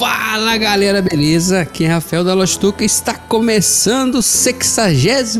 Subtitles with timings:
[0.00, 1.60] Fala galera, beleza?
[1.60, 2.82] Aqui é Rafael da Lostuca.
[2.82, 5.36] Está começando o 62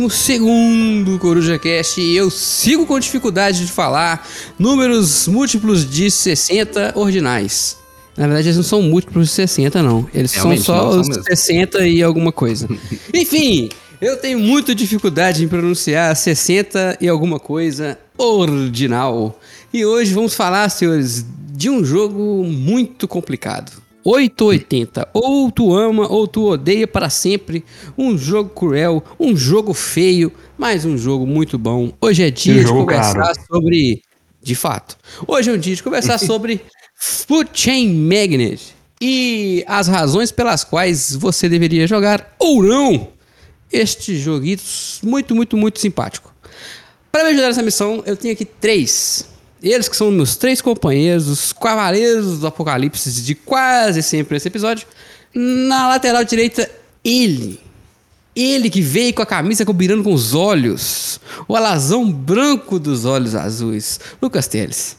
[1.19, 4.29] Coruja Cast e eu sigo com dificuldade de falar
[4.59, 7.79] números múltiplos de 60 ordinais.
[8.15, 10.07] Na verdade, eles não são múltiplos de 60, não.
[10.13, 11.25] Eles Realmente, são só não são mesmo.
[11.25, 12.69] 60 e alguma coisa.
[13.15, 19.41] Enfim, eu tenho muita dificuldade em pronunciar 60 e alguma coisa ordinal.
[19.73, 23.89] E hoje vamos falar, senhores, de um jogo muito complicado.
[24.05, 25.09] 880.
[25.13, 27.65] Ou tu ama ou tu odeia para sempre.
[27.97, 31.93] Um jogo cruel, um jogo feio, mas um jogo muito bom.
[32.01, 33.47] Hoje é dia de conversar caro.
[33.47, 34.03] sobre.
[34.43, 34.97] De fato.
[35.27, 36.63] Hoje é um dia de conversar sobre
[36.97, 43.09] Food Chain Magnet e as razões pelas quais você deveria jogar ou não
[43.73, 44.63] este joguito
[45.03, 46.35] muito, muito, muito simpático.
[47.11, 49.30] Para me ajudar nessa missão, eu tenho aqui três.
[49.63, 54.87] Eles que são meus três companheiros, os cavaleiros do apocalipse de quase sempre nesse episódio.
[55.35, 56.71] Na lateral direita,
[57.05, 57.61] ele.
[58.35, 61.21] Ele que veio com a camisa combinando com os olhos.
[61.47, 64.01] O alazão branco dos olhos azuis.
[64.23, 64.97] Lucas Teles.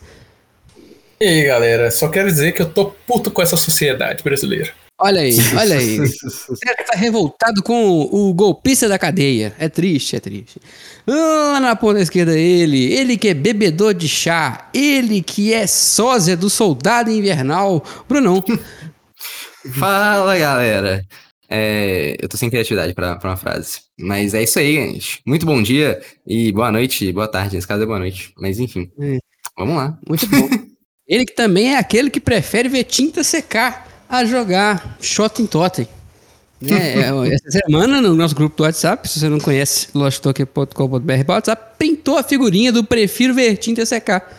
[1.19, 4.71] E aí, galera, só quero dizer que eu tô puto com essa sociedade brasileira.
[5.03, 5.97] Olha aí, olha aí.
[6.91, 9.53] Tá revoltado com o golpista da cadeia.
[9.57, 10.59] É triste, é triste.
[11.07, 16.35] Lá na ponta esquerda ele, ele que é bebedor de chá, ele que é sósia
[16.35, 17.83] do soldado invernal.
[18.07, 18.43] Brunão,
[19.77, 21.05] Fala, galera.
[21.49, 23.79] É, eu tô sem criatividade pra, pra uma frase.
[23.99, 25.21] Mas é isso aí, gente.
[25.25, 27.55] Muito bom dia e boa noite, boa tarde.
[27.55, 28.33] Nesse caso é boa noite.
[28.39, 29.17] Mas enfim, É.
[29.57, 29.97] vamos lá.
[30.07, 30.47] muito bom.
[31.07, 35.87] ele que também é aquele que prefere ver tinta secar a jogar shot em totem.
[36.59, 41.77] Né, é, essa semana no nosso grupo do WhatsApp, se você não conhece losttoken.com.br WhatsApp,
[41.77, 44.29] printou a figurinha do Prefiro Ver Tinta Secar.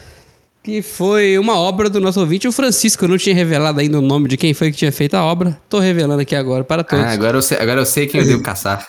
[0.62, 3.04] Que foi uma obra do nosso ouvinte, o Francisco.
[3.04, 5.58] Eu não tinha revelado ainda o nome de quem foi que tinha feito a obra.
[5.68, 7.04] Tô revelando aqui agora para todos.
[7.04, 8.86] Ah, agora, eu sei, agora eu sei quem eu devo caçar.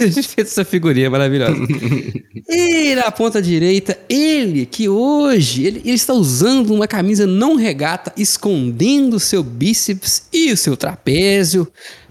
[0.00, 1.56] A gente fez essa figurinha maravilhosa.
[2.48, 8.12] e na ponta direita, ele que hoje ele, ele está usando uma camisa não regata,
[8.16, 11.66] escondendo o seu bíceps e o seu trapézio.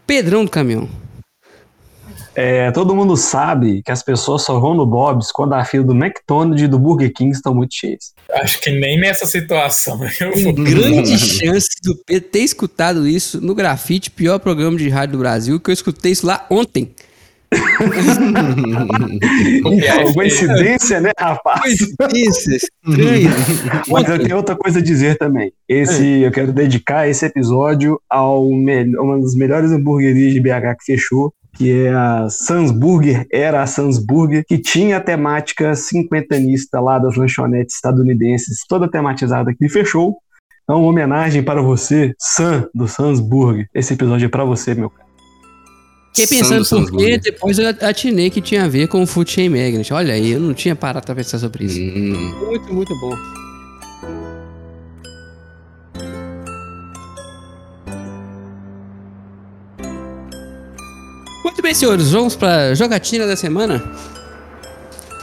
[0.06, 0.90] Pedrão do caminhão.
[2.36, 5.94] É, todo mundo sabe que as pessoas só vão no Bob's quando a fila do
[5.94, 8.14] McDonald's e do Burger King estão muito cheias.
[8.30, 13.56] Acho que nem nessa situação eu Tem grande chance do Pedro ter escutado isso no
[13.56, 16.94] Grafite, pior programa de rádio do Brasil, que eu escutei isso lá ontem.
[19.64, 20.14] Copiar.
[20.14, 21.74] Coincidência, né, rapaz?
[22.14, 23.30] Isso, estranho.
[23.90, 25.52] Mas eu tenho outra coisa a dizer também.
[25.68, 31.34] Esse, eu quero dedicar esse episódio ao uma das melhores hamburguerias de BH que fechou,
[31.56, 37.00] que é a Sans Burger, era a Sans Burger, que tinha a temática cinquentanista lá
[37.00, 40.18] das lanchonetes estadunidenses, toda tematizada que fechou.
[40.64, 43.68] Então, uma homenagem para você, Sam, do Sans Burger.
[43.74, 45.05] Esse episódio é para você, meu cara.
[46.16, 47.22] Fiquei pensando por quê, Sanzburger.
[47.22, 49.94] depois eu atinei que tinha a ver com o Food Chain Magnet.
[49.94, 51.80] Olha aí, eu não tinha parado pra pensar sobre isso.
[51.80, 53.16] Hum, Muito, muito bom.
[61.44, 63.84] Muito bem, senhores, vamos pra jogatina da semana.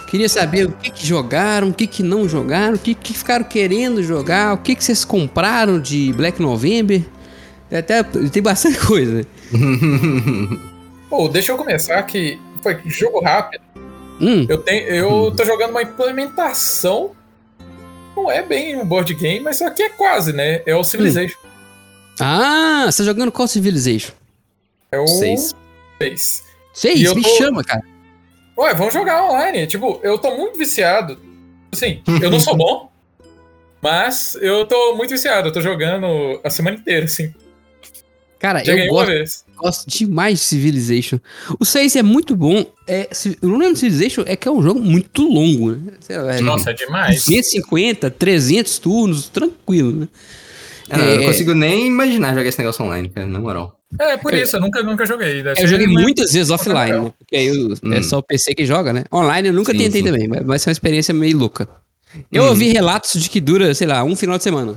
[0.09, 3.45] Queria saber o que, que jogaram, o que, que não jogaram, o que, que ficaram
[3.45, 7.03] querendo jogar, o que, que vocês compraram de Black November.
[7.71, 9.15] Até tem bastante coisa.
[9.15, 9.25] né?
[11.13, 13.63] Pô, deixa eu começar que foi jogo rápido.
[14.19, 17.15] Hum, Eu, tenho, eu tô jogando uma implementação.
[18.17, 20.63] Não é bem um board game, mas só que é quase, né?
[20.65, 21.37] É o Civilization.
[22.19, 24.13] Ah, você tá jogando qual Civilization?
[24.91, 25.55] É o Seis.
[26.01, 26.45] 6.
[26.73, 26.99] Seis?
[27.01, 27.83] E eu Me tô- chama, cara.
[28.57, 29.67] Ué, vamos jogar online.
[29.67, 31.21] Tipo, eu tô muito viciado.
[31.71, 32.91] Assim, eu não sou bom,
[33.83, 35.49] mas eu tô muito viciado.
[35.49, 37.35] Eu tô jogando a semana inteira, assim.
[38.39, 39.45] Cara, eu ganhei uma gosto, vez.
[39.63, 41.19] Gosto demais de Civilization.
[41.59, 42.65] O 6 é muito bom.
[42.87, 45.93] É, ci- o problema do Civilization é que é um jogo muito longo, né?
[46.01, 47.25] Sei lá, é Nossa, é demais.
[47.25, 50.09] 250, 300 turnos, tranquilo, né?
[50.91, 51.27] Ah, eu não É.
[51.27, 53.79] consigo nem imaginar jogar esse negócio online, cara, na moral.
[53.99, 55.43] É, por isso, eu nunca, nunca joguei.
[55.43, 57.13] Deve Eu joguei mas- muitas vezes offline, né?
[57.19, 58.03] Porque aí o- é Hum.
[58.03, 59.05] só o PC que joga, né?
[59.13, 60.07] Online eu nunca Sim, tentei sim.
[60.07, 61.69] também, mas ser uma experiência meio louca.
[62.31, 62.49] Eu Hum.
[62.49, 64.75] ouvi relatos de que dura, sei lá, um final de semana.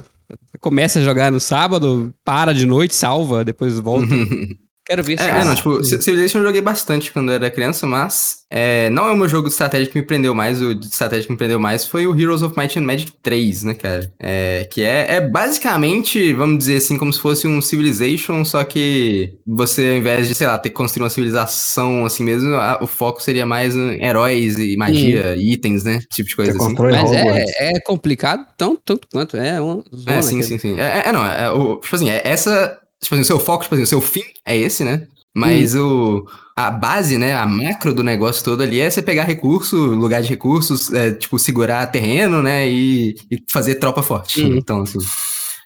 [0.59, 4.07] Começa a jogar no sábado, para de noite, salva, depois volta.
[4.85, 8.45] Quero ver É, é, não, tipo, Civilization eu joguei bastante quando eu era criança, mas
[8.51, 10.61] é, não é o meu jogo de estratégia que me prendeu mais.
[10.61, 13.63] O de estratégia que me prendeu mais foi o Heroes of Might and Magic 3,
[13.63, 14.13] né, cara?
[14.19, 19.33] É, que é, é basicamente, vamos dizer assim, como se fosse um Civilization, só que
[19.45, 22.85] você, ao invés de, sei lá, ter que construir uma civilização assim mesmo, a- o
[22.85, 25.95] foco seria mais em heróis e magia, e itens, né?
[25.97, 26.75] Esse tipo de coisa assim.
[26.75, 29.35] Mas é, é complicado, tão, tanto quanto.
[29.35, 30.79] É uma zona É, sim, sim, sim.
[30.79, 33.63] É, é, é, não, é, o, tipo assim, é, essa tipo assim, o seu foco,
[33.63, 35.07] tipo assim, o seu fim é esse, né?
[35.37, 36.25] Mas o,
[36.55, 40.29] a base, né, a macro do negócio todo ali é você pegar recurso, lugar de
[40.29, 44.41] recursos, é, tipo, segurar terreno, né, e, e fazer tropa forte.
[44.41, 44.55] Uhum.
[44.55, 44.99] Então, assim,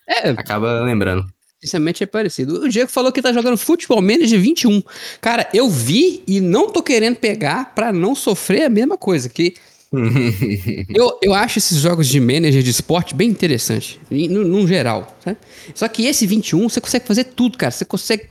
[0.08, 1.24] É, acaba lembrando.
[1.62, 2.64] Sinceramente é parecido.
[2.64, 4.82] O Diego falou que tá jogando Futebol Manager 21.
[5.22, 9.28] Cara, eu vi e não tô querendo pegar pra não sofrer a mesma coisa.
[9.28, 9.54] Que
[10.94, 15.18] eu, eu acho esses jogos de manager de esporte bem interessante, num geral.
[15.24, 15.38] sabe?
[15.74, 17.72] Só que esse 21, você consegue fazer tudo, cara.
[17.72, 18.30] Você consegue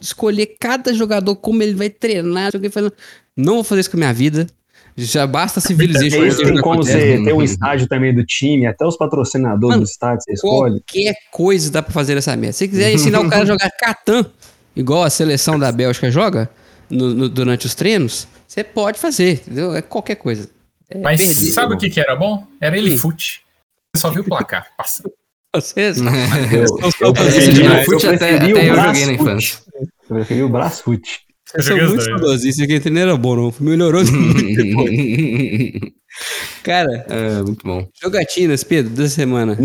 [0.00, 2.44] escolher cada jogador, como ele vai treinar.
[2.44, 2.92] não sei o que, fazendo.
[3.36, 4.46] Não vou fazer isso com a minha vida.
[4.96, 6.24] Já basta Civilization.
[6.24, 9.82] É jogar como com você ter um estádio também do time, até os patrocinadores Mano,
[9.82, 10.80] do estádio você escolhe.
[10.80, 12.52] Qualquer coisa dá pra fazer nessa merda.
[12.52, 14.24] Se você quiser ensinar o cara a jogar Catan,
[14.76, 16.48] igual a seleção da Bélgica joga,
[16.88, 19.74] no- no- durante os treinos, você pode fazer, entendeu?
[19.74, 20.48] É qualquer coisa.
[21.02, 21.34] Mas perder.
[21.52, 22.46] sabe o que, que era bom?
[22.60, 23.42] Era ele fute.
[23.94, 24.68] Você só viu o placar.
[24.76, 25.02] Passa.
[25.54, 25.98] Vocês?
[25.98, 26.06] Eu,
[26.64, 29.58] eu eu preferi- eu fute até, até eu joguei na infância.
[29.80, 29.86] Eu
[30.16, 31.20] preferi o Brasfoot.
[31.54, 32.04] Eu sou muito dois.
[32.04, 33.54] saudosista, que não era bom, não.
[33.60, 34.90] Melhorou muito depois.
[36.62, 37.86] Cara, é, muito bom.
[38.02, 39.56] jogatinas, Pedro, da semana.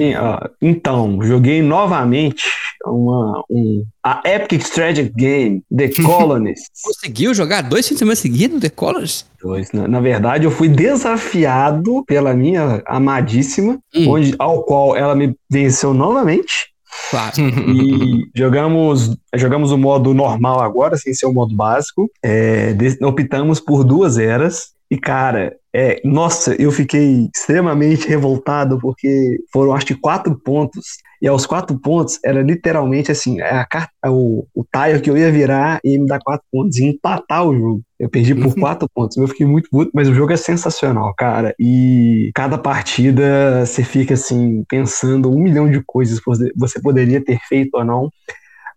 [0.62, 2.44] Então, joguei novamente
[2.86, 6.82] uma, um, a Epic Strategy Game, The Colonists.
[6.84, 9.26] Conseguiu jogar dois fins de semana seguidos, The Colors?
[9.42, 9.72] Dois.
[9.72, 14.10] Na, na verdade, eu fui desafiado pela minha amadíssima, Hum.
[14.10, 16.70] onde, ao qual ela me venceu novamente.
[17.10, 17.36] Claro.
[17.40, 22.10] E jogamos, jogamos o modo normal agora, sem ser o modo básico.
[22.24, 24.78] É, optamos por duas eras.
[24.92, 30.98] E, cara, é, nossa, eu fiquei extremamente revoltado porque foram, acho que, quatro pontos.
[31.22, 35.18] E aos quatro pontos era literalmente assim: é a carta, o, o tile que eu
[35.18, 37.82] ia virar e me dar quatro pontos e empatar o jogo.
[38.00, 39.18] Eu perdi por quatro pontos.
[39.18, 41.54] Eu fiquei muito puto, mas o jogo é sensacional, cara.
[41.60, 46.26] E cada partida você fica assim, pensando um milhão de coisas que
[46.56, 48.10] você poderia ter feito ou não.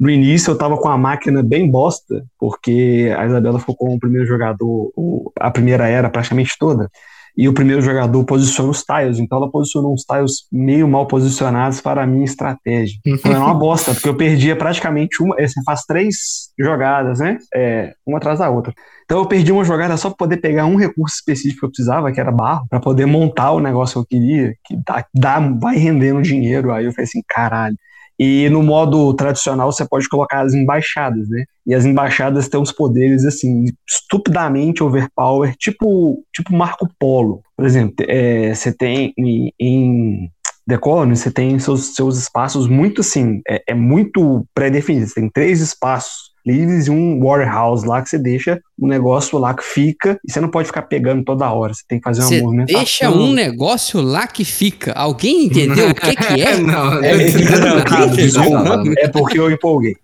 [0.03, 4.01] No início eu tava com a máquina bem bosta, porque a Isabela ficou com o
[4.01, 4.93] primeiro jogador,
[5.39, 6.91] a primeira era praticamente toda.
[7.37, 11.81] E o primeiro jogador posiciona os tiles, então ela posicionou uns tiles meio mal posicionados
[11.81, 12.99] para a minha estratégia.
[13.07, 15.37] Então era uma bosta, porque eu perdia praticamente uma.
[15.37, 16.17] Você faz três
[16.59, 17.39] jogadas, né?
[17.55, 18.75] É, uma atrás da outra.
[19.05, 22.11] Então eu perdi uma jogada só para poder pegar um recurso específico que eu precisava,
[22.11, 25.77] que era barro, para poder montar o negócio que eu queria, que dá, dá, vai
[25.77, 26.73] rendendo dinheiro.
[26.73, 27.77] Aí eu falei assim, caralho.
[28.25, 31.45] E no modo tradicional você pode colocar as embaixadas, né?
[31.67, 37.43] E as embaixadas têm uns poderes assim, estupidamente overpower, tipo, tipo Marco Polo.
[37.57, 40.31] Por exemplo, é, você tem em, em
[40.69, 45.09] The Colony, você tem seus, seus espaços muito assim, é, é muito pré-definido.
[45.09, 49.55] Você tem três espaços livres e um warehouse lá que você deixa o negócio lá
[49.55, 51.73] que fica e você não pode ficar pegando toda hora.
[51.75, 52.81] Você tem que fazer uma Você movimentação.
[52.81, 54.93] deixa um negócio lá que fica.
[54.93, 56.56] Alguém entendeu o que que é?
[56.59, 59.97] não, É, eu- é, não, é porque eu empolguei.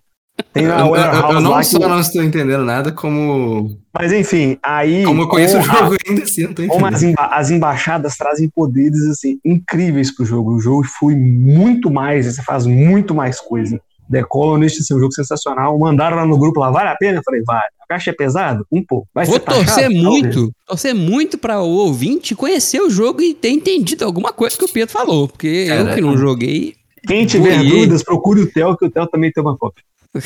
[0.53, 1.85] Tem Eu, a eu- eu não lá só que...
[1.85, 5.03] não estou entendendo nada, como, Mas enfim, aí...
[5.03, 7.11] como eu conheço o como a- jogo ainda assim, não tô Como as, entendendo.
[7.19, 10.53] emba- as embaixadas trazem poderes assim incríveis pro jogo.
[10.55, 13.81] O jogo foi muito mais, você faz muito mais coisa.
[14.11, 15.77] The Colonist, seu jogo sensacional.
[15.77, 17.19] Mandaram lá no grupo lá, vale a pena?
[17.19, 17.65] Eu falei, vale.
[17.81, 18.65] A caixa é pesado?
[18.71, 19.07] Um pouco.
[19.13, 19.65] Vai Vou ser taxado?
[19.65, 20.03] torcer Talvez.
[20.03, 24.65] muito, torcer muito para o ouvinte conhecer o jogo e ter entendido alguma coisa que
[24.65, 26.75] o Pedro falou, porque eu que não joguei.
[27.07, 29.83] Quem tiver dúvidas, procure o Theo, que o Theo também tem uma cópia.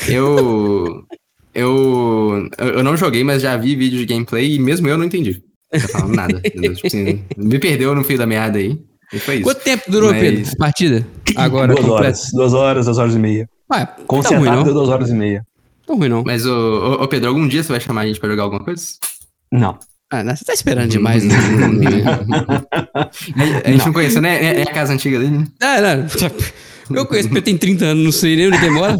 [0.08, 1.04] Eu,
[1.54, 5.42] eu, eu não joguei, mas já vi vídeo de gameplay e mesmo eu não entendi.
[5.72, 6.40] Não tá falando nada.
[6.42, 8.78] Tipo assim, me perdeu no fio da meada aí.
[9.12, 9.44] E foi isso.
[9.44, 11.06] Quanto tempo durou, Mas- Pedro, partida?
[11.36, 12.02] Agora, duas completa.
[12.04, 12.30] horas.
[12.32, 13.48] Duas horas, duas horas e meia.
[13.72, 14.64] Ué, tão ruim Concentrado não.
[14.64, 15.42] deu duas horas e meia.
[15.86, 16.22] Tão ruim não.
[16.24, 18.62] Mas, ô, ô, ô, Pedro, algum dia você vai chamar a gente pra jogar alguma
[18.64, 18.84] coisa?
[19.52, 19.78] Não.
[20.10, 21.34] Ah, não, você tá esperando demais, né?
[23.64, 24.36] A, gente não, conheceu, né?
[24.44, 25.46] É, é a casa antiga dele, né?
[25.62, 26.96] Ah, não.
[26.96, 28.96] Eu conheço Pedro tem 30 anos, não sei nem onde ele mora.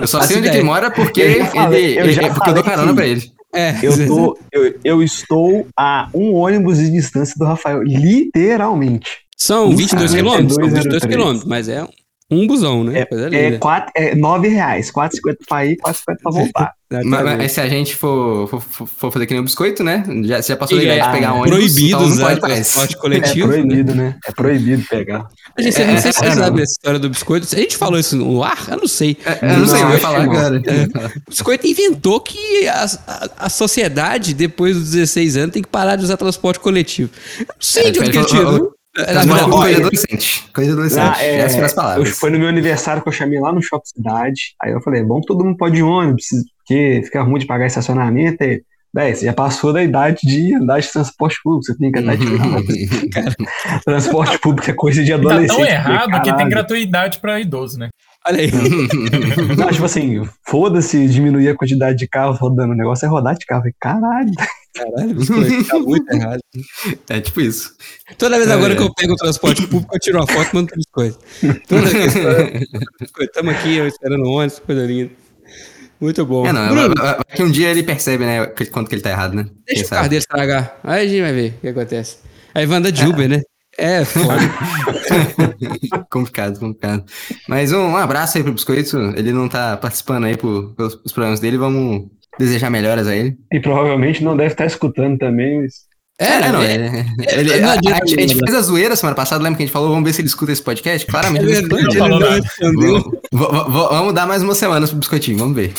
[0.00, 2.50] Eu só sei onde ele mora porque, Eu já falei- ele, eu já é porque
[2.50, 3.30] eu dou carona que- pra ele.
[3.54, 7.82] É, Eu, tô, eu, eu estou a um ônibus de distância do Rafael.
[7.82, 9.08] Literalmente.
[9.38, 11.14] São 22 Ah, quilômetros, são 22 0203.
[11.16, 11.88] quilômetros, mas é um
[12.46, 13.04] busão, né?
[13.10, 13.58] É, linda.
[13.58, 14.90] quatro, é nove reais.
[14.90, 16.72] 4,50 pra ir, 4,50 pra voltar.
[16.88, 17.04] Mas,
[17.36, 20.04] mas se a gente for, for, for- fazer que nem o biscoito, né?
[20.22, 22.06] Já, você já passou da E ideia é de pegar um ônibus, proibido então não
[22.06, 23.46] usar transporte É coletivo.
[23.48, 23.52] né?
[23.56, 24.16] proibido, né?
[24.24, 25.26] É proibido pegar.
[25.58, 26.62] A gente, não sei se É, você é, sabe não.
[26.62, 27.48] essa história do biscoito.
[27.52, 28.68] A gente falou isso no ar?
[28.70, 29.16] Eu não sei.
[29.24, 30.32] É, Eu não sei, eu Não, ia acho falar não.
[30.32, 30.62] agora.
[31.26, 35.96] O biscoito inventou que a, a, a sociedade, depois dos 16 anos, tem que parar
[35.96, 37.10] de usar transporte coletivo.
[37.40, 38.72] Eu não sei É, de onde que ele tirou.
[38.98, 40.48] É, verdade, coisa olha, adolescente.
[40.54, 41.00] Coisa adolescente.
[41.16, 42.18] Ah, é, Essas foram as eu- palavras.
[42.18, 44.40] foi no meu aniversário que eu chamei lá no Shopping Cidade.
[44.62, 46.24] Aí eu falei, bom, todo mundo pode ir de ônibus,
[46.58, 48.42] porque fica ruim de pagar estacionamento.
[48.42, 48.62] Aí,
[48.94, 52.16] véi, você já passou da idade de andar de transporte público, você tem que andar
[52.16, 52.24] de
[53.84, 55.56] transporte público é coisa de Tá adolescente.
[55.56, 57.88] tão errado que tem gratuidade pra idoso, né?
[58.26, 58.50] Olha aí.
[59.56, 62.72] Não, tipo assim, foda-se diminuir a quantidade de carros rodando.
[62.72, 63.62] O negócio é rodar de carro.
[63.80, 64.32] Caralho.
[64.76, 66.40] Caralho, biscoito, tá muito errado.
[67.08, 67.74] É tipo isso.
[68.18, 68.76] Toda vez É, agora é.
[68.76, 71.18] que eu pego o transporte público, eu tiro uma foto e mando pro biscoito.
[71.68, 72.60] Toda vez que eu
[73.00, 75.10] biscoito, tamo aqui, eu esperando o ônibus, coisa linda.
[76.00, 76.46] Muito bom.
[76.46, 79.02] É, não, Bruno, vai- vai- vai que um dia ele percebe, né, quanto que ele
[79.02, 79.44] tá errado, né?
[79.44, 79.96] Quem deixa o sabe?
[79.98, 80.78] carro dele estragar.
[80.84, 82.18] Aí a gente vai ver o que acontece.
[82.54, 83.40] Aí vai andar de Uber, né?
[83.78, 84.40] É, foda.
[86.10, 87.04] complicado, complicado.
[87.48, 88.96] Mas um, um abraço aí pro Biscoito.
[89.16, 91.56] Ele não tá participando aí por, pelos problemas dele.
[91.58, 93.36] Vamos desejar melhoras a ele.
[93.52, 95.62] E provavelmente não deve estar escutando também.
[95.62, 95.74] Mas...
[96.18, 98.96] É, não, é, é- ele- não a, adianta a gente- a gente fez a zoeira
[98.96, 101.06] semana passada, lembra que a gente falou, vamos ver se ele escuta esse podcast?
[101.06, 103.12] Claramente é ele não ele não.
[103.32, 105.74] Vamos, vamos dar mais uma semana pro Biscoitinho, vamos ver.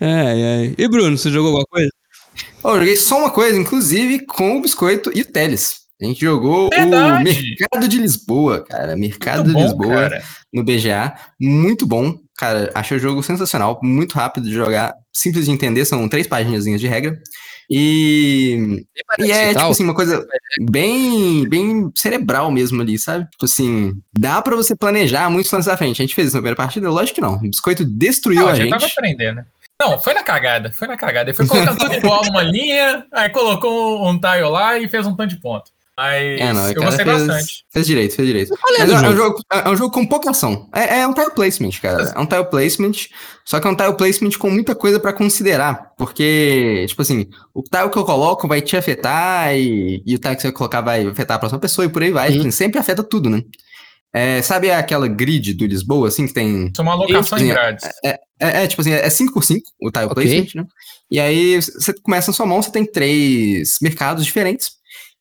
[0.00, 0.74] Ai, ai.
[0.78, 1.90] E Bruno, você jogou alguma coisa?
[2.62, 5.84] Ó, eu joguei só uma coisa, inclusive com o Biscoito e o Teles.
[6.02, 7.20] A gente jogou Verdade.
[7.20, 8.96] o Mercado de Lisboa, cara.
[8.96, 10.22] Mercado Muito de bom, Lisboa cara.
[10.52, 11.14] no BGA.
[11.40, 12.18] Muito bom.
[12.36, 16.64] Cara, achei o jogo sensacional, muito rápido de jogar, simples de entender, são três páginas
[16.64, 17.18] de regra.
[17.70, 18.84] E,
[19.18, 20.26] e é, tipo assim, uma coisa
[20.60, 23.28] bem, bem cerebral mesmo ali, sabe?
[23.30, 26.02] Tipo assim, dá pra você planejar muitos lances à frente.
[26.02, 26.90] A gente fez isso na primeira partida?
[26.90, 27.36] Lógico que não.
[27.36, 29.42] O Biscoito destruiu Não, a a gente tava aprendendo.
[29.80, 31.30] Não, foi na cagada, foi na cagada.
[31.30, 35.16] Ele foi colocando tudo igual numa linha, aí colocou um tile lá e fez um
[35.16, 35.70] tanto de ponto.
[35.96, 37.64] Mas É, não, eu gostei fez, bastante.
[37.72, 38.52] fez direito, fez direito.
[38.54, 39.16] É Mas é, é um jogo?
[39.16, 40.68] jogo, é um jogo com pouca ação.
[40.74, 42.12] É, é um tile placement, cara.
[42.16, 42.92] É um tile placement,
[43.44, 45.92] só que é um tile placement com muita coisa pra considerar.
[45.96, 50.34] Porque, tipo assim, o tile que eu coloco vai te afetar e, e o tile
[50.34, 52.30] que você vai colocar vai afetar a próxima pessoa e por aí vai.
[52.30, 52.38] Uhum.
[52.38, 53.40] Tipo, sempre afeta tudo, né?
[54.12, 57.84] É, sabe aquela grid do Lisboa, assim, que tem é alocação em Sim, grades.
[58.04, 60.14] é, é, tipo assim, é 5x5 o tile Ok.
[60.14, 60.68] placement, né?
[61.10, 64.70] E aí você começa na sua mão, você tem três mercados diferentes.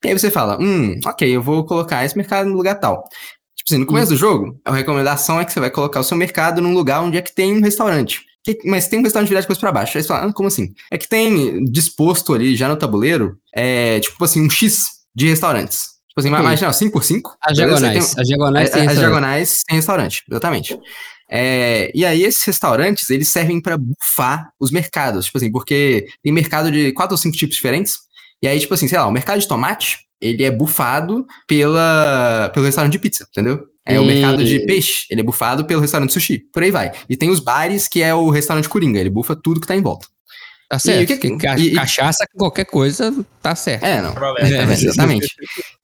[0.03, 3.03] E aí você fala, hum, ok, eu vou colocar esse mercado no lugar tal.
[3.55, 6.17] Tipo assim, no começo do jogo, a recomendação é que você vai colocar o seu
[6.17, 8.21] mercado num lugar onde é que tem um restaurante.
[8.43, 9.97] Que- mas tem um restaurante virado de coisa pra baixo.
[9.97, 10.73] Aí você fala, ah, como assim?
[10.91, 15.93] É que tem disposto ali já no tabuleiro, é, tipo assim, um X de restaurantes.
[16.09, 16.39] Tipo assim, Ok.
[16.41, 17.31] imagina, 5x5.
[17.41, 17.87] As beleza?
[17.87, 18.17] Aí tem- diagonais.
[18.17, 20.77] As diagonais as, tem as diagonais tem restaurante, exatamente.
[21.31, 25.25] É, e aí, esses restaurantes, eles servem pra bufar os mercados.
[25.27, 27.97] Tipo assim, porque tem mercado de quatro ou cinco tipos diferentes.
[28.43, 32.65] E aí, tipo assim, sei lá, o mercado de tomate, ele é bufado pela, pelo
[32.65, 33.63] restaurante de pizza, entendeu?
[33.85, 34.05] É o Hum.
[34.05, 36.39] mercado de peixe, ele é bufado pelo restaurante de sushi.
[36.53, 36.91] Por aí vai.
[37.09, 39.81] E tem os bares, que é o restaurante coringa, ele bufa tudo que tá em
[39.81, 40.07] volta.
[40.69, 41.13] Tá certo.
[41.13, 43.83] o que ca- e- e- Cachaça com qualquer coisa tá certo.
[43.83, 44.13] É, não.
[44.13, 44.37] Valeu.
[44.43, 44.47] É.
[44.49, 45.27] Exatamente, exatamente.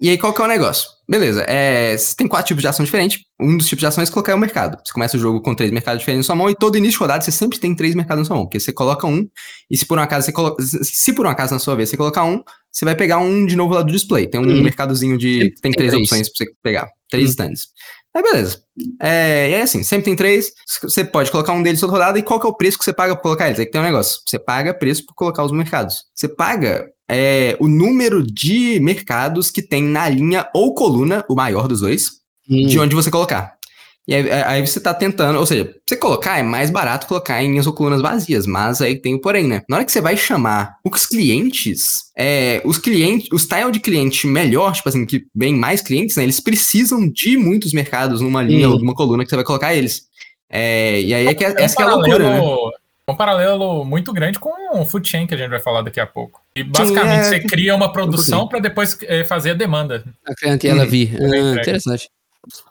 [0.01, 0.89] E aí, qual que é o negócio?
[1.07, 3.19] Beleza, é, você tem quatro tipos de ação diferentes.
[3.39, 4.79] Um dos tipos de ações é colocar o mercado.
[4.83, 6.99] Você começa o jogo com três mercados diferentes na sua mão e todo início de
[6.99, 8.45] rodada você sempre tem três mercados na sua mão.
[8.45, 9.27] Porque você coloca um
[9.69, 10.63] e se por um acaso você coloca.
[10.63, 13.55] Se por um acaso na sua vez você colocar um, você vai pegar um de
[13.55, 14.27] novo lá do display.
[14.27, 14.61] Tem um Hum.
[14.63, 15.39] mercadozinho de.
[15.39, 16.03] Tem tem três três.
[16.03, 16.87] opções pra você pegar.
[17.09, 17.31] Três Hum.
[17.31, 17.67] stands.
[18.15, 18.61] Aí beleza.
[19.01, 20.51] É, e aí assim, sempre tem três.
[20.81, 22.17] Você pode colocar um deles toda rodada.
[22.17, 23.59] E qual que é o preço que você paga pra colocar eles?
[23.59, 24.19] Aí que tem um negócio.
[24.25, 26.05] Você paga preço pra colocar os mercados.
[26.15, 31.67] Você paga é, o número de mercados que tem na linha ou coluna, o maior
[31.67, 32.19] dos dois,
[32.51, 32.65] Hum.
[32.65, 33.58] de onde você colocar.
[34.09, 37.43] E aí, aí você tá tentando, ou seja, pra você colocar é mais barato colocar
[37.43, 39.61] em linhas ou colunas vazias, mas aí tem o porém, né?
[39.69, 44.25] Na hora que você vai chamar os clientes, é, os clientes, o style de cliente
[44.25, 46.23] melhor, tipo assim, que vem mais clientes, né?
[46.23, 48.71] Eles precisam de muitos mercados numa linha Hum.
[48.73, 50.07] ou numa coluna que você vai colocar eles.
[50.49, 52.25] É, e aí é que é, É um essa que é a loucura, né?
[52.39, 52.71] paralelo-
[53.07, 55.99] é um paralelo muito grande com o food chain que a gente vai falar daqui
[55.99, 56.41] a pouco.
[56.55, 57.23] E basicamente é.
[57.25, 60.03] você cria uma produção para depois eh, fazer a demanda.
[60.27, 60.87] A clientela Hum.
[60.87, 61.11] vi.
[61.13, 61.59] Ah, entregue.
[61.61, 62.09] interessante.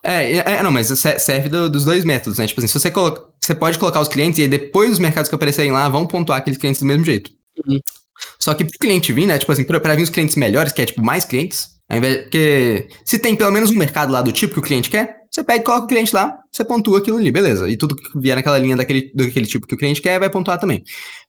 [0.03, 2.47] É, é, é, não, mas se- serve do- dos dois métodos, né?
[2.47, 5.29] Tipo assim, se você coloca, você pode colocar os clientes e aí depois os mercados
[5.29, 7.31] que aparecerem lá vão pontuar aqueles clientes do mesmo jeito.
[7.67, 7.79] Uhum.
[8.39, 9.39] Só que pro cliente vir, né?
[9.39, 12.23] Tipo assim, pra, pra vir os clientes melhores, que é tipo mais clientes, ao invés
[12.23, 15.45] porque se tem pelo menos um mercado lá do tipo que o cliente quer, você
[15.45, 17.69] pega e coloca o cliente lá, você pontua aquilo ali, beleza.
[17.69, 20.59] E tudo que vier naquela linha daquele, daquele tipo que o cliente quer vai pontuar
[20.59, 20.83] também.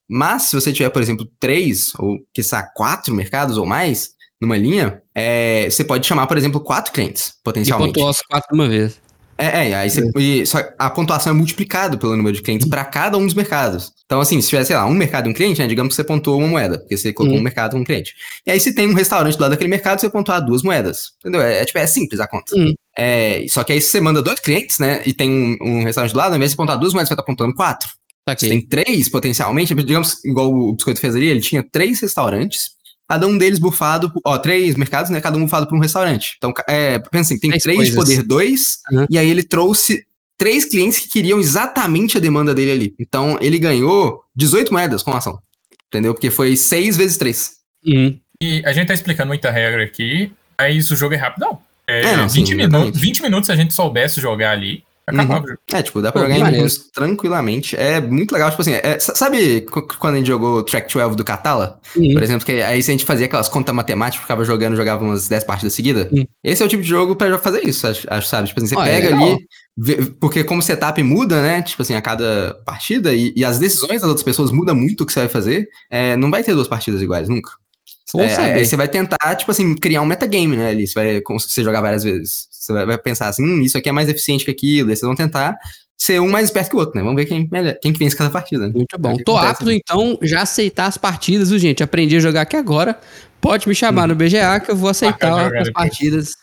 [0.10, 5.02] Mas se você tiver, por exemplo, três ou, quiçá, quatro mercados ou mais numa linha,
[5.14, 7.94] é, você pode chamar, por exemplo, quatro clientes, E potencialmente.
[7.94, 9.00] pontuou os quatro de uma vez.
[9.42, 12.84] É, é, aí você, e só a pontuação é multiplicada pelo número de clientes para
[12.84, 13.94] cada um dos mercados.
[14.06, 16.04] Então, assim, se tiver, sei lá, um mercado e um cliente, né, digamos que você
[16.04, 17.40] pontuou uma moeda, porque você colocou Hum.
[17.40, 18.14] um mercado e um cliente.
[18.46, 21.12] E aí, se tem um restaurante do lado daquele mercado, você pontuar duas moedas.
[21.20, 21.42] Entendeu?
[21.42, 22.54] É, é, tipo, é simples a conta.
[22.54, 22.74] Hum.
[22.98, 26.12] É, só que aí, se você manda dois clientes, né, e tem um, um restaurante
[26.12, 27.88] do lado, ao invés de pontuar duas moedas, você vai estar pontuando quatro.
[28.26, 32.72] Tá Você tem três, potencialmente, digamos, igual o Biscoito fez ali, ele tinha três restaurantes,
[33.10, 36.36] cada um deles bufado, ó, três mercados, né, cada um bufado por um restaurante.
[36.38, 39.08] Então, é, pensa assim, tem Três três de poder dois, Uhum.
[39.10, 40.06] e aí ele trouxe
[40.38, 42.96] três clientes que queriam exatamente a demanda dele ali.
[43.00, 45.40] Então, ele ganhou 18 moedas com a ação,
[45.88, 46.14] entendeu?
[46.14, 47.54] Porque foi seis vezes três.
[47.86, 48.16] Hum.
[48.40, 51.60] E a gente tá explicando muita regra aqui, mas o jogo é rapidão.
[51.88, 53.00] É, É, não, sim, 20, minutos, exatamente.
[53.00, 55.44] 20 minutos se a gente soubesse jogar ali, Acabava.
[55.46, 55.60] o jogo.
[55.74, 56.68] É, tipo, dá pra Pô, jogar em maneiro.
[56.94, 57.76] tranquilamente.
[57.76, 61.16] É muito legal, tipo assim, é- sa- sabe qu- quando a gente jogou Track 12
[61.16, 61.80] do Catala?
[61.96, 62.14] Uhum.
[62.14, 65.28] Por exemplo, que aí se a gente fazia aquelas contas matemáticas, ficava jogando, jogava umas
[65.28, 66.08] 10 partidas seguidas.
[66.12, 66.26] Hum.
[66.44, 68.48] Esse é o tipo de jogo pra fazer isso, acho, acho, sabe?
[68.48, 69.28] Tipo assim, você Ah, é pega legal.
[69.34, 69.38] ali,
[69.78, 71.62] vê- porque como o setup muda, né?
[71.62, 75.06] Tipo assim, a cada partida, e, e as decisões das outras pessoas mudam muito o
[75.06, 77.52] que você vai fazer, é, não vai ter duas partidas iguais, nunca.
[78.18, 78.54] É, saber.
[78.54, 80.70] aí você vai tentar, tipo assim, criar um metagame, né?
[80.70, 82.48] Ali, você vai, como se você jogar várias vezes.
[82.50, 85.08] Você vai, vai pensar assim, hum, isso aqui é mais eficiente que aquilo, aí vocês
[85.08, 85.58] vão tentar
[86.00, 87.04] ser um mais esperto que o outro, né?
[87.04, 88.68] Vamos ver quem, melhor, quem que vence cada partida.
[88.68, 88.74] né?
[88.74, 89.12] Muito bom.
[89.12, 89.74] É o Tô acontece, apto, né?
[89.76, 91.84] então, já aceitar as partidas, viu, gente?
[91.84, 92.98] Aprendi a jogar aqui agora.
[93.42, 96.34] Pode me chamar no BGA que eu vou aceitar Marcar jogar as partidas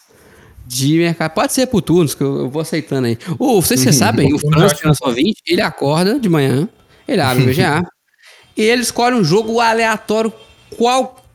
[0.66, 1.32] de mercado.
[1.32, 3.18] Pode ser por turnos, que eu, eu vou aceitando aí.
[3.62, 6.68] Sei se vocês sabem, o Franz, eu que é nosso ouvinte, ele acorda de manhã,
[7.08, 7.86] ele abre o BGA,
[8.56, 10.32] e ele escolhe um jogo aleatório
[10.76, 11.25] qualquer.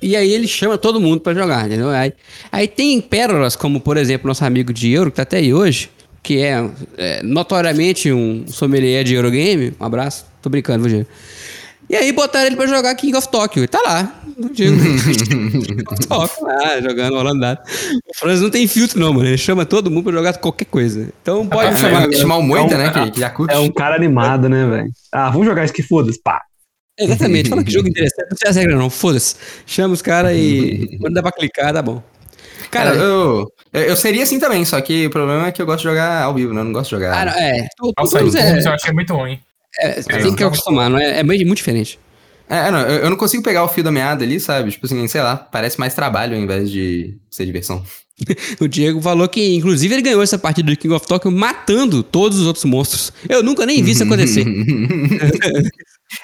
[0.00, 1.90] E aí ele chama todo mundo pra jogar, entendeu?
[1.90, 2.12] Aí,
[2.52, 5.90] aí tem pérolas, como por exemplo, nosso amigo de Euro, que tá até aí hoje,
[6.22, 6.64] que é,
[6.96, 9.74] é, notoriamente um sommelier de Eurogame.
[9.80, 11.08] Um abraço, tô brincando, viu, Diego?
[11.90, 13.64] E aí botaram ele pra jogar King of Tokyo.
[13.64, 14.76] E tá lá, o Diego.
[14.78, 17.60] King of Tokyo lá, jogando rolando dado.
[18.06, 19.26] O Franz não tem filtro, não, mano.
[19.26, 21.08] Ele chama todo mundo pra jogar qualquer coisa.
[21.22, 22.08] Então pode É, chamar.
[22.08, 22.90] é, chamar o Moita, É um- né?
[22.90, 23.52] Que, que.
[23.52, 24.90] É um cara animado, né, velho?
[25.10, 26.42] Ah, vamos jogar isso que foda-se, pá.
[26.98, 28.28] Exatamente, fala que jogo interessante.
[28.30, 28.90] Não sei as regras, não.
[28.90, 29.36] Foda-se.
[29.66, 32.02] Chama os caras e quando dá pra clicar, dá bom.
[32.70, 35.78] Cara, Cara, eu, eu, seria assim também, só que o problema é que eu gosto
[35.78, 36.60] de jogar ao vivo, né?
[36.60, 37.12] Eu não gosto de jogar.
[37.12, 37.62] cara, é.
[37.76, 39.38] tu- tu- Nossa, tu- os é, eu achei muito ruim.
[39.80, 41.20] é, você tem que acostumar, não é?
[41.20, 41.98] É muito diferente.
[42.50, 44.70] É, não, eu, eu não consigo pegar o fio da meada ali, sabe?
[44.70, 47.82] Tipo assim, sei lá, parece mais trabalho ao invés de ser diversão.
[48.60, 52.40] O Diego falou que, inclusive, ele ganhou essa partida do King of Tokyo matando todos
[52.40, 53.12] os outros monstros.
[53.28, 54.44] Eu nunca nem vi isso acontecer.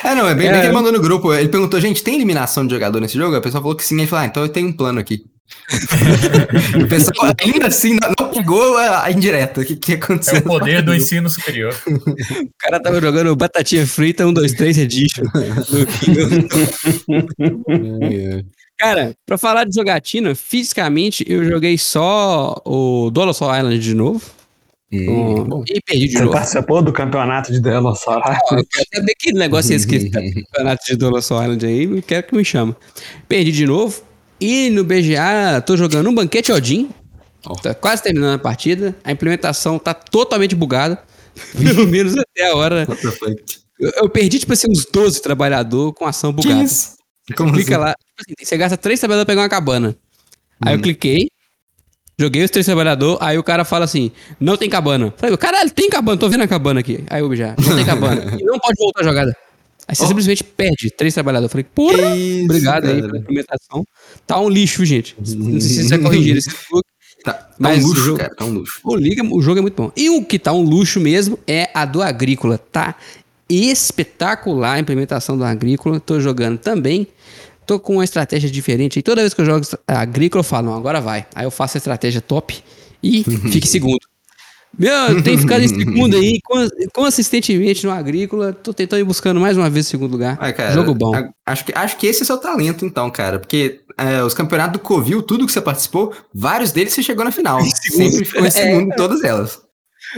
[0.02, 0.52] É, não, é bem, É.
[0.52, 1.32] bem que ele mandou no grupo.
[1.34, 3.36] Ele perguntou, gente, tem eliminação de jogador nesse jogo?
[3.36, 3.96] A pessoa falou que sim.
[3.98, 5.24] Ele falou, ah, então eu tenho um plano aqui.
[6.82, 9.60] o pessoal ainda assim não, não pegou a, a indireta.
[9.60, 10.38] O que, que É aconteceu?
[10.38, 11.74] o poder do ensino superior.
[11.86, 15.24] O cara tava jogando batatinha frita 1, 2, 3 Edition.
[18.78, 24.20] Cara, pra falar de jogatina, fisicamente eu joguei só o Dolosol Island de novo.
[24.94, 25.64] Hum, bom.
[25.68, 26.32] E perdi de Você novo.
[26.32, 27.60] participou do campeonato de?
[27.68, 27.94] Ó,
[28.56, 32.02] eu quero saber que negócio é esse que tá no campeonato de Dolosol Island aí,
[32.02, 32.76] quero que me chama.
[33.28, 34.02] Perdi de novo.
[34.40, 36.90] E no BGA, tô jogando um banquete Odin.
[37.46, 37.54] Ó.
[37.54, 38.94] Tá quase terminando a partida.
[39.04, 41.02] A implementação tá totalmente bugada.
[41.60, 42.86] Pelo menos até a hora.
[43.78, 46.62] Eu, eu perdi, tipo assim, uns 12 trabalhadores com ação Que bugada.
[46.62, 46.94] isso?
[47.36, 47.84] Como Clica assim?
[47.84, 49.96] lá, tipo assim, você gasta três trabalhadores pra pegar uma cabana.
[50.64, 50.82] Aí eu Hum.
[50.82, 51.28] cliquei,
[52.18, 55.12] joguei os três trabalhadores, aí o cara fala assim: não tem cabana.
[55.16, 57.04] Falei, caralho, tem cabana, tô vendo a cabana aqui.
[57.10, 58.36] Aí eu já, não tem cabana.
[58.40, 59.36] e não pode voltar a jogada.
[59.86, 60.06] Aí você Oh.
[60.08, 61.50] simplesmente perde três trabalhadores.
[61.50, 63.06] Eu falei, porra, isso, obrigado aí cara.
[63.06, 63.84] pela implementação.
[64.26, 65.14] Tá um lixo, gente.
[65.18, 66.82] Não sei se você vai corrigir esse bug.
[67.22, 68.80] Tá, tá Mas um o luxo, jogo- cara, tá um luxo.
[68.84, 69.92] O, Liga, o jogo é muito bom.
[69.96, 72.56] E o que tá um luxo mesmo é a do Agrícola.
[72.58, 72.94] Tá
[73.48, 76.00] espetacular a implementação do Agrícola.
[76.00, 77.06] Tô jogando também.
[77.66, 78.98] Tô com uma estratégia diferente.
[78.98, 81.26] E toda vez que eu jogo Agrícola, eu falo, não, agora vai.
[81.34, 82.62] Aí eu faço a estratégia top
[83.02, 84.00] e fico em segundo.
[84.76, 88.52] Meu, eu tenho ficado em segundo aí, cons- consistentemente no Agrícola.
[88.52, 90.36] Tô tentando ir buscando mais uma vez o segundo lugar.
[90.40, 91.12] Ai, cara, jogo bom.
[91.46, 93.38] acho, que, acho que esse é seu talento, então, cara.
[93.38, 97.30] Porque é, os campeonatos do Covil, tudo que você participou, vários deles você chegou na
[97.30, 97.60] final.
[97.86, 98.50] Sempre ficou em É.
[98.50, 99.60] segundo em todas elas.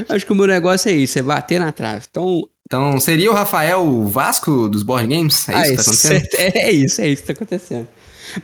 [0.08, 2.06] Acho que o meu negócio é isso, é bater na trave.
[2.10, 5.48] Então, Então, seria o Rafael Vasco dos board games?
[5.48, 6.20] É isso Ah, que tá acontecendo?
[6.30, 6.36] certo.
[6.58, 7.88] É isso, é isso que tá acontecendo.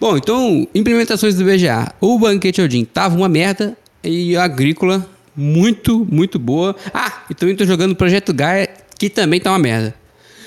[0.00, 1.92] Bom, então, implementações do BGA.
[2.00, 5.04] O Banquete Odin tava uma merda e a Agrícola
[5.36, 6.76] muito, muito boa.
[6.94, 9.94] Ah, e também tô jogando o Projeto Gaia, que também tá uma merda.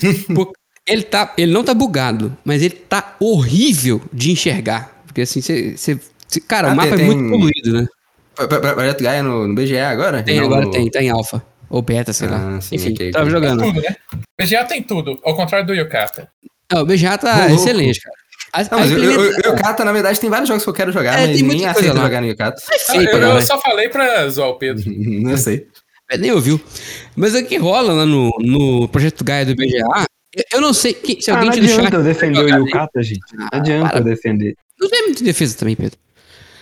[0.88, 5.02] Ele, tá, ele não tá bugado, mas ele tá horrível de enxergar.
[5.08, 6.00] Porque assim, você...
[6.48, 7.88] Cara, Ah, o mapa tem- é muito poluído, né?
[8.36, 10.22] Pro- pro- pro- Projeto Gaia no, no BGA agora?
[10.22, 11.44] Tem, Não agora no- tem, tá em alfa.
[11.70, 12.58] Ou beta, sei lá.
[12.58, 13.64] Ah, sim, Enfim, ok, tava jogando.
[13.64, 13.96] Tudo, né?
[14.40, 16.30] BGA tem tudo, ao contrário do Yokata.
[16.72, 18.16] Ah, o BGA tá excelente, cara.
[18.54, 21.20] A, Não, mas o- implementa- Yokata, na verdade, tem vários jogos que eu quero jogar,
[21.20, 22.04] É, mas tem muita nem coisa aceito lá.
[22.04, 22.62] jogar no Yokata.
[22.72, 24.84] é Ah, eu, eu só falei pra zoar o Pedro.
[24.96, 25.68] Não sei.
[26.10, 26.62] É, nem ouviu.
[27.16, 30.94] Mas o que rola lá no, no projeto Gaia do BGA, eu, eu não sei
[30.94, 31.78] que, se Ah, alguém não te do chat.
[31.80, 33.22] adianta eu defender o jogar, Yukata, gente.
[33.34, 34.56] Não Ah, adianta eu defender.
[34.80, 35.98] Não tem muita defesa também, Pedro.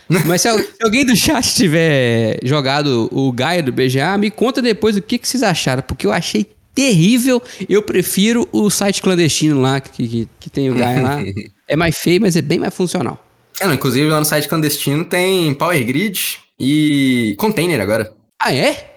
[0.26, 4.62] Mas se, al- se alguém do chat tiver jogado o Gaia do BGA, me conta
[4.62, 7.42] depois o que, que vocês acharam, porque eu achei terrível.
[7.70, 11.20] Eu prefiro o site clandestino lá, que, que, que tem o Gaia lá.
[11.66, 13.26] É mais feio, mas é bem mais funcional.
[13.60, 16.20] É, não, inclusive, lá no site clandestino tem Power Grid
[16.60, 18.12] e Container agora.
[18.40, 18.96] Ah, é?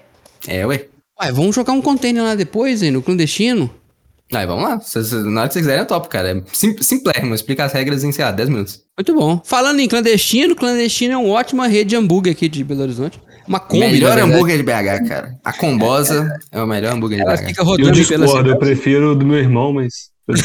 [0.49, 0.87] É, ué.
[1.23, 3.71] Ué, vamos jogar um container lá depois, hein, no clandestino?
[4.33, 4.81] Aí, vamos lá.
[4.81, 6.31] Cês- cês- na hora que vocês quiserem, é top, cara.
[6.39, 7.35] É sim, simplérrimo.
[7.35, 8.81] Explica as regras em, sei lá, 10 minutos.
[8.99, 9.41] Muito bom.
[9.45, 13.21] Falando em clandestino, clandestino é uma ótima rede de hambúrguer aqui de Belo Horizonte.
[13.47, 15.39] Uma Kombi, na melhor hambúrguer de BH, cara.
[15.45, 17.47] A Combosa é o melhor hambúrguer de Ela BH.
[17.47, 20.11] fica Eu rodando pela discordo, eu prefiro o do meu irmão, mas.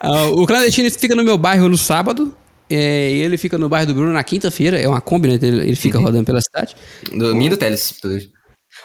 [0.00, 2.34] Ah, o clandestino fica no meu bairro no sábado.
[2.70, 4.80] é, e ele fica no bairro do Bruno na quinta-feira.
[4.80, 5.34] É uma Kombi, né?
[5.34, 6.74] Ele, ele fica rodando pela cidade.
[7.12, 7.94] Do mim e do Teles.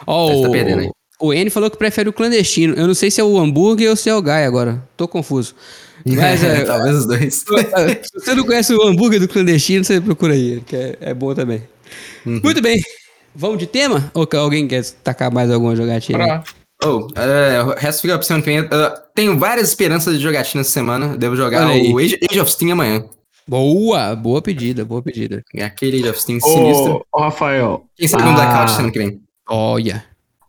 [0.06, 0.90] Ó, Você tá o, perdendo aí.
[1.20, 2.74] O N falou que prefere o clandestino.
[2.74, 4.82] Eu não sei se é o hambúrguer ou se é o Gai agora.
[4.96, 5.54] Tô confuso.
[6.06, 7.34] Mas é, Talvez os dois.
[7.44, 7.44] se
[8.14, 11.62] você não conhece o hambúrguer do clandestino, você procura aí, que é, é bom também.
[12.24, 12.40] Uhum.
[12.42, 12.80] Muito bem.
[13.34, 14.10] Vamos de tema?
[14.14, 16.18] Ou que alguém quer tacar mais alguma jogatina?
[16.18, 16.44] Pra-
[16.84, 18.58] Oh, é, o resto fica que vem.
[18.58, 21.16] Eu tenho várias esperanças de jogatina essa semana.
[21.16, 21.92] Devo jogar Olha aí.
[21.92, 23.04] o Age, Age of Steam amanhã.
[23.48, 25.42] Boa, boa pedida, boa pedida.
[25.56, 27.04] É aquele Age of Steam sinistro.
[27.12, 27.84] Ô, Rafael.
[27.96, 29.20] Quem sabe um ah, Blackout semana que vem.
[29.48, 30.04] Olha.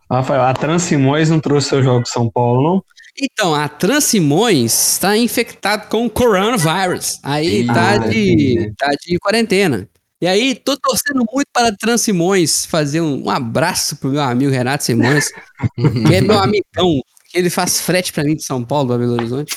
[0.10, 2.84] Rafael, a Transimões não trouxe seu jogo de São Paulo, não?
[3.22, 7.20] Então, a Transimões está infectado com coronavírus.
[7.22, 9.88] Aí Eita, tá de, tá de quarentena.
[10.22, 14.52] E aí, tô torcendo muito para a Transimões fazer um, um abraço pro meu amigo
[14.52, 15.30] Renato Simões,
[16.08, 19.14] que é meu amigão, que ele faz frete para mim de São Paulo, para Belo
[19.14, 19.56] Horizonte.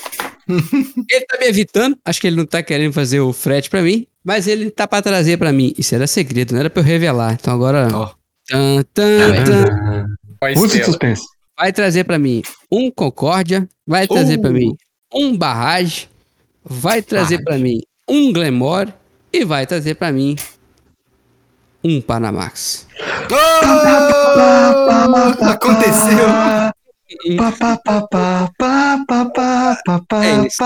[0.48, 4.06] Ele tá me evitando, acho que ele não tá querendo fazer o frete para mim,
[4.24, 5.72] mas ele tá para trazer para mim.
[5.78, 7.34] Isso era segredo, não era para eu revelar.
[7.34, 7.88] Então agora.
[7.92, 8.10] Ó.
[8.48, 10.06] Tan, tan, tan.
[10.57, 11.22] Muito suspense.
[11.57, 14.42] Vai trazer para mim um Concórdia, vai trazer uh.
[14.42, 14.76] para mim
[15.12, 16.09] um Barrage,
[16.64, 18.88] vai trazer para mim um Glamour
[19.33, 20.35] e vai trazer para mim
[21.85, 22.87] um Panamax.
[23.31, 23.44] Oh!
[25.44, 26.26] Aconteceu!
[30.22, 30.62] É isso,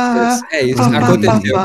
[0.53, 1.57] é isso, aconteceu.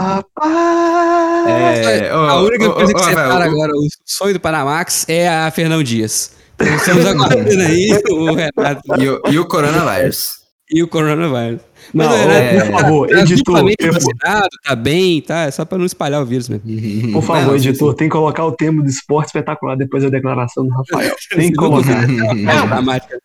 [1.48, 6.41] É, a única coisa que separa agora o sonho do Panamax é a Fernão Dias.
[6.76, 10.26] Estamos aguardando aí o Renato E o, e o coronavírus.
[10.70, 11.62] e o coronavírus.
[11.94, 15.42] Não, Mas o ô, Renato por favor, tá editor, vacinado, tá bem, tá?
[15.44, 17.12] É só pra não espalhar o vírus mesmo.
[17.12, 20.66] Por favor, Não, editor, tem que colocar o termo do esporte espetacular depois da declaração
[20.66, 21.16] do Rafael.
[21.36, 22.04] Tem que Não, colocar.
[22.04, 23.18] É dramática.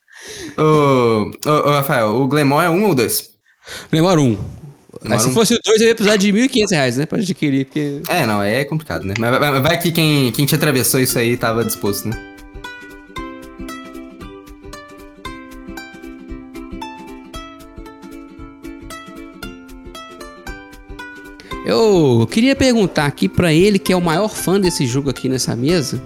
[0.58, 3.30] Ô, Rafael, o Glemon é um ou dois?
[3.90, 4.38] Glenmore 1.
[5.02, 5.32] Glenmore se um.
[5.32, 7.06] fosse o 2, eu ia precisar de 1.500 reais, né?
[7.06, 8.00] Pra adquirir, porque...
[8.08, 9.14] É, não, é complicado, né?
[9.18, 12.16] Mas vai, vai que quem, quem te atravessou isso aí tava disposto, né?
[21.66, 25.56] Eu queria perguntar aqui pra ele, que é o maior fã desse jogo aqui nessa
[25.56, 26.00] mesa,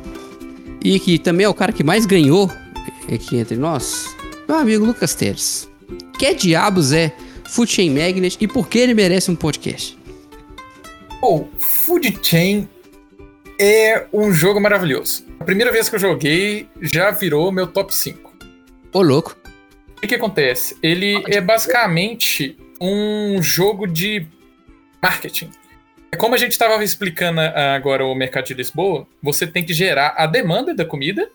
[0.82, 2.50] e que também é o cara que mais ganhou
[3.14, 4.06] aqui entre nós,
[4.48, 5.68] meu amigo Lucas Teres.
[6.18, 9.98] Que diabos é Food Chain Magnet e por que ele merece um podcast?
[11.20, 12.66] Pô, Food Chain
[13.60, 15.26] é um jogo maravilhoso.
[15.38, 18.32] A primeira vez que eu joguei já virou meu top 5.
[18.94, 19.36] Ô, louco.
[19.94, 20.78] O que, que acontece?
[20.82, 24.26] Ele é basicamente um jogo de
[25.02, 25.50] marketing.
[26.12, 29.72] É Como a gente estava explicando ah, agora o mercado de Lisboa, você tem que
[29.72, 31.28] gerar a demanda da comida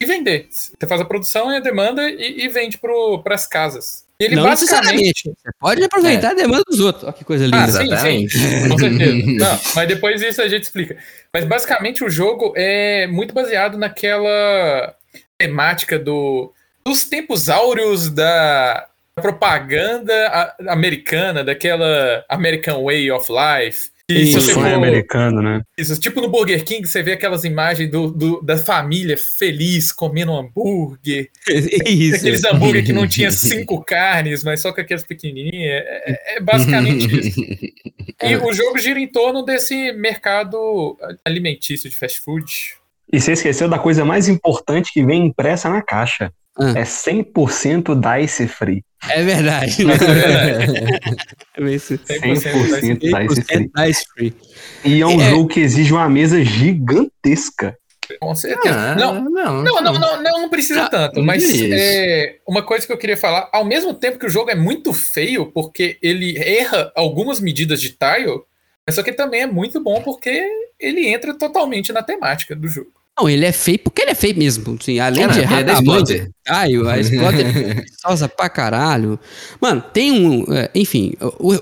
[0.00, 0.46] e vender.
[0.50, 4.04] Você faz a produção e a demanda e, e vende para as casas.
[4.18, 5.24] Ele Não basicamente.
[5.24, 7.04] Você pode aproveitar a demanda dos outros.
[7.04, 7.64] Olha que coisa linda.
[7.64, 8.38] Ah, sim, Exatamente.
[8.38, 9.26] sim, com certeza.
[9.26, 10.96] Não, mas depois disso a gente explica.
[11.32, 14.94] Mas basicamente o jogo é muito baseado naquela
[15.36, 16.52] temática do,
[16.86, 23.94] dos tempos áureos da propaganda a- americana, daquela American Way of Life.
[24.06, 25.62] E se O você sonho for- americano, né?
[25.78, 30.30] isso, tipo no Burger King, você vê aquelas imagens do, do- da família feliz comendo
[30.32, 31.30] um hambúrguer.
[31.86, 32.16] Isso.
[32.16, 35.82] Aqueles hambúrguer que não tinha cinco carnes, mas só com aquelas pequenininhas.
[35.86, 37.40] É, é- é basicamente isso.
[38.22, 42.46] E o jogo gira em torno desse mercado alimentício de fast food.
[43.12, 46.32] E você esqueceu da coisa mais importante que vem impressa na caixa.
[46.58, 46.72] Ah.
[46.78, 48.84] É 100% DICE free.
[49.08, 49.76] É verdade.
[51.56, 51.94] É isso.
[51.98, 53.68] 100% DICE free.
[53.68, 54.34] 100% Dice Free.
[54.84, 55.30] E é um É.
[55.30, 57.76] jogo que exige uma mesa gigantesca.
[58.20, 58.74] Com certeza.
[58.78, 61.22] Ah, não, não, não, não, não, não, não precisa Ah, tanto.
[61.22, 64.54] Mas é, uma coisa que eu queria falar, ao mesmo tempo que o jogo é
[64.54, 68.42] muito feio, porque ele erra algumas medidas de tile,
[68.86, 70.42] mas só que também é muito bom porque
[70.78, 72.92] ele entra totalmente na temática do jogo.
[73.18, 74.76] Não, ele é feio porque ele é feio mesmo.
[74.80, 76.30] Assim, além É, de não, errar é da de Splotter.
[76.44, 79.18] tile, a Splotter é preguiçosa pra caralho.
[79.60, 80.44] Mano, tem um...
[80.52, 81.54] é, enfim, o,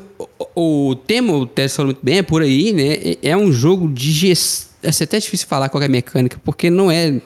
[0.54, 3.16] o, o tema, o Tess falou muito bem, é por aí, né?
[3.22, 4.72] É, é um jogo de gestão...
[4.82, 7.20] É até difícil falar qual é a mecânica, porque não é...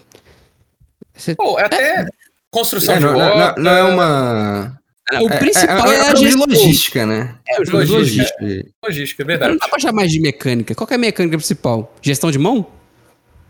[1.37, 2.07] Pô, até
[2.51, 4.79] construção É, de não, não- não- não é uma.
[5.23, 6.47] o principal é, é, a é, de gestão.
[6.47, 7.35] logística, né?
[7.49, 8.35] É o jogo de Logística.
[8.43, 8.71] logística.
[8.85, 9.59] logística, é Não verdade.
[9.59, 10.75] dá pra chamar mais de mecânica.
[10.75, 11.95] Qual que é a mecânica principal?
[12.03, 12.67] Gestão de mão?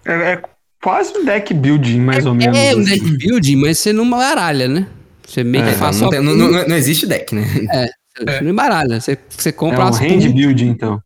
[0.04, 0.42] É, é
[0.86, 2.56] quase um deck building, mais ou menos.
[2.56, 2.90] É um assim.
[2.90, 4.86] deck building, mas você não baralha, né?
[5.26, 6.22] Você meio que É, faz não, só...
[6.22, 7.42] não, não- não- existe deck, né?
[8.16, 9.00] Você não embaralha.
[9.00, 11.02] Você, você É compra um umas hand pul- building, então.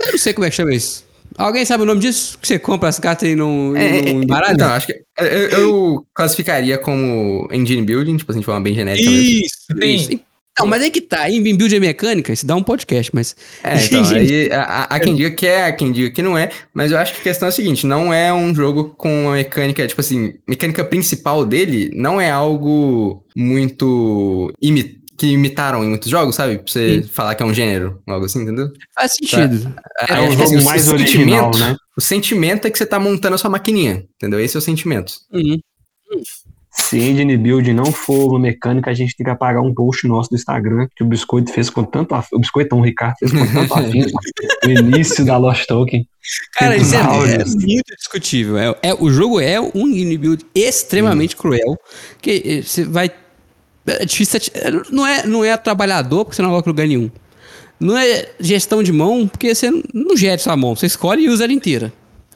[0.00, 1.04] Eu não sei como é que chama isso.
[1.36, 2.38] Alguém sabe o nome disso?
[2.40, 4.52] Que você compra as cartas e não, É, não é, embaralha?
[4.54, 9.10] então, acho que eu, eu classificaria como engine building, tipo assim, de forma bem genérica
[9.10, 9.44] mesmo.
[9.44, 10.20] Isso, Sim.
[10.58, 11.28] Não, mas é que tá.
[11.28, 13.34] Em build é mecânica, isso dá um podcast, mas.
[13.62, 16.50] É, então, aí há, há quem diga que é, há quem diga que não é,
[16.72, 19.32] mas eu acho que a questão é a seguinte, não é um jogo com uma
[19.32, 26.10] mecânica, tipo assim, mecânica principal dele não é algo muito imi que imitaram em muitos
[26.10, 26.58] jogos, sabe?
[26.58, 28.68] Pra você falar que é um gênero, algo assim, entendeu?
[28.94, 29.72] Faz sentido.
[30.08, 31.76] É Aí, um tipo jogo assim, o mais sentimento- original, né?
[31.96, 34.40] O sentimento é que você tá montando a sua maquininha, entendeu?
[34.40, 35.12] Esse é o sentimento.
[35.32, 35.60] Uhum.
[36.76, 40.30] Se Engine Build não for uma mecânica, a gente tem que apagar um post nosso
[40.30, 42.36] do Instagram que o Biscoito fez com tanto afinco.
[42.36, 44.10] O Biscoito, não, o Ricardo fez com tanto afinco
[44.64, 46.04] no início da Lost Token.
[46.54, 48.58] Cara, isso é, é muito discutível.
[48.58, 51.78] É, é- o jogo é um mini build extremamente cruel.
[52.20, 53.10] Que eh, você vai.
[53.86, 54.40] É difícil.
[54.54, 57.10] é, Não é, não é trabalhador, porque você não coloca lugar nenhum.
[57.78, 60.74] Não é gestão de mão, porque você não- gera sua mão.
[60.74, 61.92] Você escolhe e usa ela inteira.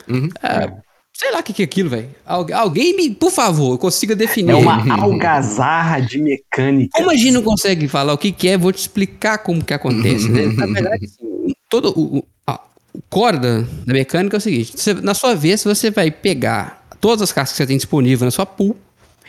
[0.09, 0.29] Uhum.
[0.43, 0.71] Ah,
[1.19, 2.09] sei lá o que, que é aquilo, velho.
[2.25, 4.53] Algu- Alguém me, por favor, consiga definir.
[4.53, 6.91] É uma algazarra de mecânica.
[6.97, 9.75] Como a gente não consegue falar o que, que é, vou te explicar como que
[9.75, 10.47] acontece, né?
[10.57, 12.61] Na verdade, assim, todo o, a-
[12.95, 16.87] o core da, da mecânica é o seguinte: você- na sua vez, você vai pegar
[17.01, 18.77] todas as cartas que você tem disponível na sua pool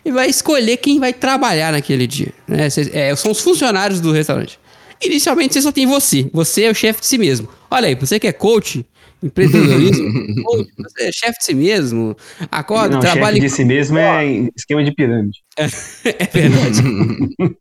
[0.06, 2.32] e vai escolher quem vai trabalhar naquele dia.
[2.47, 2.69] Né?
[2.69, 4.60] Cês- é, são os funcionários do restaurante.
[5.02, 6.30] Inicialmente, você só tem você.
[6.34, 7.47] Você é o chefe de si mesmo.
[7.71, 8.86] Olha aí, você que é coach,
[9.21, 10.12] empreendedorismo,
[10.77, 12.15] você é chefe de si mesmo,
[12.49, 15.39] acorda, Não, trabalha chefe de si mesmo é em esquema de pirâmide.
[16.05, 16.82] É verdade.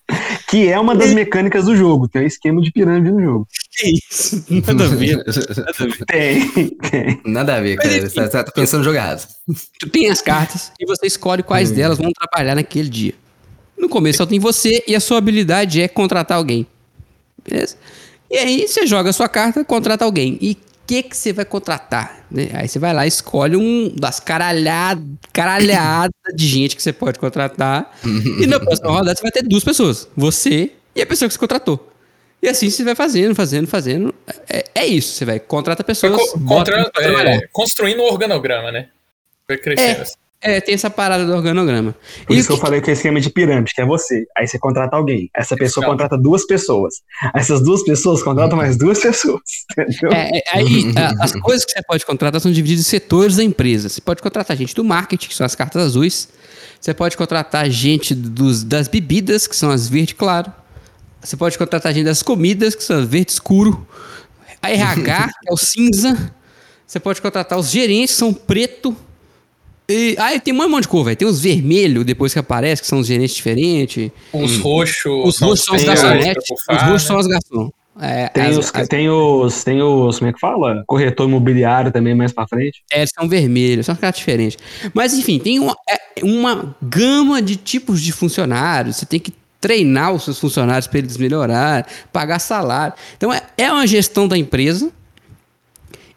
[0.49, 3.47] Que é uma das mecânicas do jogo, tem um esquema de pirâmide no jogo.
[3.73, 4.43] Que isso?
[4.49, 5.17] Nada a ver.
[5.19, 6.07] Nada a ver.
[6.07, 7.21] Tem, tem.
[7.27, 7.99] Nada a ver, Mas cara.
[7.99, 8.09] enfim.
[8.09, 9.27] Você tá, pensando jogado.
[9.79, 13.13] Tu tem as cartas e você escolhe quais delas vão trabalhar naquele dia.
[13.77, 16.67] No começo só tem você e a sua habilidade é contratar alguém.
[17.47, 17.77] Beleza?
[18.31, 20.39] E aí você joga a sua carta, contrata alguém.
[20.41, 20.57] E
[20.89, 22.25] que, que você vai contratar?
[22.31, 22.49] né?
[22.55, 27.19] Aí você vai lá e escolhe um das caralhadas caralhada de gente que você pode
[27.19, 27.95] contratar.
[28.05, 30.09] e na próxima rodada você vai ter duas pessoas.
[30.17, 31.93] Você e a pessoa que você contratou.
[32.43, 34.15] E assim você vai fazendo, fazendo, fazendo.
[34.49, 35.13] É, é isso.
[35.15, 36.13] Você vai contrata pessoas.
[36.33, 36.77] co- contra-
[37.33, 38.89] é, construindo um organograma, né?
[39.47, 40.03] Foi crescendo.
[40.03, 40.15] assim.
[40.41, 41.95] É, tem essa parada do organograma.
[42.25, 44.25] Por E isso que eu falei que é esquema de pirâmide, que é você.
[44.37, 45.29] Aí você contrata alguém.
[45.35, 45.91] Essa pessoa Não.
[45.93, 47.03] contrata duas pessoas.
[47.35, 49.41] Essas duas pessoas contratam mais duas pessoas.
[49.77, 50.13] Entendeu?
[50.13, 53.43] É, é, aí, a- as coisas que você pode contratar são divididas em setores da
[53.43, 53.89] empresa.
[53.89, 56.29] Você pode contratar gente do marketing, que são as cartas azuis.
[56.81, 60.53] Você pode contratar gente dos, das bebidas, que são as verde claro.
[61.21, 63.85] Você pode contratar gente das comidas, que são as verde escuro.
[64.63, 66.33] A RH, que é o cinza.
[66.87, 68.97] Você pode contratar os gerentes, que são preto.
[69.91, 71.17] E, ah, tem um monte de cor, velho.
[71.17, 74.11] Tem os vermelhos, depois que aparece, que são os gerentes diferentes.
[74.33, 75.25] Os roxos.
[75.25, 76.45] Os roxos são os garçonetes.
[76.51, 77.07] Os bufar, roxos né?
[77.09, 77.71] são os garçons.
[78.01, 79.65] É, Tem, as- os, as- tem os.
[79.65, 80.19] Tem os.
[80.19, 80.85] Como é que fala?
[80.87, 82.83] Corretor imobiliário também mais pra frente.
[82.93, 84.59] É, eles são vermelhos, são caras diferentes.
[84.95, 88.97] Mas, enfim, tem uma, é, uma gama de tipos de funcionários.
[88.97, 92.93] Você tem que treinar os seus funcionários para eles melhorar, pagar salário.
[93.17, 94.93] Então, é, é uma gestão da empresa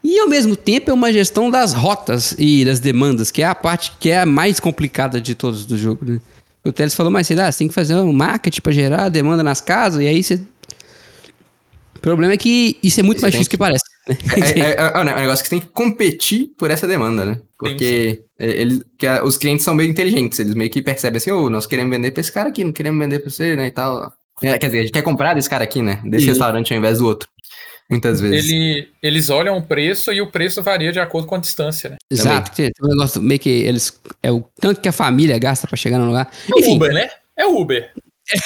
[0.04, 3.54] e, ao mesmo tempo, é uma gestão das rotas e das demandas, que é a
[3.54, 6.04] parte que é a mais complicada de todos do jogo.
[6.04, 6.20] Né?
[6.64, 9.42] O Teles falou mais cedo, ah, você tem que fazer um marketing para gerar demanda
[9.42, 10.40] nas casas, e aí você...
[11.96, 13.84] O problema é que isso é muito Você mais difícil que parece.
[14.08, 14.16] né?
[14.56, 17.38] É, é- é- é um negócio que você tem que competir por essa demanda, né?
[17.56, 21.30] Porque é, ele, que a- os clientes são meio inteligentes, eles meio que percebem assim,
[21.30, 23.70] ô, nós queremos vender pra esse cara aqui, não queremos vender pra você, né, e
[23.70, 24.12] tal.
[24.42, 26.00] É, quer dizer, a gente quer comprar desse cara aqui, né?
[26.04, 26.30] Desse Sim.
[26.30, 27.28] restaurante ao invés do outro.
[27.92, 28.50] Muitas vezes.
[28.50, 31.96] Ele, eles olham o preço e o preço varia de acordo com a distância, né?
[32.10, 34.00] Exato, tem tem um negócio meio que eles.
[34.22, 36.30] É o tanto que a família gasta pra chegar no lugar.
[36.50, 37.08] É o Enfim, Uber, né?
[37.36, 37.90] É o Uber.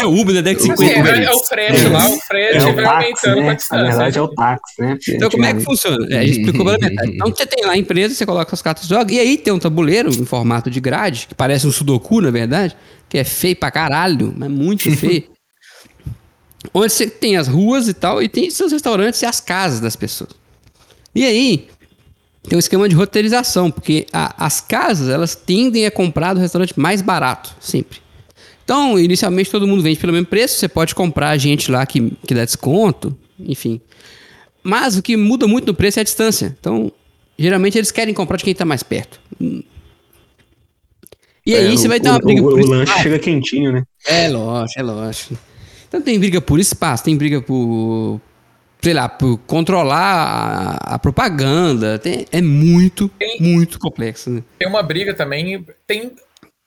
[0.00, 1.11] é o Uber da década de Assim, 50.
[1.11, 3.46] é, é o frete lá, o frete É o vai táxi, aumentando com a né?
[3.46, 3.82] Na distância.
[3.88, 4.98] verdade é o táxi, né?
[5.09, 6.06] Então, como é que funciona?
[6.11, 7.12] É, a gente explicou pela metade.
[7.14, 9.52] Então, você tem lá a empresa, você coloca as cartas de jogo, e aí tem
[9.52, 12.76] um tabuleiro em formato de grade, que parece um sudoku, na verdade,
[13.09, 15.24] que é feio pra caralho, mas muito feio.
[16.74, 19.96] Onde você tem as ruas e tal, e tem seus restaurantes e as casas das
[19.96, 20.31] pessoas.
[21.14, 21.68] E aí,
[22.48, 26.79] tem um esquema de roteirização, porque a- as casas, elas tendem a comprar do restaurante
[26.79, 27.98] mais barato, sempre.
[28.64, 32.35] Então, inicialmente todo mundo vende pelo mesmo preço, você pode comprar gente lá que, que
[32.35, 33.81] dá desconto, enfim.
[34.62, 36.57] Mas o que muda muito no preço é a distância.
[36.59, 36.90] Então,
[37.38, 39.20] geralmente eles querem comprar de quem está mais perto.
[41.46, 43.70] E aí É, você o- vai ter uma o- briga o, o lanche chega quentinho,
[43.72, 43.85] né?
[44.05, 45.38] É lógico, é lógico.
[45.88, 48.20] Então tem briga por espaço, tem briga por,
[48.83, 51.99] sei lá, por controlar a, a propaganda.
[51.99, 54.31] Tem- é muito, Tem- muito complexo.
[54.31, 54.42] Né?
[54.59, 56.12] Tem uma briga também, tem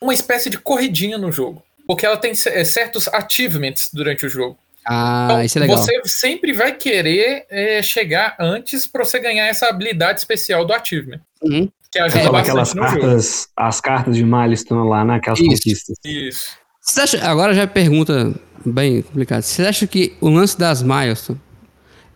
[0.01, 1.61] uma espécie de corridinha no jogo.
[1.87, 4.57] Porque ela tem é, certos achievements durante o jogo.
[4.85, 5.77] Ah, Então, isso é legal.
[5.77, 11.19] você sempre vai querer é, chegar antes pra você ganhar essa habilidade especial do achievement.
[11.43, 11.67] Uhum.
[11.91, 13.01] Que ajuda Então, bastante aquelas no jogo.
[13.01, 15.49] cartas, as cartas de milestone lá naquelas Isso.
[15.49, 15.97] conquistas.
[16.05, 16.57] Isso.
[16.81, 18.33] Você acha, agora já é pergunta
[18.65, 19.41] bem complicada.
[19.41, 21.39] Você acha que o lance das milestone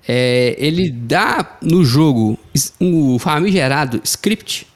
[0.07, 2.37] é, ele dá no jogo
[2.79, 4.67] um famigerado script?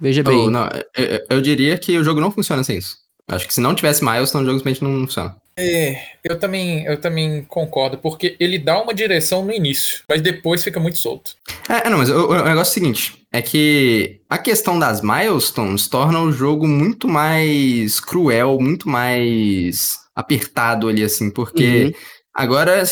[0.00, 0.36] Veja bem.
[0.36, 2.96] Ou, não, eu, eu diria que o jogo não funciona sem isso.
[3.26, 5.36] Acho que se não tivesse milestone, o jogo simplesmente não funciona.
[5.56, 10.62] É, eu também, eu também concordo, porque ele dá uma direção no início, mas depois
[10.62, 11.32] fica muito solto.
[11.68, 15.02] É, é, não, mas o, o negócio é o seguinte: é que a questão das
[15.02, 21.84] milestones torna o jogo muito mais cruel, muito mais apertado ali, assim, porque.
[21.84, 22.17] Uhum.
[22.38, 22.84] Agora,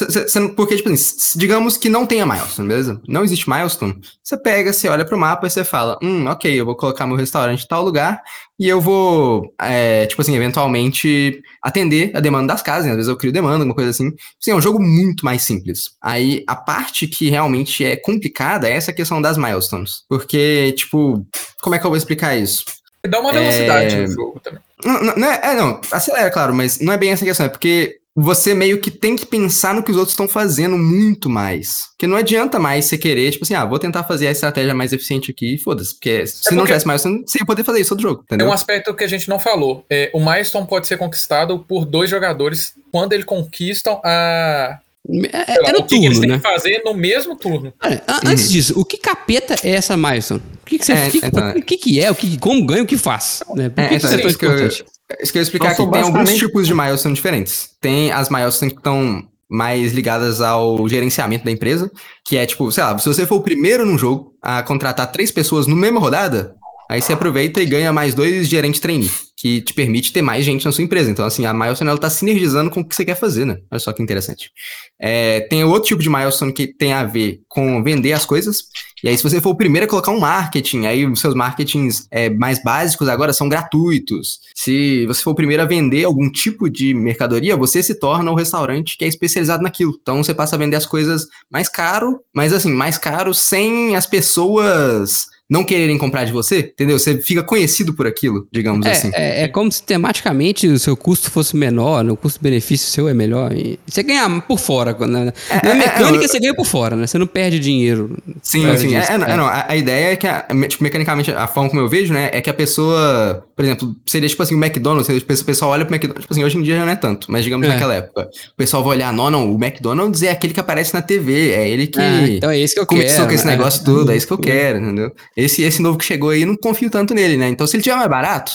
[0.57, 3.01] porque, tipo assim, digamos que não tenha milestone, beleza?
[3.07, 3.97] Não existe milestone.
[4.21, 7.15] Você pega, você olha pro mapa e você fala: Hum, ok, eu vou colocar meu
[7.17, 8.21] restaurante em tal lugar
[8.59, 12.87] e eu vou, é, tipo assim, eventualmente atender a demanda das casas.
[12.87, 12.91] né?
[12.91, 14.11] Às vezes eu crio demanda, alguma coisa assim.
[14.41, 15.91] Sim, é um jogo muito mais simples.
[16.03, 20.03] Aí a parte que realmente é complicada é essa questão das milestones.
[20.09, 21.25] Porque, tipo,
[21.63, 22.65] como é que eu vou explicar isso?
[23.09, 24.01] Dá uma velocidade É.
[24.01, 24.61] no jogo também.
[24.85, 27.49] Não, não, não é, é, não, acelera, claro, mas não é bem essa questão, é
[27.49, 31.89] porque você meio que tem que pensar no que os outros estão fazendo muito mais.
[31.93, 34.93] Porque não adianta mais você querer, tipo assim, ah, vou tentar fazer a estratégia mais
[34.93, 35.93] eficiente aqui e foda-se.
[35.95, 38.37] Porque se não porque- tivesse mais, você não ia poder fazer isso todo jogo, Tem
[38.37, 38.47] entendeu?
[38.49, 39.85] um aspecto que a gente não falou.
[39.91, 44.79] É, o milestone pode ser conquistado por dois jogadores quando eles conquistam a.
[45.09, 46.37] É, lá, é no o que, que eles turno, têm né?
[46.39, 47.73] que fazer no mesmo turno.
[47.81, 50.43] Olha, a- Antes disso, o que capeta é essa milestone?
[50.63, 52.11] O que, que, você, É, o que, então, o que, que é?
[52.11, 53.41] O que, como ganha, o que faz?
[53.55, 53.69] Né?
[53.69, 54.85] Por É, que, então, que é isso é isso que eu, isso
[55.33, 55.95] que eu ia explicar Então, aqui.
[56.01, 57.71] são Tem alguns tipos de milestone diferentes.
[57.87, 61.89] Tem as milestones que estão mais ligadas ao gerenciamento da empresa,
[62.25, 65.31] que é tipo, sei lá, se você for o primeiro num jogo a contratar três
[65.31, 66.57] pessoas no mesma rodada,
[66.91, 70.65] aí você aproveita e ganha mais dois gerentes trainee, que te permite ter mais gente
[70.65, 71.11] na sua empresa.
[71.11, 73.59] Então, assim, a milestone ela tá sinergizando com o que você quer fazer, né?
[73.71, 74.51] Olha só que interessante.
[74.99, 78.65] É, tem outro tipo de milestone que tem a ver com vender as coisas.
[79.05, 82.09] E aí, se você for o primeiro a colocar um marketing, aí os seus marketings
[82.11, 84.41] é, mais básicos agora são gratuitos.
[84.55, 88.35] Se você for o primeiro a vender algum tipo de mercadoria, você se torna o
[88.35, 89.99] restaurante que é especializado naquilo.
[90.01, 94.07] Então você passa a vender as coisas mais caro, mas assim, mais caro sem as
[94.07, 96.99] pessoas não quererem comprar de você, entendeu?
[96.99, 99.11] Você fica conhecido por aquilo, digamos assim.
[99.15, 102.13] É, é, é como se tematicamente o seu custo fosse menor, né?
[102.13, 103.53] o custo-benefício seu é melhor.
[103.53, 104.93] E você ganha por fora.
[105.07, 105.33] Né?
[105.63, 107.07] Na é, mecânica eu- você ganha por fora, né?
[107.07, 108.17] Você não perde dinheiro.
[108.43, 108.89] Sim, sim.
[108.89, 109.37] disso, É, é, é.
[109.37, 112.29] não, a, a ideia é que, a, tipo, mecanicamente, a forma como eu vejo, né,
[112.33, 115.95] é que a pessoa, por exemplo, seria tipo assim, o McDonald's, o pessoal olha pro
[115.95, 117.71] McDonald's, tipo assim, hoje em dia já não é tanto, mas digamos É.
[117.71, 121.03] naquela época, o pessoal vai olhar, não, não, o McDonald's é aquele que aparece na
[121.03, 123.29] TV, é ele que Ah, então é esse que eu começou quero.
[123.29, 123.53] com esse né?
[123.57, 125.13] negócio todo, é isso que eu quero, entendeu?
[125.37, 127.49] Esse, esse novo que chegou aí, eu não confio tanto nele, né?
[127.49, 128.53] Então, se ele tiver mais barato,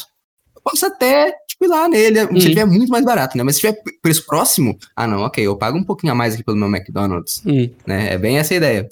[0.55, 2.37] eu posso até, tipo, ir lá nele, se Uhum.
[2.37, 3.43] ele tiver muito mais barato, né?
[3.43, 6.43] Mas se tiver preço próximo, ah, não, ok, eu pago um pouquinho a mais aqui
[6.43, 7.69] pelo meu McDonald's Hum.
[7.85, 8.13] né?
[8.13, 8.89] É bem essa a ideia.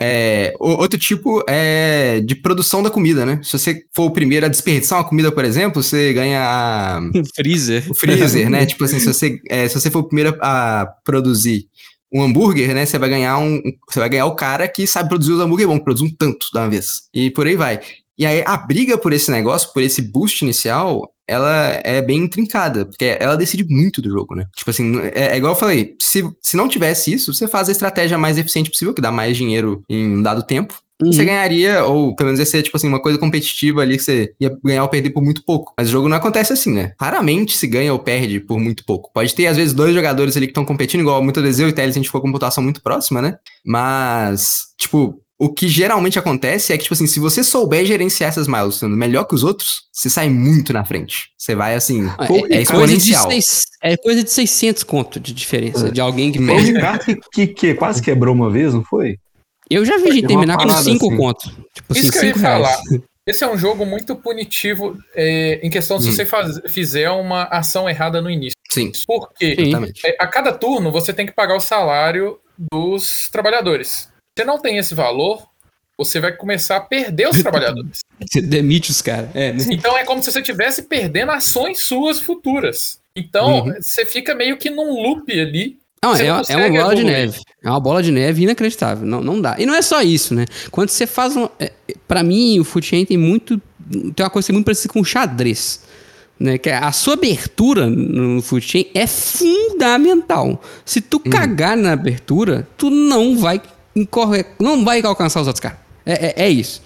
[0.00, 3.40] É, outro tipo é de produção da comida, né?
[3.42, 7.00] Se você for o primeiro a desperdiçar uma comida, por exemplo, você ganha a-
[7.34, 7.84] Freezer.
[7.90, 8.64] o freezer, né?
[8.66, 11.66] Tipo assim, se você, é, se você for o primeiro a produzir
[12.12, 12.86] um hambúrguer, né?
[12.86, 15.78] Você vai ganhar um, você vai ganhar o cara que sabe produzir os hambúrguer bom,
[15.78, 17.02] produz um tanto de uma vez.
[17.12, 17.80] E por aí vai.
[18.16, 22.86] E aí a briga por esse negócio, por esse boost inicial, ela é bem intrincada,
[22.86, 24.46] porque ela decide muito do jogo, né?
[24.56, 27.72] Tipo assim, é, é igual eu falei, se, se não tivesse isso, você faz a
[27.72, 31.12] estratégia mais eficiente possível, que dá mais dinheiro em um dado tempo, Uhum.
[31.12, 34.32] você ganharia, ou pelo menos ia ser, tipo assim, uma coisa competitiva ali que você
[34.40, 35.72] ia ganhar ou perder por muito pouco.
[35.78, 36.92] Mas o jogo não acontece assim, né?
[37.00, 39.10] Raramente se ganha ou perde por muito pouco.
[39.14, 41.72] Pode ter, às vezes, dois jogadores ali que estão competindo, igual muitas vezes eu e
[41.72, 43.36] Teles, a gente ficou com pontuação muito próxima, né?
[43.64, 48.48] Mas, tipo, o que geralmente acontece é que, tipo assim, se você souber gerenciar essas
[48.48, 51.28] milestones melhor que os outros, você sai muito na frente.
[51.38, 53.30] Você vai, assim, Ah, é, coisa de exponencial.
[53.30, 56.72] seis- é coisa de 600 conto de diferença de alguém que perde.
[57.04, 59.16] Que, que, que quase quebrou uma vez, não foi?
[59.70, 61.16] Eu já vi uma terminar com parada 5 assim.
[61.16, 61.40] conto.
[61.74, 62.62] Tipo assim, Isso que eu ia 5 reais.
[62.66, 63.00] falar.
[63.26, 66.12] Esse é um jogo muito punitivo é, em questão se Hum.
[66.12, 68.56] você faz- fizer uma ação errada no início.
[68.70, 69.54] Sim, Por quê?
[69.58, 69.92] Sim.
[70.04, 72.38] É, a cada turno você tem que pagar o salário
[72.72, 74.08] dos trabalhadores.
[74.38, 75.46] Se não tem esse valor,
[75.98, 77.98] você vai começar a perder os trabalhadores.
[78.20, 79.28] Você demite os caras.
[79.34, 79.64] É, né?
[79.70, 82.98] Então é como se você estivesse perdendo ações suas futuras.
[83.14, 83.74] Então Uhum.
[83.80, 85.76] você fica meio que num loop ali.
[86.02, 87.40] Não, é, não é uma bola de neve.
[87.62, 89.06] É uma bola de neve inacreditável.
[89.06, 89.56] Não, não dá.
[89.58, 90.46] E não é só isso, né?
[90.70, 91.48] Quando você faz um.
[91.58, 91.72] É,
[92.06, 93.60] pra mim, o Chain tem muito.
[94.14, 95.82] Tem uma coisa que é muito parecida com xadrez.
[96.38, 96.56] Né?
[96.56, 100.62] Que a sua abertura no Chain é fundamental.
[100.84, 103.60] Se tu cagar na abertura, tu não vai
[103.96, 105.87] incorrer, não vai alcançar os outros caras.
[106.08, 106.80] É, é, é isso.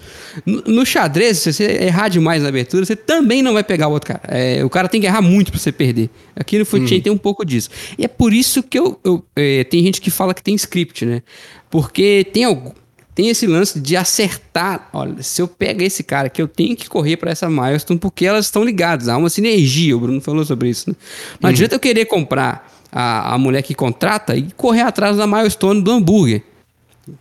[0.45, 3.91] No, no xadrez, se você errar demais na abertura, você também não vai pegar o
[3.91, 4.21] outro cara.
[4.27, 6.09] É, o cara tem que errar muito pra você perder.
[6.35, 7.69] Aqui no Foot Chain tem um pouco disso.
[7.97, 11.05] E é por isso que eu, eu é, tem gente que fala que tem script,
[11.05, 11.23] né?
[11.69, 12.71] Porque tem algum
[13.15, 14.89] tem esse lance de acertar.
[14.91, 18.25] Olha, se eu pego esse cara aqui, eu tenho que correr para essa milestone porque
[18.25, 19.07] elas estão ligadas.
[19.07, 19.95] Há uma sinergia.
[19.95, 20.89] O Bruno falou sobre isso.
[20.89, 20.95] Né?
[21.39, 21.53] Não Uhum.
[21.53, 25.91] adianta eu querer comprar a, a mulher que contrata e correr atrás da milestone do
[25.91, 26.41] hambúrguer.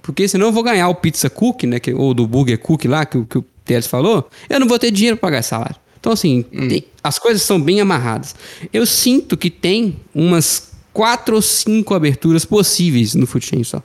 [0.03, 1.80] Porque senão eu vou ganhar o pizza cook, né?
[1.80, 4.28] Que, ou do burger cook lá, que, o- que o Teles falou.
[4.49, 5.76] Eu não vou ter dinheiro para pagar esse salário.
[5.99, 8.35] Então, assim, tem- as coisas são bem amarradas.
[8.72, 13.83] Eu sinto que tem umas quatro ou cinco aberturas possíveis no Chain só.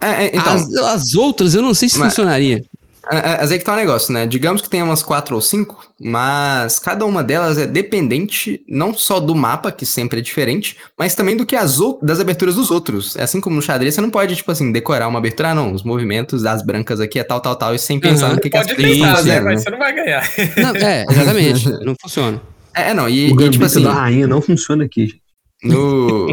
[0.00, 2.62] É, é, então, as, as outras eu não sei se Mas- funcionaria.
[3.08, 4.26] É, é, Mas aí que tá o negócio, né?
[4.26, 9.18] Digamos que tenha umas quatro ou cinco, mas cada uma delas é dependente não só
[9.18, 13.16] do mapa, que sempre é diferente, mas também do que as das aberturas dos outros.
[13.16, 15.72] É assim como no xadrez, você não pode, tipo assim, decorar uma abertura, ah, não,
[15.72, 18.34] os movimentos das brancas aqui é tal, tal, tal, e sem pensar Aham.
[18.34, 19.40] no que, que as estão né?
[19.40, 20.30] Mas você não vai ganhar.
[20.56, 21.68] Não, é, exatamente.
[21.84, 22.40] não funciona.
[22.74, 25.06] É, é, não, e, O e, tipo assim, da rainha não funciona aqui.
[25.06, 25.22] gente.
[25.62, 26.26] no,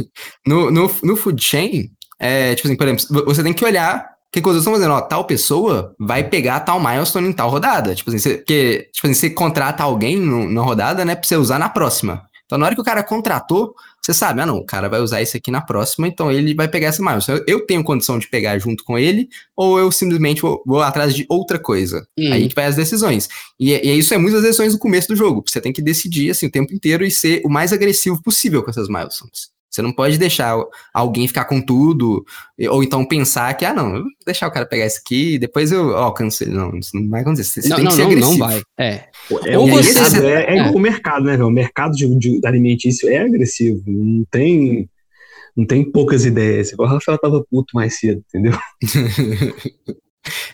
[0.46, 4.40] no, no, no food chain, é, tipo assim, por exemplo, você tem que olhar que,
[4.42, 4.92] que outros estão fazendo.
[4.92, 7.94] Ó, tal pessoa vai pegar tal milestone em tal rodada.
[7.94, 11.36] Tipo assim, você, porque, tipo assim, você contrata alguém no- na rodada, né, pra você
[11.36, 12.22] usar na próxima.
[12.44, 15.22] Então, na hora que o cara contratou, você sabe, ah, não, o cara vai usar
[15.22, 17.38] isso aqui na próxima, então ele vai pegar essa milestone.
[17.46, 21.14] Eu, eu tenho condição de pegar junto com ele, ou eu simplesmente vou, vou atrás
[21.14, 22.06] de outra coisa.
[22.18, 22.26] Hum.
[22.26, 23.28] Aí a gente vai às decisões.
[23.58, 25.42] E, e isso é muitas decisões no começo do jogo.
[25.48, 28.70] Você tem que decidir assim, o tempo inteiro e ser o mais agressivo possível com
[28.70, 29.53] essas milestones.
[29.74, 30.56] Você não pode deixar
[30.92, 32.24] alguém ficar com tudo,
[32.70, 35.72] ou então pensar que, ah, não, vou deixar o cara pegar isso aqui e depois
[35.72, 36.52] eu alcanço ele.
[36.52, 37.60] Não, isso não vai acontecer.
[37.60, 38.38] Você Não, tem não, que ser não, agressivo.
[38.38, 38.62] não vai.
[38.78, 39.04] É.
[39.46, 40.70] É, Ou você- mercado, é, é é.
[40.70, 41.48] o mercado, né, velho?
[41.48, 43.82] O mercado de, de alimentício é agressivo.
[43.84, 44.88] Não tem,
[45.56, 46.72] não tem poucas ideias.
[46.78, 48.56] O Rafael tava puto mais cedo, entendeu?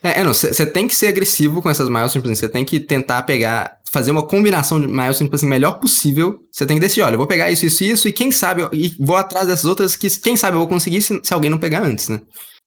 [0.03, 2.65] É, é, não, você tem que ser agressivo com essas milestones, tipo assim, você tem
[2.65, 6.41] que tentar pegar, fazer uma combinação de milestones, tipo assim, melhor possível.
[6.51, 8.95] Você tem que decidir, olha, eu vou pegar isso, isso, isso, e quem sabe, e
[8.99, 11.83] vou atrás dessas outras que, quem sabe, eu vou conseguir se, se alguém não pegar
[11.83, 12.21] antes, né?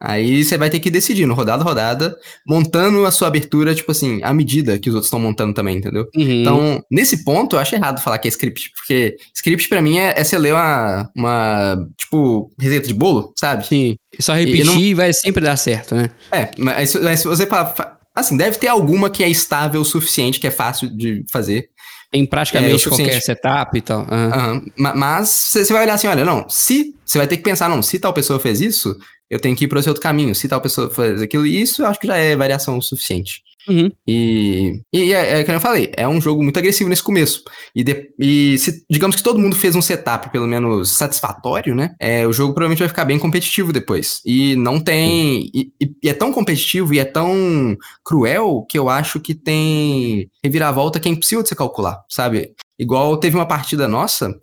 [0.06, 2.14] Aí você vai ter que ir decidindo, rodada rodada,
[2.46, 6.06] montando a sua abertura, tipo assim, à medida que os outros estão montando também, entendeu?
[6.14, 6.42] Uhum.
[6.42, 10.14] Então, nesse ponto, eu acho errado falar que é script, porque script pra mim é,
[10.20, 13.66] é você ler uma, uma, tipo, receita de bolo, sabe?
[13.66, 13.96] Sim.
[14.20, 16.10] Só E- e repetir não- e vai sempre dar certo, né?
[16.32, 19.86] É, mas, mas se você fala, fa- assim, deve ter alguma que é estável o
[19.86, 21.70] suficiente, que é fácil de fazer.
[22.16, 23.26] Em É, praticamente o qualquer suficiente.
[23.26, 24.06] setup e tal.
[24.12, 24.62] Aham.
[24.78, 27.82] Ma- Mas você vai olhar assim, olha, não, se você vai ter que pensar, não,
[27.82, 28.96] se tal pessoa fez isso,
[29.30, 30.34] eu tenho que ir para esse outro caminho.
[30.36, 33.42] Se tal pessoa fez aquilo, e isso eu acho que já é variação suficiente.
[33.68, 33.90] Uhum.
[34.06, 37.44] E, e é, é como eu falei, é um jogo muito agressivo nesse começo.
[37.74, 41.96] E, de- e se, digamos que todo mundo fez um setup, pelo menos satisfatório, né?
[41.98, 44.20] É, o jogo provavelmente vai ficar bem competitivo depois.
[44.26, 45.50] E não tem.
[45.54, 50.30] E, e- e é tão competitivo e é tão cruel que eu acho que tem
[50.44, 52.52] reviravolta que é impossível de você calcular, sabe?
[52.78, 54.34] Igual teve uma partida nossa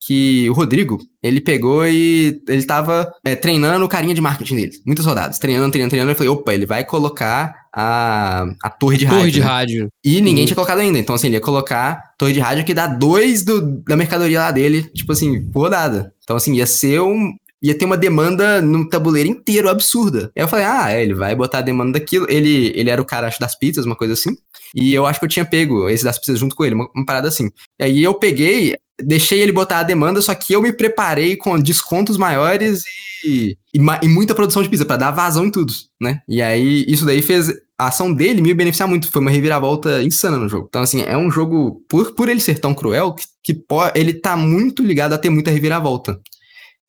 [0.00, 4.72] que o Rodrigo, ele pegou e ele tava é, treinando o carinha de marketing dele.
[4.86, 5.38] Muitas rodadas.
[5.38, 6.12] Treinando, treinando, treinando.
[6.12, 9.18] Eu falei, opa, ele vai colocar a, a torre de rádio.
[9.20, 9.46] Torre de né?
[9.46, 9.88] rádio.
[10.02, 10.46] E ninguém Uhum.
[10.46, 10.98] tinha colocado ainda.
[10.98, 14.50] Então, assim, ele ia colocar torre de rádio que dá dois do, da mercadoria lá
[14.50, 16.14] dele, tipo assim, por rodada.
[16.24, 17.34] Então, assim, ia ser um.
[17.62, 20.32] Ia ter uma demanda no tabuleiro inteiro absurda.
[20.34, 22.24] Aí eu falei, ah, é, ele vai botar a demanda daquilo.
[22.30, 24.30] Ele, ele era o cara, acho, das pizzas, uma coisa assim.
[24.74, 27.04] E eu acho que eu tinha pego esse das pizzas junto com ele, uma, uma
[27.04, 27.50] parada assim.
[27.78, 31.58] E aí eu peguei, deixei ele botar a demanda, só que eu me preparei com
[31.58, 32.82] descontos maiores
[33.24, 36.20] e, e, e muita produção de pizza, pra dar vazão em tudo, né?
[36.28, 37.48] E aí isso daí fez
[37.78, 39.10] a ação dele me beneficiar muito.
[39.10, 40.66] Foi uma reviravolta insana no jogo.
[40.68, 44.12] Então, assim, é um jogo, por, por ele ser tão cruel, que, que po- ele
[44.12, 46.20] tá muito ligado a ter muita reviravolta.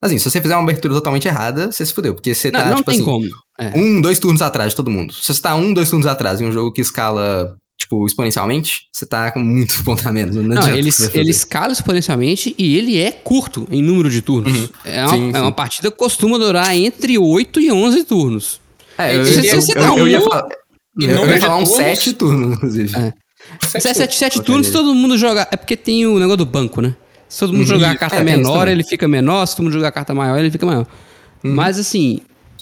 [0.04, 2.66] Assim, se você fizer uma abertura totalmente errada, você se fudeu, porque você Não, tá,
[2.70, 3.26] não tipo tem assim, como.
[3.60, 3.72] É.
[3.78, 5.14] um, dois turnos atrás de todo mundo.
[5.14, 7.56] Se você tá um, dois turnos atrás em um jogo que escala,
[7.92, 10.36] tipo, exponencialmente, você tá com muito ponto a menos.
[10.36, 14.54] Não, Não, ele, ele escala exponencialmente e ele é curto em número de turnos.
[14.58, 14.70] Uhum.
[14.86, 15.42] É, uma, Sim, é sim.
[15.42, 18.62] uma partida que costuma durar entre 8 e 11 turnos.
[18.98, 20.48] É, eu, Se eu, você eu, tá eu ia falar,
[21.00, 22.96] eu, eu ia falar uns turnos, sete turnos, inclusive.
[22.98, 23.14] É.
[23.68, 24.44] sete Se é 7, 7 Colocaria.
[24.46, 25.48] turnos, todo mundo joga.
[25.52, 26.96] É porque tem o negócio do banco, né?
[27.28, 27.66] Se todo mundo Uhum.
[27.68, 29.46] jogar a carta É, menor, ele fica menor.
[29.46, 30.86] Se todo mundo jogar a carta maior, ele fica maior.
[31.44, 31.54] Uhum.
[31.56, 32.20] Mas assim,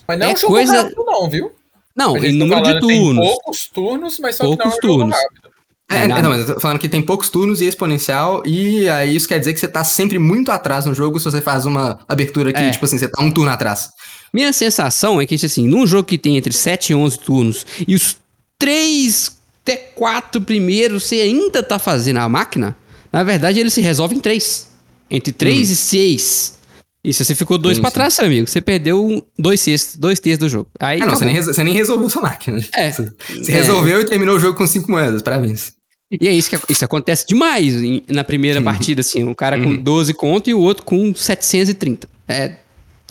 [0.08, 1.52] Mas não é É um jogo coisa- rápido, não, viu?
[2.00, 3.26] Não, em número de falando, Tem turnos.
[3.28, 5.16] poucos turnos, mas só que Poucos não é um turnos.
[5.16, 5.50] rápido.
[5.92, 9.16] É, É, não, mas eu tô falando que tem poucos turnos e exponencial, e aí
[9.16, 12.00] isso quer dizer que você tá sempre muito atrás no jogo se você faz uma
[12.08, 12.70] abertura que, É.
[12.70, 13.90] tipo assim, você tá um turno atrás.
[14.32, 17.96] Minha sensação é que, assim, num jogo que tem entre 7 e 11 turnos e
[17.96, 18.18] os
[18.60, 22.76] 3 até 4 primeiros você ainda tá fazendo a máquina,
[23.12, 24.68] na verdade ele se resolve em 3.
[25.10, 26.59] Entre 3 e 6.
[27.04, 27.94] Isso, você ficou dois Sim, pra sim.
[27.94, 28.46] trás, seu amigo.
[28.48, 30.70] Você perdeu dois sextos, dois terços do jogo.
[30.80, 32.60] Aí Ah, não, você nem, você nem resolveu sua máquina.
[32.76, 32.92] É.
[32.92, 33.12] Você
[33.48, 33.56] É.
[33.56, 35.22] resolveu e terminou o jogo com cinco moedas.
[35.22, 35.74] Parabéns.
[36.12, 39.24] E é isso que isso acontece demais em- na primeira partida, assim.
[39.24, 39.78] Um cara com Uhum.
[39.82, 42.10] 12 conto e o outro com 730.
[42.28, 42.56] É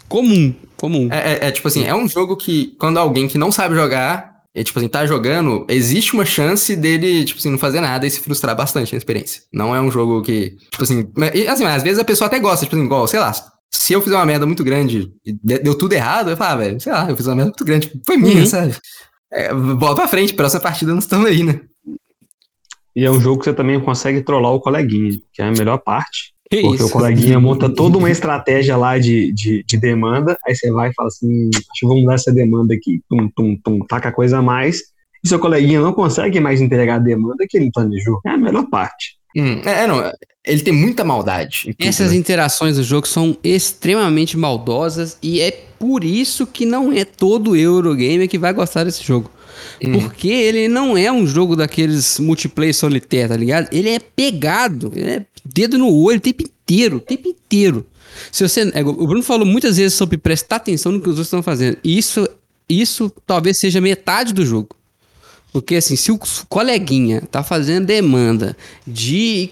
[0.09, 1.09] comum, comum.
[1.11, 4.33] É, é- é tipo assim, é um jogo que quando alguém que não sabe jogar,
[4.55, 8.11] é, tipo assim, tá jogando, existe uma chance dele, tipo assim, não fazer nada e
[8.11, 9.43] se frustrar bastante na experiência.
[9.53, 12.65] Não é um jogo que, tipo assim, mas- assim, às vezes a pessoa até gosta,
[12.67, 13.33] tipo assim, igual, sei lá,
[13.71, 16.65] se eu fizer uma merda muito grande e de- deu tudo errado, eu falo, ah,
[16.65, 18.47] velho, sei lá, eu fiz uma merda muito grande, foi minha, Uhum.
[18.47, 18.75] sabe?
[19.33, 21.61] É, bola pra frente, próxima partida nós estamos aí, né?
[22.97, 25.79] E é um jogo que você também consegue trollar o coleguinha, que é a melhor
[25.79, 26.33] parte.
[26.51, 26.93] Que Porque o isso.
[26.93, 31.09] coleguinha monta toda uma estratégia lá de, de, de demanda, aí você vai e fala
[31.09, 34.43] assim, acho que vou mudar essa demanda aqui, tum, tum, tum, taca a coisa a
[34.43, 34.81] mais,
[35.23, 38.19] e seu coleguinha não consegue mais entregar a demanda que ele planejou.
[38.25, 39.18] É a melhor parte.
[39.37, 40.13] Hum, é, é, não,
[40.45, 41.75] ele tem muita maldade.
[41.79, 42.17] tudo, Essas né?
[42.17, 48.29] interações do jogo são extremamente maldosas e é por isso que não é todo Eurogamer
[48.29, 49.31] que vai gostar desse jogo.
[49.83, 50.01] Hum.
[50.01, 53.69] Porque ele não é um jogo daqueles multiplayer solitário, tá ligado?
[53.73, 57.87] Ele é pegado, ele é dedo no olho o tempo inteiro, o tempo inteiro.
[58.33, 61.27] Se você, é, o Bruno falou muitas vezes sobre prestar atenção no que os outros
[61.27, 61.79] estão fazendo.
[61.85, 62.29] Isso,
[62.69, 64.71] isso talvez seja metade do jogo.
[65.53, 66.19] Porque assim, se o
[66.49, 69.51] coleguinha tá fazendo demanda de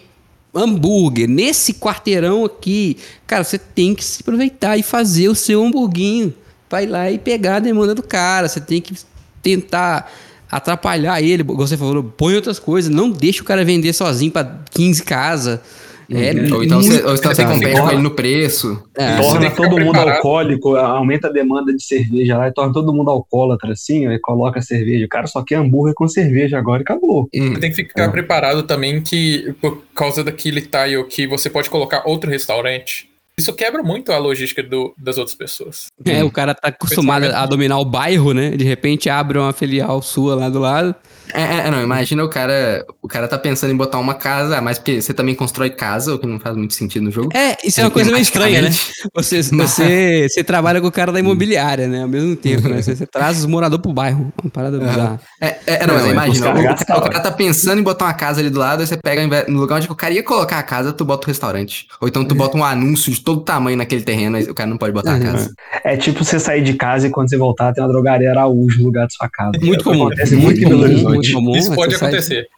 [0.54, 6.34] hambúrguer nesse quarteirão aqui, cara, você tem que se aproveitar e fazer o seu hamburguinho.
[6.68, 8.48] Vai lá e pegar a demanda do cara.
[8.48, 8.94] Você tem que
[9.42, 10.10] tentar
[10.50, 15.02] atrapalhar ele, você falou, põe outras coisas, não deixa o cara vender sozinho pra 15
[15.02, 15.60] casas.
[16.08, 17.52] É Ou então você, muito ou então você pesado.
[17.54, 18.82] compete com ele no preço.
[18.96, 20.16] É, Você torna todo mundo preparado.
[20.16, 24.60] alcoólico, aumenta a demanda de cerveja lá e torna todo mundo alcoólatra assim, aí coloca
[24.62, 25.04] cerveja.
[25.04, 27.28] O cara só quer hambúrguer com cerveja agora e acabou.
[27.34, 27.52] Hum.
[27.54, 28.08] Você tem que ficar É.
[28.08, 33.08] preparado também que, por causa daquele tile que você pode colocar outro restaurante.
[33.38, 35.88] Isso quebra muito a logística do- das outras pessoas.
[36.06, 38.50] É, o cara tá acostumado a dominar o bairro, né?
[38.50, 40.94] De repente abre uma filial sua lá do lado.
[41.32, 42.84] É, é, é, não, imagina o cara.
[43.02, 46.18] O cara tá pensando em botar uma casa, mas porque você também constrói casa, o
[46.18, 47.30] que não faz muito sentido no jogo.
[47.34, 48.70] É, isso é uma coisa meio estranha, né?
[49.14, 52.02] Você, você, você trabalha com o cara da imobiliária, né?
[52.02, 52.80] Ao mesmo tempo, né?
[52.82, 54.32] Você, você traz os moradores pro bairro.
[54.42, 55.20] Uma parada bizarra.
[55.40, 58.04] É, é, é, não, mas é, imagina, o, cara, o cara tá pensando em botar
[58.04, 60.58] uma casa ali do lado, aí você pega, no lugar onde o cara ia colocar
[60.58, 61.86] a casa, tu bota o restaurante.
[62.00, 64.76] Ou então tu bota um anúncio de todo tamanho naquele terreno, aí o cara não
[64.76, 65.52] pode botar a casa.
[65.84, 68.86] É tipo você sair de casa e quando você voltar tem uma drogaria Araújo no
[68.86, 69.52] lugar de sua casa.
[69.62, 70.06] Muito comum.
[70.06, 71.15] Acontece muito em Belo Horizonte.
[71.16, 71.56] Muito comum.
[71.56, 72.48] Isso pode acontecer.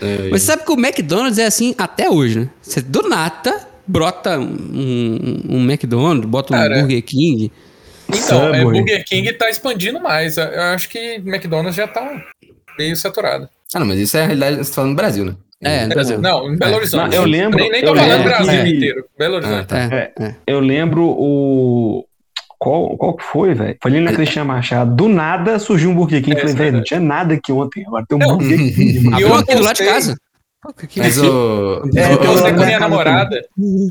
[0.00, 2.50] É, Mas você sabe que o McDonald's é assim até hoje, né?
[2.62, 7.52] Você do nada brota um, um McDonald's, bota um Cara, Burger King.
[8.08, 8.62] Então, é.
[8.62, 10.36] Burger King tá expandindo mais.
[10.36, 12.24] Eu acho que McDonald's já tá
[12.78, 13.48] meio saturado.
[13.74, 15.34] Ah, não, mas isso é a realidade, você tá falando no Brasil, né?
[15.62, 16.18] É, no Brasil.
[16.20, 16.76] Não, em Belo É.
[16.76, 17.10] Horizonte.
[17.10, 19.04] Não, eu lembro- Nem, nem tô falando lembro Brasil inteiro.
[19.18, 19.60] Belo Horizonte.
[19.60, 19.78] Ah, tá.
[19.96, 20.34] É, é.
[20.46, 22.06] Eu lembro o.
[22.58, 23.76] Qual, qual que foi, velho?
[23.82, 24.94] Foi ali na Cristiano Machado.
[24.94, 26.36] Do nada surgiu um Burger King.
[26.36, 27.84] É, falei, é velho, não tinha nada aqui ontem.
[27.86, 28.38] Agora tem um Não.
[28.38, 29.08] Burger King.
[29.18, 30.16] E eu aqui do lado de casa.
[30.96, 31.82] Mas o.
[31.94, 33.44] É, Eu postei com minha namorada.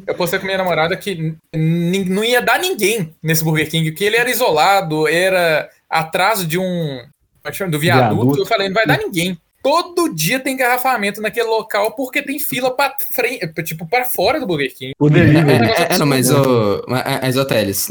[0.07, 4.17] Eu postei com minha namorada que não ia dar ninguém nesse Burger King, que ele
[4.17, 6.63] era isolado, era atrás de um.
[6.63, 7.71] como é que chama?
[7.71, 8.15] Do viaduto.
[8.15, 8.41] Viaduto.
[8.41, 9.37] Eu falei, não vai dar ninguém.
[9.63, 14.45] Todo dia tem engarrafamento naquele local porque tem fila pra frente, tipo, para fora do
[14.45, 14.93] Burger King.
[14.99, 15.65] O É, delivery.
[15.71, 16.83] é, é, não, mas o.
[16.87, 17.87] Mas, mas, ô, Teles,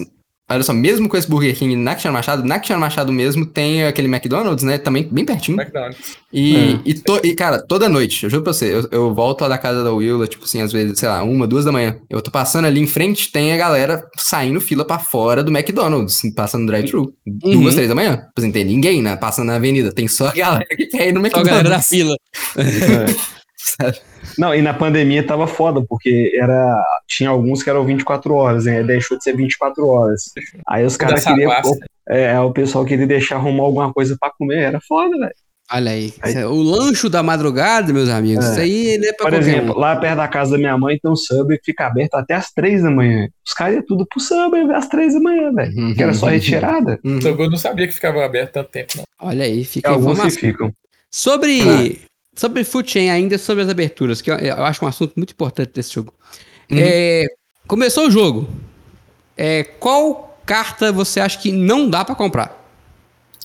[0.51, 3.85] olha só, mesmo com esse Burger King na Cristiano Machado, na Cristiano Machado mesmo tem
[3.85, 4.79] aquele McDonald's, né?
[4.79, 5.59] Também bem pertinho.
[5.61, 6.17] McDonald's.
[6.33, 9.49] E, e, to- e, cara, toda noite, eu juro pra você, eu, eu volto lá
[9.49, 11.97] da casa da Willa, tipo assim, às vezes, sei lá, uma, duas da manhã.
[12.11, 16.21] Eu tô passando ali em frente, tem a galera saindo fila pra fora do McDonald's,
[16.35, 17.13] passando drive-thru.
[17.27, 17.61] Uhum.
[17.61, 18.17] Duas, três da manhã.
[18.17, 19.17] Tipo assim, tem ninguém, né?
[19.17, 19.93] Passando na avenida.
[19.93, 22.19] Tem só a galera que quer ir no Só a galera da McDonald's.
[23.65, 23.95] fila.
[24.39, 26.83] Não, e na pandemia tava foda, porque era.
[27.07, 28.83] Tinha alguns que eram 24 horas, né?
[28.83, 30.23] Deixou de ser 24 horas.
[30.69, 31.53] Aí os caras queriam.
[32.09, 34.59] É, o pessoal queria deixar arrumar alguma coisa pra comer.
[34.63, 35.35] Era foda, velho.
[35.73, 36.13] Olha aí.
[36.47, 38.51] O lancho da madrugada, meus amigos, É.
[38.51, 39.79] isso aí não é pra Por exemplo, um.
[39.79, 42.53] lá perto da casa da minha mãe tem um Subway que fica aberto até as
[42.53, 43.29] 3 da manhã.
[43.47, 45.95] Os caras iam tudo pro Subway às 3 da manhã, velho.
[45.95, 47.01] Que era só retirada.
[47.03, 47.19] Uhum.
[47.25, 49.05] Eu não sabia que ficava aberto tanto tempo, não.
[49.19, 50.71] Olha aí, fica a Alguns que ficam.
[51.11, 51.99] Sobre,
[52.35, 55.73] sobre food chain, ainda sobre as aberturas, que eu, eu acho um assunto muito importante
[55.73, 56.13] desse jogo.
[56.71, 56.79] Uhum.
[56.81, 57.27] É,
[57.67, 58.49] começou o jogo.
[59.37, 62.63] É, qual carta você acha que não dá pra comprar?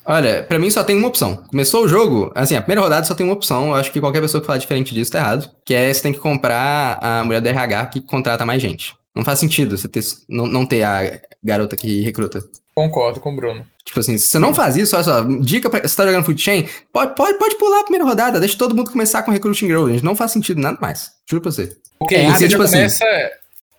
[0.05, 1.37] Olha, pra mim só tem uma opção.
[1.47, 3.67] Começou o jogo, assim, a primeira rodada só tem uma opção.
[3.67, 5.49] Eu acho que qualquer pessoa que falar diferente disso tá errado.
[5.63, 8.95] Que é você tem que comprar a mulher do RH que contrata mais gente.
[9.15, 12.43] Não faz sentido você ter, não, não ter a garota que recruta.
[12.79, 13.65] Concordo com o Bruno.
[13.83, 15.81] Tipo assim, se você não faz isso, olha só, dica pra.
[15.81, 18.89] Você tá jogando Food Chain, pode, pode, pode pular a primeira rodada, deixa todo mundo
[18.91, 20.03] começar com Recruiting Grow, gente.
[20.05, 21.11] Não faz sentido nada mais.
[21.29, 21.75] Juro pra você.
[21.99, 23.29] Porque É, aí você tipo já assim- começa a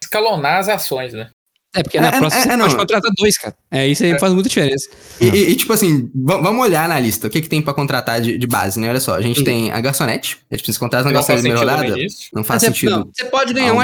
[0.02, 1.30] escalonar as ações, né?
[1.74, 3.54] É, porque na É, é, próxima é, você é, pode contratar dois, cara.
[3.70, 4.90] É, isso aí faz muita diferença.
[5.20, 7.28] E, e- e, tipo assim, va- vamos olhar na lista.
[7.28, 8.90] O que, que tem pra contratar de, de base, né?
[8.90, 10.38] Olha só, a gente tem a garçonete.
[10.50, 11.96] A gente precisa contratar na garçonete de primeira rodada.
[12.34, 12.90] Não faz Mas sentido.
[12.90, 13.82] não, você pode ganhar um algum.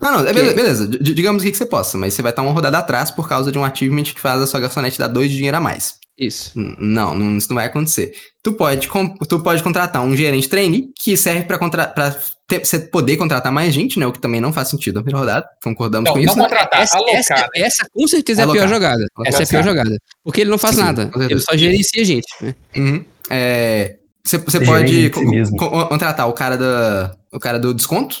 [0.00, 0.86] Não, não, é beleza.
[0.86, 3.28] D- digamos o que, que você possa, mas você vai estar uma rodada atrás por
[3.28, 5.94] causa de um achievement que faz a sua garçonete dar dois de dinheiro a mais.
[6.18, 6.52] Isso.
[6.54, 8.12] Não, não, isso não vai acontecer.
[8.42, 8.88] Tu pode,
[9.28, 12.16] tu pode contratar um gerente trainee que serve pra, contra, pra
[12.48, 14.06] ter- você poder contratar mais gente, né?
[14.06, 15.46] O que também não faz sentido na primeira rodada.
[15.62, 16.36] Concordamos Não, com não isso.
[16.38, 16.42] né?
[16.44, 17.14] contratar, essa, alocar.
[17.16, 17.46] essa, né?
[17.56, 18.68] essa com certeza é a pior Alocar.
[18.74, 19.06] jogada.
[19.14, 19.98] Alocar, Essa é a pior jogada.
[20.24, 21.10] Porque ele não faz Sim, nada.
[21.28, 22.26] Ele só gerencia gente.
[22.40, 22.54] né?
[22.76, 23.04] Uhum.
[23.28, 28.16] É, você você pode de si contratar o cara, da, o cara do desconto.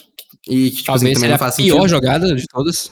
[0.48, 1.88] E que, tipo assim, Talvez também seja não a faz pior sentido.
[1.88, 2.90] jogada de todas.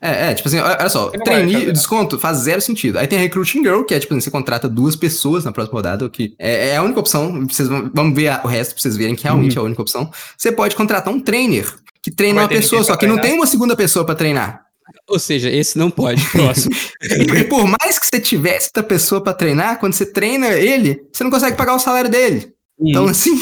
[0.00, 1.72] É, é, tipo assim, olha só, não trainee, né?
[1.72, 2.98] desconto faz zero sentido.
[2.98, 5.76] Aí tem a Recruiting Girl, que é tipo assim, você contrata duas pessoas na próxima
[5.76, 7.44] rodada, o que é, é a única opção.
[7.48, 9.82] Vocês vão, vamos ver a- o resto pra vocês verem que realmente é a única
[9.82, 10.08] opção.
[10.36, 11.66] Você pode contratar um trainer,
[12.00, 13.30] que treina uma pessoa, só que não treinar?
[13.30, 14.62] tem uma segunda pessoa pra treinar.
[15.08, 16.24] Ou seja, esse não pode.
[16.30, 16.74] Próximo.
[17.36, 21.24] E por mais que você tivesse outra pessoa pra treinar, quando você treina ele, você
[21.24, 22.52] não consegue pagar o salário dele.
[22.80, 23.32] Então, assim.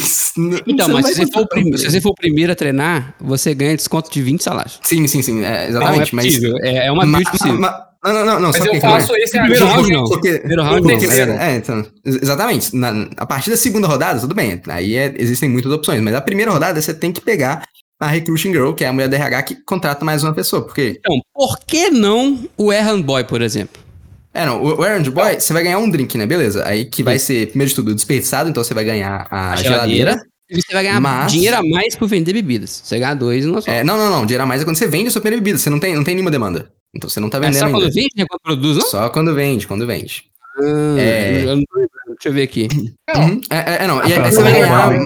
[0.67, 2.55] Então, mas se você, for o contratar um prim- se você for o primeiro a
[2.55, 4.79] treinar, você ganha desconto de 20 salários.
[4.83, 6.15] Sim, sim, sim, é, Não, é exatamente.
[6.15, 6.25] mas.
[6.25, 6.57] possível.
[6.61, 7.59] É, é uma ma- build possível.
[7.59, 10.03] ma- não, não, não, não, Mas só eu que faço esse Primeiro round, não.
[10.05, 10.99] Porque, Primeiro round, porque- não.
[11.01, 11.31] terceiro.
[11.33, 12.75] é, então, ex- exatamente.
[12.75, 14.61] Na- a partir da segunda rodada, tudo bem.
[14.67, 17.63] Aí é- existem muitas opções, mas a primeira rodada você tem que pegar
[17.99, 20.61] a Recruiting Girl, que é a mulher da RH que contrata mais uma pessoa.
[20.63, 23.81] Porque, Então, por que não o Errand Boy, por exemplo?
[24.41, 26.25] É, não, o, Errand Boy, você vai ganhar um drink, né?
[26.25, 26.65] Beleza.
[26.67, 30.17] Aí que vai ser, primeiro de tudo, desperdiçado, então você vai ganhar a, geladeira.
[30.49, 32.81] E você vai ganhar Mas- dinheiro a mais por vender bebidas.
[32.83, 33.69] Você ganha dois e não só.
[33.69, 34.25] É, não, não, não.
[34.25, 35.57] Dinheiro a mais é quando você vende a sua primeira bebida.
[35.59, 36.71] Você não tem, não tem nenhuma demanda.
[36.95, 37.79] Então você não tá É vendendo só ainda.
[37.79, 38.25] quando vende, né?
[38.29, 38.85] Quando produz, não?
[38.87, 40.23] Só quando vende, quando vende.
[40.59, 41.43] Ah, É.
[41.43, 41.89] eu não tô lembrando.
[42.07, 42.67] Deixa eu ver aqui.
[43.17, 43.41] Uhum.
[43.49, 43.99] É, é, é, não.
[44.05, 44.99] E aí Ah, você vai ganhar É.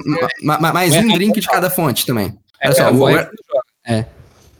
[0.43, 2.33] ma- ma- mais É, um é drink de cada fonte também.
[2.61, 3.29] É, Olha só, é, o, o er-
[3.87, 4.05] É.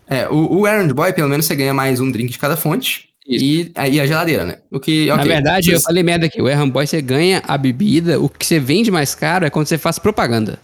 [0.10, 3.10] é, o, o Errand Boy, pelo menos, você ganha mais um drink de cada fonte.
[3.36, 4.58] E aí a geladeira, né?
[4.72, 5.28] O que, Na ok.
[5.28, 6.42] verdade, eu falei merda aqui.
[6.42, 8.20] O Errand Boy você ganha a bebida.
[8.20, 10.60] O que você vende mais caro é quando você faz propaganda.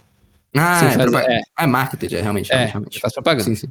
[0.56, 1.40] Ah, é, faz- propa- é.
[1.56, 3.44] ah, é marketing, é, realmente, É, realmente, faz propaganda.
[3.44, 3.68] Sim, sim.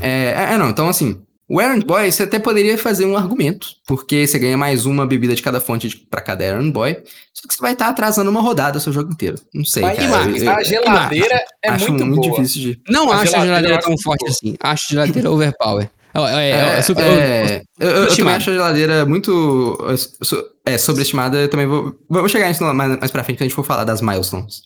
[0.00, 3.68] É, é, é, não, então assim, o Errand Boy, você até poderia fazer um argumento,
[3.86, 6.96] porque você ganha mais uma bebida de cada fonte pra cada Errand Boy,
[7.34, 9.36] só que você vai estar atrasando uma rodada o seu jogo inteiro.
[9.52, 10.30] Não sei, Mas cara.
[10.30, 12.40] Eu- eu a geladeira é acho muito, muito, boa.
[12.42, 12.80] difícil de...
[12.88, 14.30] Não A acho a geladeira eu tão forte boa.
[14.30, 14.54] assim.
[14.60, 15.90] Acho a geladeira overpower.
[16.14, 19.96] É, é, é, É, super- é, eu, eu- eu também acho a geladeira muito é,
[19.96, 21.38] so- é, sobreestimada.
[21.38, 23.84] Eu também vou, vou chegar nisso mais, mais pra frente quando a gente for falar
[23.84, 24.62] das milestones.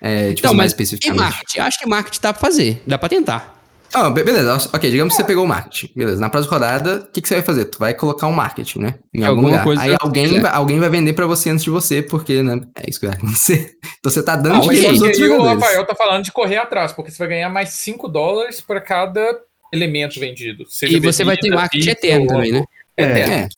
[0.00, 1.20] É, tipo, Então, mais mas e especificamente.
[1.20, 1.60] marketing?
[1.60, 2.82] Acho que marketing dá pra fazer.
[2.86, 3.54] Dá pra tentar.
[3.96, 5.88] Ah, be- beleza, ok, digamos que você pegou o marketing.
[5.94, 7.66] Beleza, na próxima rodada, o que, que você vai fazer?
[7.66, 8.94] Tu vai colocar um marketing, né?
[9.14, 9.64] Em algum Alguma lugar.
[9.64, 10.40] coisa Aí alguém quiser.
[10.42, 12.60] vai, alguém vai vender pra você antes de você, porque, né?
[12.76, 13.70] É isso que vai acontecer.
[14.00, 15.42] Então você tá dando Ah, dinheiro E outros aí o.
[15.42, 19.38] Rafael tá falando de correr atrás, porque você vai ganhar mais 5 dólares para cada
[19.74, 20.64] elemento vendido.
[20.68, 22.64] seja E você vai ter bebida, marketing eterno também, né?
[22.96, 23.48] Eterno.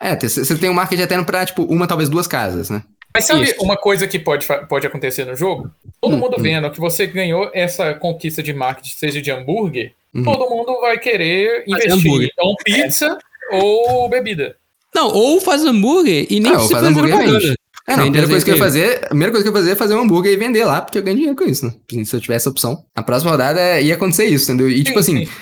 [0.00, 2.82] É, é, você você tem um marketing eterno pra, tipo, uma, talvez duas casas, né?
[3.14, 3.54] Mas sabe Isso.
[3.62, 5.70] uma coisa que pode, pode acontecer no jogo?
[6.00, 6.42] Todo Hum, mundo hum.
[6.42, 10.22] vendo que você ganhou essa conquista de marketing, seja de hambúrguer, Uhum.
[10.22, 12.30] todo mundo vai querer Fazer investir hambúrguer.
[12.32, 13.18] então pizza
[13.52, 14.56] ou bebida.
[14.94, 17.56] Não, ou faz hambúrguer e nem Ah, precisa faz fazer hambúrguer propaganda.
[17.88, 19.70] É, não, a primeira coisa que eu fazer, a primeira coisa que eu ia fazer
[19.72, 21.74] é fazer um hambúrguer e vender lá, porque eu ganho dinheiro com isso, né?
[22.04, 22.84] Se eu tivesse opção.
[22.94, 24.68] A próxima rodada é- ia acontecer isso, entendeu?
[24.70, 25.32] E, tipo Sim, assim, sim.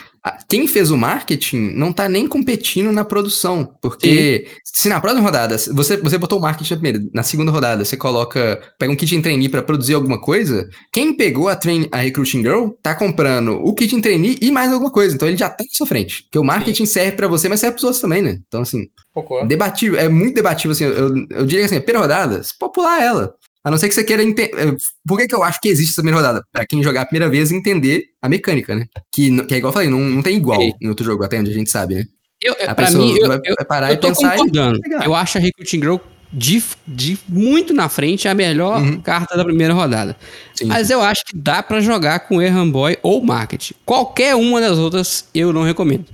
[0.48, 3.76] Quem fez o marketing não tá nem competindo na produção.
[3.80, 7.84] Porque se na próxima rodada, você, você botou o marketing na primeira, na segunda rodada,
[7.84, 11.88] você coloca, pega um kit em trainee pra produzir alguma coisa, quem pegou a, train,
[11.92, 15.14] a Recruiting Girl tá comprando o kit em trainee e mais alguma coisa.
[15.14, 16.22] Então ele já tá na sua frente.
[16.24, 18.38] Porque o marketing serve pra você, mas serve pros outros também, né?
[18.46, 19.46] Então, assim, Concordo.
[19.46, 22.72] Debatível, é muito debatível, assim, eu, eu diria que assim, a primeira rodada, você pode
[22.72, 23.32] pular ela.
[23.64, 24.76] A não ser que você queira entender.
[25.06, 26.44] Por que, que eu acho que existe essa primeira rodada?
[26.52, 28.84] Pra quem jogar a primeira vez e entender a mecânica, né?
[29.12, 30.72] Que, que é igual eu falei, não, não tem igual Sim.
[30.82, 32.04] em outro jogo, até onde a gente sabe, né?
[32.42, 34.34] Eu, A pra mim, eu, vai, eu, parar eu e tô pensar.
[34.34, 34.80] e- concordando.
[34.80, 35.04] pegar.
[35.06, 35.96] Eu acho a Recruiting Girl
[36.30, 39.00] de, de muito na frente a melhor Uhum.
[39.00, 40.14] carta da primeira rodada.
[40.54, 40.66] Sim.
[40.66, 43.70] Mas eu acho que dá pra jogar com Erran Boy ou Market.
[43.86, 46.04] Qualquer uma das outras eu não recomendo.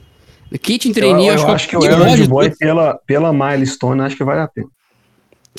[0.62, 4.16] Kit em Eu, trainee, eu acho, acho que o de Boy, pela, pela milestone, acho
[4.16, 4.68] que vale a pena.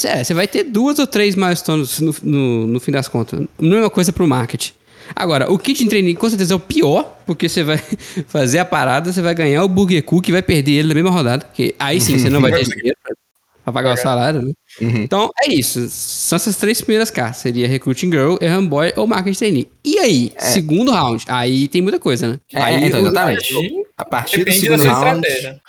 [0.04, 3.46] É, você vai ter duas ou três milestones no, no, no fim das contas.
[3.60, 4.70] Mesma coisa pro market.
[5.14, 7.78] Agora, o kit em trainee com certeza é o pior, porque você vai
[8.28, 11.10] fazer a parada, você vai ganhar o Burger Cook e vai perder ele na mesma
[11.12, 11.46] rodada.
[11.54, 14.52] Que aí sim você não vai ter dinheiro pra- pagar o salário, né?
[14.82, 14.98] Uhum.
[15.04, 15.88] Então é isso.
[15.90, 17.38] São essas três primeiras cartas.
[17.42, 19.70] Seria Recruiting Girl, Erran Boy ou Market Trainee.
[19.84, 21.24] E aí, segundo round?
[21.28, 22.40] Aí tem muita coisa, né?
[22.54, 23.54] É, aí, então, exatamente.
[23.98, 25.28] A partir do depende da segundo sua round.
[25.28, 25.62] estratégia.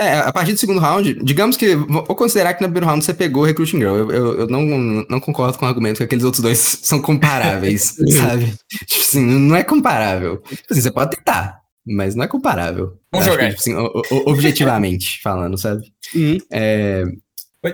[0.00, 1.74] É, a partir do segundo round, digamos que.
[1.76, 3.96] Vou considerar que no primeiro round você pegou o Recruiting Girl.
[3.96, 4.62] Eu, eu, eu não,
[5.08, 8.54] não concordo com o argumento que aqueles outros dois são comparáveis, sabe?
[8.86, 10.38] Tipo assim, não é comparável.
[10.48, 11.60] Tipo assim, você pode tentar.
[11.86, 12.94] mas não é comparável.
[13.12, 13.50] Vamos jogar.
[13.50, 15.82] que, tipo assim, o- o- objetivamente falando, sabe?
[16.14, 16.38] Uhum.
[16.50, 17.04] É,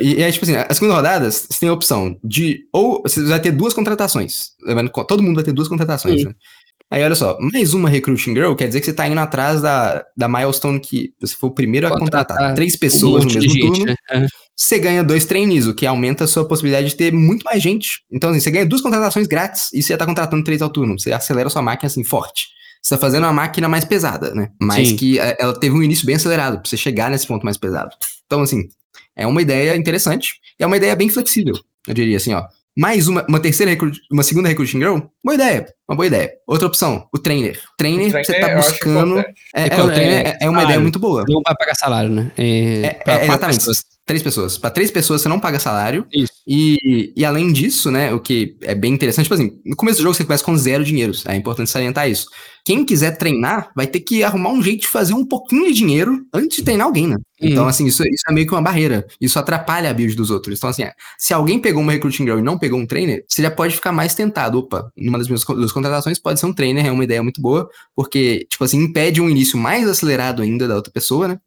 [0.01, 2.61] e, e aí, tipo assim, a segunda rodada, você tem a opção de.
[2.73, 4.47] Ou você vai ter duas contratações.
[5.07, 6.33] Todo mundo vai ter duas contratações, né?
[6.91, 10.05] Aí, olha só, mais uma Recruiting Girl quer dizer que você tá indo atrás da,
[10.17, 12.55] da milestone que você foi o primeiro a Contratar.
[12.55, 13.97] Três Um pessoas no monte de mesmo gente, turno.
[14.13, 14.27] né?
[14.55, 18.03] Você ganha dois trainees, o que aumenta a sua possibilidade de ter muito mais gente.
[18.11, 20.99] Então, assim, você ganha duas contratações grátis e você já tá contratando três ao turno.
[20.99, 22.47] Você acelera a sua máquina, assim, forte.
[22.81, 24.51] Você tá fazendo uma máquina mais pesada, né?
[24.61, 24.97] Mas Sim.
[24.97, 27.91] que eh, ela teve um início bem acelerado, pra você chegar nesse ponto mais pesado.
[28.27, 28.69] Então, assim,
[29.17, 31.55] é uma ideia interessante e é uma ideia bem flexível,
[31.87, 32.45] eu diria assim, ó.
[32.79, 34.99] Mais uma, uma terceira recruit, uma segunda recruiting girl?
[35.25, 36.31] Boa ideia, uma boa ideia.
[36.47, 37.59] Outra opção, o trainer.
[37.79, 39.19] Trainer, Trainer, você tá buscando.
[39.19, 39.25] É,
[39.55, 40.63] É é, o é- uma salário.
[40.65, 41.25] ideia muito boa.
[41.27, 42.31] Não vai pagar salário, né?
[42.37, 43.57] É, É, é, exatamente.
[43.59, 43.96] pessoas.
[44.07, 44.57] Três pessoas.
[44.57, 46.07] Para três pessoas você não paga salário.
[46.15, 46.33] Isso.
[46.47, 50.05] E, e além disso, né, o que é bem interessante, tipo assim, no começo do
[50.05, 51.13] jogo você começa com zero dinheiro.
[51.27, 52.29] É importante salientar isso.
[52.65, 56.25] Quem quiser treinar vai ter que arrumar um jeito de fazer um pouquinho de dinheiro
[56.33, 57.17] antes de treinar alguém, né?
[57.41, 57.69] Então, Uhum.
[57.69, 59.05] assim, isso, isso é meio que uma barreira.
[59.21, 60.57] Isso atrapalha a build dos outros.
[60.57, 63.43] Então, assim, é, se alguém pegou uma recruiting girl e não pegou um trainer, você
[63.43, 64.59] já pode ficar mais tentado.
[64.61, 67.69] Opa, numa das minhas duas contratações pode ser um trainer, é uma ideia muito boa,
[67.95, 71.39] porque, tipo assim, impede um início mais acelerado ainda da outra pessoa, né?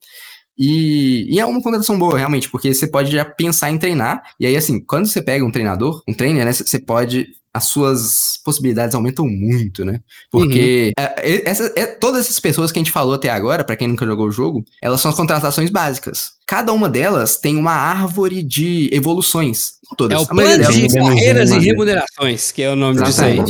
[0.60, 4.22] E, e é uma contratação boa, realmente, porque você pode já pensar em treinar.
[4.38, 7.28] E aí, assim, quando você pega um treinador, um trainer, né, você pode.
[7.52, 10.02] As suas possibilidades aumentam muito, né?
[10.32, 13.76] Porque é, é, essa- é- todas essas pessoas que a gente falou até agora, pra
[13.76, 16.34] quem nunca jogou o jogo, elas são as contratações básicas.
[16.46, 19.72] Cada uma delas tem uma árvore de evoluções.
[19.90, 20.16] Não todas.
[20.20, 23.40] É o plano de carreiras e remunerações, que é o nome disso aí.
[23.40, 23.42] É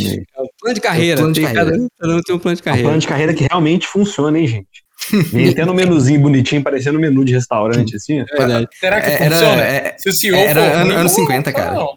[0.42, 1.18] o plano de carreira.
[1.18, 1.78] plano de tem carreira.
[2.00, 2.88] Cada um, tem um plano de É um carreira.
[2.88, 4.84] plano de carreira que realmente funciona, hein, gente?
[5.32, 8.20] Vem até no menuzinho bonitinho, parecendo um menu de restaurante, assim.
[8.20, 8.68] É verdade.
[8.80, 9.62] Será que É, era- funciona?
[9.64, 11.88] é- Se o CEO era for ano- anos não 50, funciona, cara.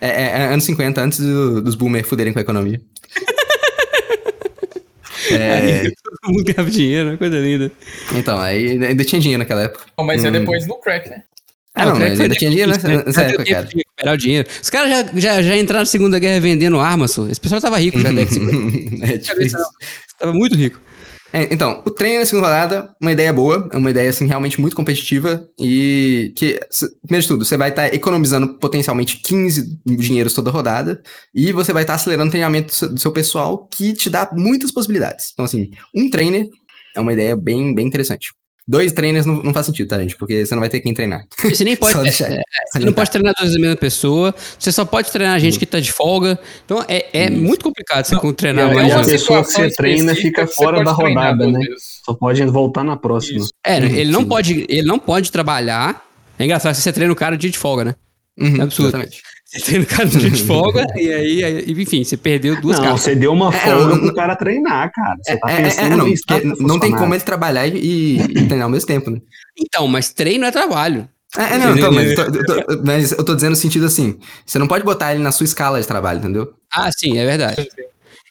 [0.00, 2.80] É, é- é anos 50, antes do- dos boomers fuderem com a economia.
[5.30, 7.72] É, Todo mundo ganhava dinheiro, coisa linda.
[8.14, 9.84] então, aí ainda tinha dinheiro naquela época.
[9.98, 10.32] Mas é Hum.
[10.32, 11.22] depois no crack, né?
[11.74, 13.02] Ah, não, o crack mas foi ainda tinha dinheiro nessa, né?
[13.04, 13.66] nessa deu época, cara.
[13.74, 14.48] recuperar o dinheiro.
[14.62, 17.26] Os caras já, já, já entraram na Segunda Guerra vendendo armas, só.
[17.26, 19.04] Esse pessoal tava rico já, década de 50.
[19.14, 19.40] é, tipo.
[20.18, 20.80] Tava muito rico.
[21.32, 24.60] É, então, o treino na segunda rodada, uma ideia boa, é uma ideia assim realmente
[24.60, 26.58] muito competitiva e que,
[27.02, 31.02] primeiro de tudo, você vai estar economizando potencialmente 15 dinheiros toda rodada
[31.34, 34.30] e você vai estar acelerando o treinamento do seu, do seu pessoal que te dá
[34.32, 35.30] muitas possibilidades.
[35.32, 36.48] Então, assim, um trainer
[36.94, 38.32] é uma ideia bem, bem interessante.
[38.68, 40.16] Dois trainers não, não faz sentido, tá, gente?
[40.16, 41.24] Porque você não vai ter quem treinar.
[41.40, 42.00] Você nem pode.
[42.02, 42.42] Deixar- é,
[42.72, 44.34] você não pode treinar duas vezes a mesma pessoa.
[44.58, 46.36] Você só pode treinar gente que tá de folga.
[46.64, 48.92] Então é, é muito complicado você treinar e mais.
[48.92, 51.60] aí a pessoa que você treina fica fora pode da treinar rodada, né?
[52.04, 53.38] Só pode voltar na próxima.
[53.38, 53.50] Isso.
[53.64, 56.04] É, Uhum, ele não pode, ele não pode trabalhar.
[56.38, 57.94] É engraçado que você treina o cara no dia de folga, né?
[58.38, 58.88] Uhum, É absurdo.
[58.88, 59.22] Exatamente.
[59.46, 62.76] Você treina o cara no dia de folga e aí, aí- enfim, você perdeu duas
[62.78, 63.02] Não, cartas.
[63.02, 65.16] você deu uma É, folga não- pro cara treinar, cara.
[65.22, 67.66] Você tá É, é, pensando é, não, porque status do não tem como ele trabalhar
[67.68, 69.20] e, e- treinar ao mesmo tempo, né?
[69.56, 71.08] Então, mas treino é trabalho.
[71.38, 74.18] É, é, não, então, mas, eu tô, tô- mas eu tô dizendo no sentido assim,
[74.44, 76.52] você não pode botar ele na sua escala de trabalho, entendeu?
[76.72, 77.68] Ah, sim, é verdade.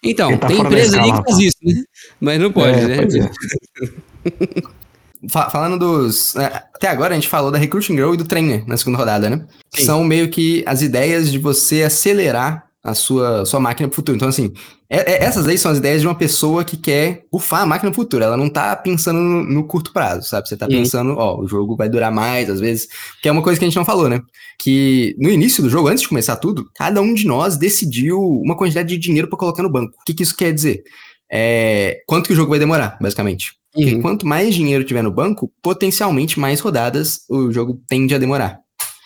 [0.04, 1.74] Então, tá tem empresa aí escala, que faz isso, né?
[2.20, 2.98] Mas não pode, É, né?
[5.30, 6.36] falando dos.
[6.36, 9.30] é, até agora a gente falou da Recruiting Girl e do Trainer na segunda rodada,
[9.30, 9.46] né?
[9.74, 9.86] Sim.
[9.86, 14.16] São meio que as ideias de você acelerar a sua, sua máquina pro futuro.
[14.16, 14.54] Então, assim,
[14.88, 17.90] é- é- essas aí são as ideias de uma pessoa que quer bufar a máquina
[17.92, 18.24] pro futuro.
[18.24, 20.48] Ela não tá pensando no, no curto prazo, sabe?
[20.48, 20.74] Você tá Sim.
[20.74, 22.88] pensando, ó, o jogo vai durar mais, às vezes.
[23.24, 24.22] Que é uma coisa que a gente não falou, né?
[24.60, 28.56] Que no início do jogo, antes de começar tudo, cada um de nós decidiu uma
[28.56, 29.96] quantidade de dinheiro pra colocar no banco.
[30.00, 30.84] O que, que isso quer dizer?
[31.32, 33.54] É, quanto que o jogo vai demorar, basicamente.
[33.76, 34.02] Porque Uhum.
[34.02, 38.60] quanto mais dinheiro tiver no banco, potencialmente mais rodadas o jogo tende a demorar.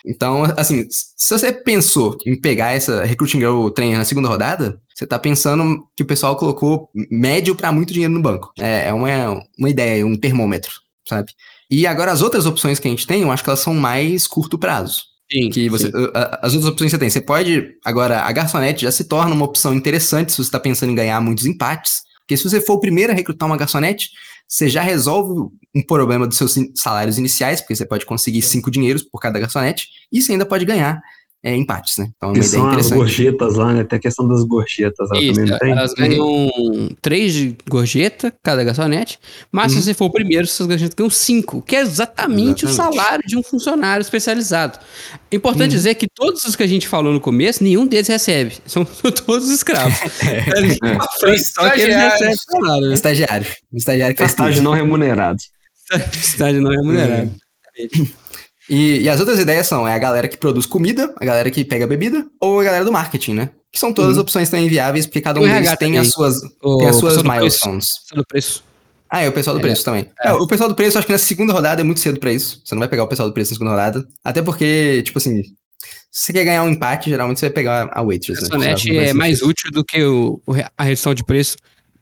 [0.05, 5.05] Então, assim, se você pensou em pegar essa Recruiting Girl Trainer na segunda rodada, você
[5.05, 8.51] tá pensando que o pessoal colocou médio pra muito dinheiro no banco.
[8.57, 10.71] É, é uma, uma ideia, um termômetro,
[11.07, 11.31] sabe?
[11.69, 14.25] E agora as outras opções que a gente tem, eu acho que elas são mais
[14.25, 15.03] curto prazo.
[15.31, 15.93] Sim, Que você, sim.
[16.41, 17.75] as outras opções que você tem, você pode.
[17.85, 21.19] Agora, a garçonete já se torna uma opção interessante se você está pensando em ganhar
[21.21, 22.01] muitos empates.
[22.21, 24.09] Porque se você for o primeiro a recrutar uma garçonete,
[24.49, 29.03] você já resolve um problema dos seus salários iniciais, porque você pode conseguir cinco dinheiros
[29.03, 30.99] por cada garçonete, e você ainda pode ganhar
[31.41, 32.09] é, empates, né?
[32.17, 33.83] Então é uma Que ideia são as gorjetas lá, né?
[33.85, 35.71] Tem a questão das gorjetas lá Isso, também, não tem?
[35.71, 36.49] elas ganham
[37.01, 39.17] três de gorjeta, cada garçonete,
[39.51, 39.79] mas Uhum.
[39.79, 42.97] se você for o primeiro, suas gorjetas ganham cinco, que é exatamente, o Exatamente.
[42.97, 44.79] salário de um funcionário especializado.
[45.31, 45.77] Importante Uhum.
[45.77, 48.57] dizer que todos os que a gente falou no começo, nenhum deles recebe.
[48.65, 48.83] São
[49.25, 49.93] todos escravos.
[50.21, 51.37] É.
[51.37, 52.11] Só que eles Estagiários.
[52.19, 52.87] recebem salário.
[52.87, 52.93] né?
[52.93, 53.47] Estagiário.
[53.73, 54.23] Estagiário que.
[54.23, 55.37] Estágio não remunerado.
[56.13, 57.31] Estágio não remunerado.
[58.69, 61.65] E, e as outras ideias são é a galera que produz comida, a galera que
[61.65, 63.49] pega bebida, ou a galera do marketing, né?
[63.71, 64.21] Que são todas Uhum.
[64.21, 65.97] opções também viáveis, porque cada um O deles tem também.
[65.99, 67.27] as suas, O tem as suas preço.
[67.29, 67.85] milestones.
[68.13, 68.63] Do preço.
[69.09, 69.63] Ah, é o pessoal do É.
[69.63, 70.07] preço também.
[70.21, 72.61] É, o pessoal do preço, acho que na segunda rodada é muito cedo pra isso.
[72.63, 74.07] Você não vai pegar o pessoal do preço na segunda rodada.
[74.23, 75.41] Até porque, tipo assim,
[76.11, 78.47] se você quer ganhar um empate, geralmente você vai pegar a Waitress, né?
[78.47, 78.93] Sabe?
[78.95, 79.47] Vai é mais difícil.
[79.49, 81.57] útil do que o, o a redução de preço.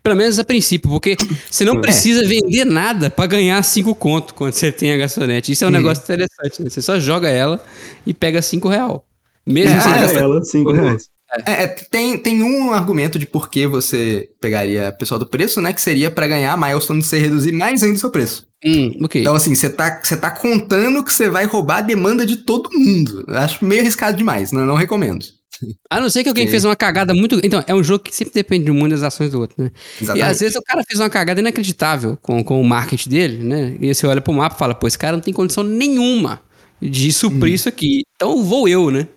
[0.08, 1.18] Pelo menos a princípio, porque
[1.52, 1.82] você não É.
[1.82, 5.52] precisa vender nada pra ganhar 5 conto quando você tem a garçonete.
[5.52, 5.76] Isso é um Uhum.
[5.76, 6.70] negócio interessante, né?
[6.70, 7.62] Você só joga ela
[8.06, 9.06] e pega 5 real.
[9.46, 11.10] Mesmo É, sem gastar- ela, 5 reais.
[11.46, 15.60] É, é, tem, tem um argumento de por que você pegaria o pessoal do preço,
[15.60, 15.74] né?
[15.74, 18.48] Que seria pra ganhar a milestone você reduzir mais ainda o seu preço.
[18.66, 19.20] Hum, ok.
[19.20, 22.70] Então, assim, você tá, você tá contando que você vai roubar a demanda de todo
[22.72, 23.26] mundo.
[23.28, 25.26] Acho meio arriscado demais, não, não recomendo.
[25.90, 27.40] A não ser que alguém fez uma cagada muito.
[27.44, 29.72] Então, é um jogo que sempre depende muito das ações do outro, né?
[30.00, 30.30] E Exatamente.
[30.32, 33.76] às vezes o cara fez uma cagada inacreditável com, com o marketing dele, né?
[33.80, 36.42] E você olha pro mapa e fala, pô, esse cara não tem condição nenhuma
[36.82, 38.04] de suprir isso aqui.
[38.16, 39.08] Então vou eu, né?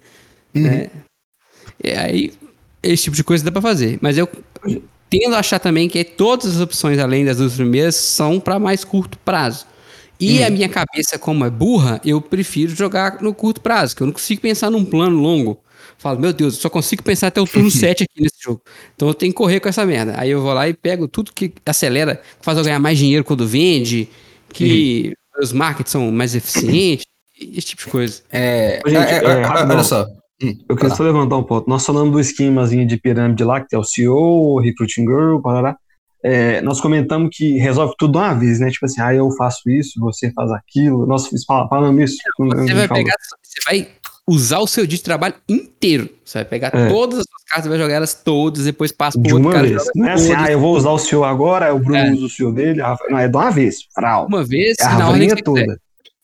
[0.55, 0.66] Uhum.
[0.66, 0.91] É,
[1.82, 2.32] e aí,
[2.82, 3.99] esse tipo de coisa dá pra fazer.
[4.01, 4.28] Mas eu
[5.09, 8.84] tendo a achar também que todas as opções, além das duas primeiras, são pra mais
[8.84, 9.66] curto prazo.
[10.20, 14.07] E a minha cabeça, como é burra, eu prefiro jogar no curto prazo, que eu
[14.07, 15.59] não consigo pensar num plano longo.
[16.01, 18.62] Falo, meu Deus, eu só consigo pensar até o turno 7 aqui nesse jogo.
[18.96, 20.14] Então eu tenho que correr com essa merda.
[20.16, 23.22] Aí eu vou lá e pego tudo que acelera, que faz eu ganhar mais dinheiro
[23.22, 24.09] quando vende,
[24.48, 27.05] que os markets são mais eficientes,
[27.38, 28.22] esse tipo de coisa.
[28.30, 29.76] É, Gente, é, é, é, rapidão.
[29.76, 30.07] olha só.
[30.42, 31.68] Hum, Eu queria só levantar um ponto.
[31.68, 34.16] Nós falamos do esquemazinho de pirâmide lá, que tem o CEO,
[34.55, 35.76] o Recruiting Girl, parará.
[36.22, 38.70] É, nós comentamos que resolve tudo de uma vez, né?
[38.70, 41.07] Tipo assim, ah, eu faço isso, você faz aquilo.
[41.07, 42.16] Nós fal- falamos isso.
[42.38, 43.88] Você vai pegar, você vai
[44.28, 46.08] usar o seu dia de trabalho inteiro.
[46.24, 46.88] Você vai pegar É.
[46.88, 49.66] todas as suas cartas, vai jogar elas todas, depois passa pro de outro uma cara.
[49.68, 49.82] vez.
[49.94, 52.10] Não é assim, ah, eu vou usar o CEO agora, o Bruno É.
[52.12, 52.80] usa o CEO dele.
[52.80, 53.76] a Rafa- Não, é de uma vez.
[53.94, 54.26] Frau.
[54.26, 55.64] uma vez É e a na ordem que você quiser.
[55.66, 55.80] toda.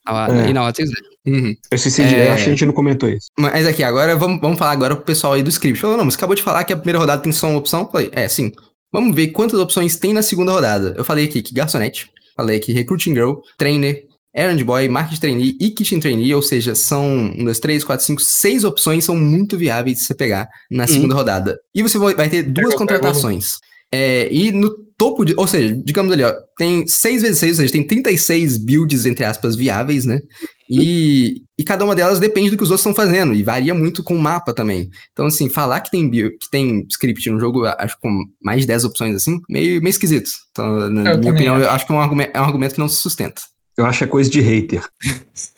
[0.08, 0.50] Ah, É.
[0.50, 1.16] E na ordem que você quiser.
[1.26, 1.54] Uhum.
[1.72, 2.14] Eu esqueci de.
[2.14, 2.30] É.
[2.30, 3.26] Acho que a gente não comentou isso.
[3.36, 5.80] Mas aqui, agora vamos, vamos falar agora pro pessoal aí do script.
[5.80, 7.80] Falou, não, mas acabou de falar que a primeira rodada tem só uma opção.
[7.82, 8.52] Eu Falei, é, sim.
[8.92, 10.94] Vamos ver quantas opções tem na segunda rodada.
[10.96, 14.04] Eu falei aqui que garçonete, falei aqui recruiting girl, trainer,
[14.36, 18.20] errand boy, market trainee e kitchen trainee, ou seja, são um, dois, três, quatro, cinco,
[18.20, 21.58] seis opções são muito viáveis de você pegar na segunda rodada.
[21.74, 23.54] E você vai ter duas Pegou, contratações.
[23.92, 25.34] É, e no topo de.
[25.36, 29.24] Ou seja, digamos ali, ó, tem 6 vezes 6, ou seja, tem 36 builds, entre
[29.24, 30.20] aspas, viáveis, né?
[30.68, 34.02] E, e cada uma delas depende do que os outros estão fazendo, e varia muito
[34.02, 34.90] com o mapa também.
[35.12, 38.66] Então, assim, falar que tem, build, que tem script no jogo, acho com mais de
[38.66, 40.30] 10 opções assim, meio, meio esquisito.
[40.50, 41.64] Então, na Eu minha opinião, acho.
[41.64, 43.40] eu acho que é um, argumento, é um argumento que não se sustenta.
[43.76, 44.82] Eu acho que é coisa de hater.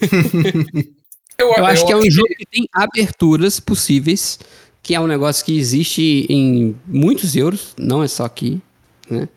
[1.39, 4.41] Eu acho que é um jogo que tem aberturas possíveis,
[4.83, 8.61] que é um negócio que existe em muitos euros, não é só aqui,
[9.09, 9.29] né?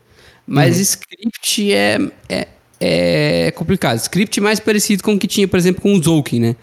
[0.44, 0.82] Mas Uhum.
[0.82, 2.48] script é, é,
[2.80, 3.98] é complicado.
[3.98, 6.56] Script mais parecido com o que tinha, por exemplo, com o Zolkin, né?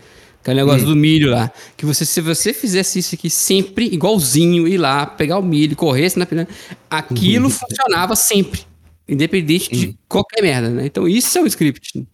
[0.44, 0.94] Que é o negócio Uhum.
[0.94, 1.50] do milho lá.
[1.78, 6.20] Que você, se você fizesse isso aqui sempre igualzinho, ir lá, pegar o milho, corresse
[6.20, 6.52] na pirâmide,
[6.90, 7.50] aquilo Uhum.
[7.50, 8.68] funcionava sempre.
[9.10, 10.86] Independente de qualquer merda, né?
[10.86, 12.06] Então isso é um script.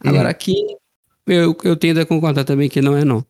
[0.00, 0.54] Agora aqui
[1.26, 3.24] eu, eu tendo a concordar também que não é não.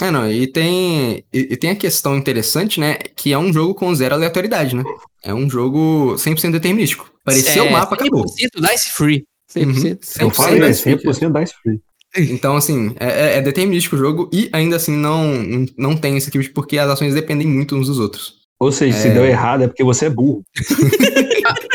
[0.00, 3.74] É, não, e tem, e, e tem a questão interessante, né, que é um jogo
[3.76, 4.82] com zero aleatoriedade, né?
[5.22, 7.12] É um jogo 100% determinístico.
[7.22, 8.24] Apareceu É, o mapa, acabou.
[8.24, 9.24] 100% dice free.
[9.54, 9.64] 100%.
[9.66, 9.86] Uhum.
[10.20, 10.96] Eu 100% falei, é dice free.
[10.96, 11.80] 100% dice free.
[12.16, 16.26] Então, assim, é, é- é determinístico o jogo e ainda assim não, não tem esse
[16.28, 18.34] script porque as ações dependem muito uns dos outros.
[18.58, 19.14] Ou seja, se É.
[19.14, 20.42] deu errado é porque você é burro.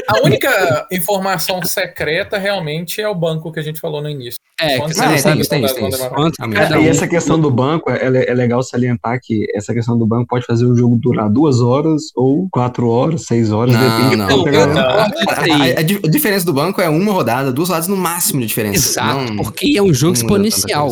[0.09, 4.39] A única informação secreta realmente é o banco que a gente falou no início.
[4.59, 8.33] É, Quando que não é, tem tem tem e essa questão do banco, é, é
[8.33, 12.47] legal salientar que essa questão do banco pode fazer o jogo durar duas horas, ou
[12.51, 14.43] quatro horas, seis horas, Não, depende não.
[14.43, 17.69] galera- concordo com A, a- a di- a diferença do banco é uma rodada, duas
[17.69, 18.89] rodadas no máximo de diferença.
[18.99, 20.91] Exato, Não- porque é um jogo não exponencial.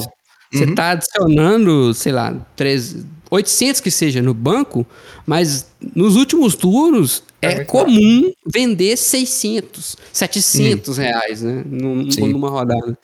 [0.54, 0.76] Você Uhum.
[0.76, 2.96] tá adicionando, sei lá, três,
[3.30, 4.86] 800 que seja no banco,
[5.26, 11.64] mas nos últimos turnos É é, comum vender 600, 700 reais, né?
[11.66, 12.30] Num- Sim.
[12.30, 12.98] numa rodada.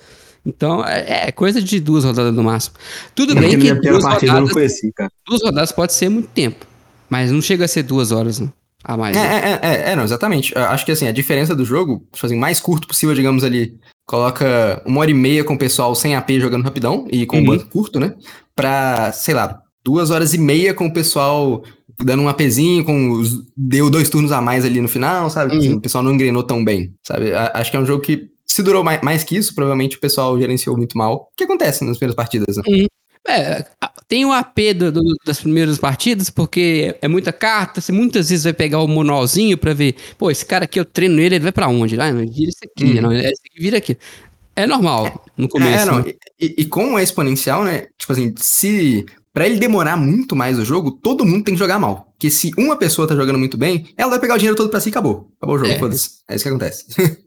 [0.45, 2.75] Então, é, é coisa de duas rodadas no máximo.
[3.15, 4.91] Tudo Porque bem que duas rodadas, assim,
[5.25, 6.65] duas rodadas pode ser muito tempo,
[7.09, 8.49] mas não chega a ser duas horas né?
[8.83, 9.15] a mais.
[9.15, 9.59] É, né?
[9.61, 10.51] é, é, é, não, exatamente.
[10.53, 13.77] Eu acho que assim, a diferença do jogo, tipo assim, mais curto possível, digamos ali,
[14.05, 17.45] coloca uma hora e meia com o pessoal sem AP jogando rapidão e com Uhum.
[17.45, 18.13] banco curto, né?
[18.53, 21.63] Pra, sei lá, duas horas e meia com o pessoal
[22.03, 25.53] dando um APzinho, com os, deu dois turnos a mais ali no final, sabe?
[25.53, 25.59] Uhum.
[25.59, 27.33] Assim, o pessoal não engrenou tão bem, sabe?
[27.33, 29.99] A- acho que é um jogo que, se durou mais, mais que isso, provavelmente o
[29.99, 31.29] pessoal gerenciou muito mal.
[31.31, 32.63] O que acontece nas primeiras partidas, né?
[33.27, 37.91] É, a- tem o AP do- do- das primeiras partidas, porque é muita carta, você
[37.91, 41.35] muitas vezes vai pegar o manualzinho pra ver, pô, esse cara aqui eu treino ele,
[41.35, 41.99] ele vai pra onde?
[41.99, 43.01] Ah, não, vira esse aqui, Uhum.
[43.01, 43.97] não, esse aqui vira aqui.
[44.55, 45.81] É normal no começo.
[45.81, 45.99] É, não.
[46.03, 46.13] né?
[46.39, 47.87] E, e- e como é exponencial, né?
[47.97, 49.03] Tipo assim, se.
[49.33, 52.13] Pra ele demorar muito mais o jogo, todo mundo tem que jogar mal.
[52.13, 54.79] Porque se uma pessoa tá jogando muito bem, ela vai pegar o dinheiro todo pra
[54.79, 55.31] si e acabou.
[55.37, 55.79] Acabou o jogo, É.
[55.79, 56.09] foda-se.
[56.29, 56.85] É isso que acontece.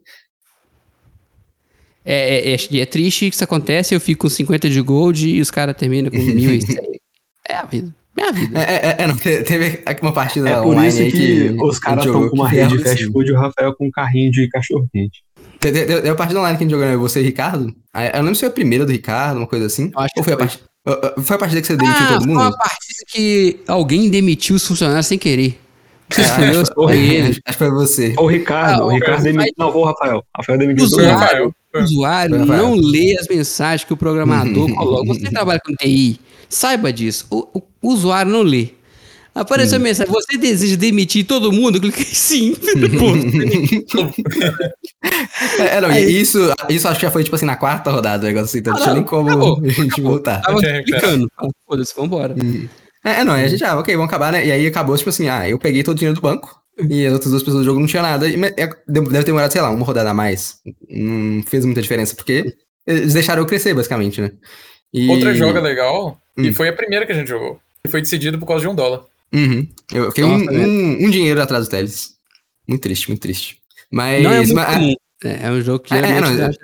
[2.09, 5.41] É, é, é, é triste que isso acontece, eu fico com 50 de gold e
[5.41, 6.77] os caras terminam com 1.100.
[7.49, 7.93] é a vida.
[8.15, 8.59] Minha vida.
[8.63, 11.17] É, é, é, não, te- teve aqui uma partida É por online isso aí que,
[11.53, 13.11] que os a caras estão com uma que rede de fast assim.
[13.11, 15.21] food e o Rafael com um carrinho de cachorro-quente.
[15.59, 16.95] Te- te- Deu, deu a partida online que a gente jogou, né?
[16.95, 17.75] Você e Ricardo.
[17.93, 19.91] Aí, Eu não lembro se foi a primeira do Ricardo, uma coisa assim.
[19.93, 20.45] Eu acho que Ou foi a foi.
[20.47, 20.63] partida.
[21.23, 22.39] Foi a partida que você demitiu Ah, todo foi mundo?
[22.41, 25.59] uma partida que alguém demitiu os funcionários sem querer.
[26.09, 28.13] Não sei se É, foi eu, acho, foi que foi você.
[28.17, 29.53] Ou o Ricardo, Ah, o o Ricardo demitiu.
[29.57, 30.23] Não, foi o Rafael.
[30.35, 31.19] Rafael demitiu Foi o mundo.
[31.19, 31.53] Rafael.
[31.75, 32.63] O usuário Foi, Rafael.
[32.63, 35.07] não lê as mensagens que o programador coloca.
[35.07, 37.27] Você que trabalha com TI, saiba disso.
[37.29, 38.69] O, o usuário não lê.
[39.37, 41.77] Apareceu a mensagem, você deseja demitir todo mundo?
[41.77, 42.55] Eu cliquei sim.
[42.99, 43.13] Pô,
[45.63, 48.23] É, não, Aí- e isso, isso acho que já foi, tipo assim, na quarta rodada,
[48.23, 50.41] o negócio assim, então não Ah, tinha não, nem como acabou, a gente voltar.
[50.41, 51.27] tava tinha clicando.
[51.35, 52.35] Fala, Foda-se, vambora.
[53.05, 54.45] É, é, não, a gente, ah, ok, vamos acabar, né?
[54.45, 56.59] E aí acabou, tipo assim, ah, eu peguei todo o dinheiro do banco
[56.89, 58.27] e as outras duas pessoas do jogo não tinha nada.
[58.27, 60.55] E, mas é, deve ter demorado, sei lá, uma rodada a mais.
[60.89, 62.53] Não fez muita diferença, porque
[62.85, 64.31] eles deixaram eu crescer, basicamente, né?
[64.93, 66.53] E- Outra joga legal, e Hum.
[66.53, 67.59] foi a primeira que a gente jogou.
[67.85, 69.01] E foi decidido por causa de um dólar.
[69.33, 69.67] Uhum.
[69.93, 70.67] Eu fiquei um, Nossa, velho.
[70.69, 72.11] um, um dinheiro atrás do Teles.
[72.67, 73.57] Muito triste, muito triste.
[73.91, 74.93] Mas, Não é muito mas- comum.
[75.23, 76.57] É, é um jogo que É, não, é- grande.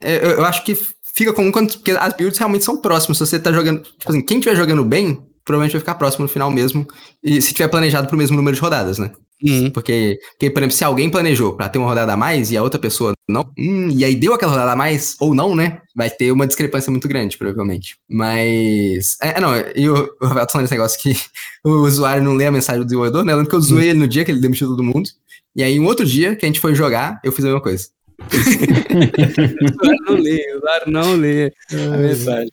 [0.00, 0.74] é, eu, eu acho que
[1.14, 1.72] fica comum quando.
[1.72, 3.18] Porque as builds realmente são próximas.
[3.18, 3.82] Se você tá jogando.
[3.82, 6.86] Tipo assim, quem estiver jogando bem, provavelmente vai ficar próximo no final mesmo.
[7.22, 9.10] E se tiver planejado pro mesmo número de rodadas, né?
[9.42, 9.70] Uhum.
[9.70, 12.62] Porque, porque, por exemplo, se alguém planejou pra ter uma rodada a mais e a
[12.62, 15.80] outra pessoa não, hum, e aí deu aquela rodada a mais, ou não, né?
[15.94, 17.96] Vai ter uma discrepância muito grande, provavelmente.
[18.08, 19.16] Mas.
[19.20, 21.16] É, não, e o, o Rafael tá falando esse negócio que
[21.64, 23.32] o usuário não lê a mensagem do desenvolvedor, né?
[23.32, 25.08] Eu lembro que eu zoei ele no dia que ele demitiu todo mundo.
[25.54, 27.88] E aí, um outro dia que a gente foi jogar, eu fiz a mesma coisa.
[28.92, 31.46] O usuário não lê, o usuário não lê.
[31.46, 32.52] É verdade.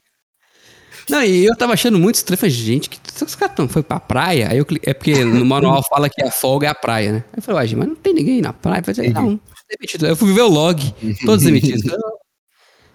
[1.10, 2.38] Não, e eu tava achando muito estranho.
[2.38, 4.50] Falei, gente, que os caras tão, foi pra praia?
[4.52, 7.24] Aí eu é porque no manual fala que a folga é a praia, né?
[7.34, 8.84] Aí eu falei, ué, mas não tem ninguém na praia.
[8.86, 9.40] Eu falei, não,
[9.70, 10.08] demitido.
[10.08, 10.94] Eu fui ver o log,
[11.26, 11.84] todos demitidos.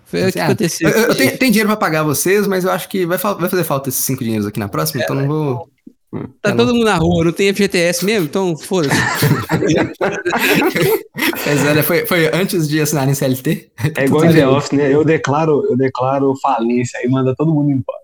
[0.06, 0.88] Foi o que Ah, aconteceu.
[0.88, 3.64] Eu, eu tenho, tenho dinheiro pra pagar vocês, mas eu acho que vai, vai fazer
[3.64, 5.68] falta esses cinco dinheiros aqui na próxima, então não vou.
[6.40, 8.94] Tá todo mundo na rua, não tem FGTS mesmo, então foda-se.
[11.44, 13.72] Mas olha, foi, foi antes de assinar em CLT.
[13.96, 14.94] É igual em The Office, né?
[14.94, 18.03] Eu declaro, eu declaro falência, aí manda todo mundo embora.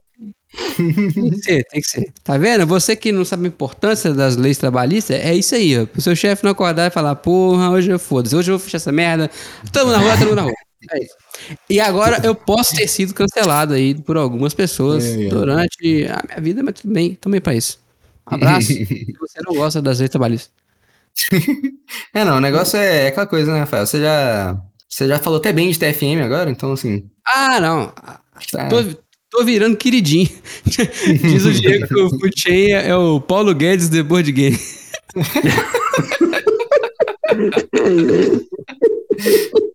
[0.76, 2.12] Tem que ser, tem que ser.
[2.24, 2.66] Tá vendo?
[2.66, 5.86] Você que não sabe a importância das leis trabalhistas, é isso aí, ó.
[5.96, 8.78] O seu chefe não acordar e falar, porra, hoje eu foda-se, hoje eu vou fechar
[8.78, 9.30] essa merda.
[9.76, 10.52] Mundo na rua, mundo na rua.
[10.92, 11.14] É isso.
[11.68, 15.28] E agora eu posso ter sido cancelado aí por algumas pessoas É, é.
[15.28, 17.78] durante a minha vida, mas tudo bem, também pra isso.
[18.30, 18.68] Um abraço.
[18.68, 20.50] se você não gosta das leis trabalhistas.
[22.14, 23.84] É, não, o negócio é aquela coisa, né, Rafael?
[23.86, 24.56] Você já,
[24.88, 27.08] você já falou até bem de TFM agora, então assim.
[27.26, 27.86] Ah, não.
[28.50, 28.76] Tá, Tô,
[29.30, 30.28] tô virando queridinho.
[31.22, 34.58] Diz o Diego que o Fuchain é o Paulo Guedes do board game.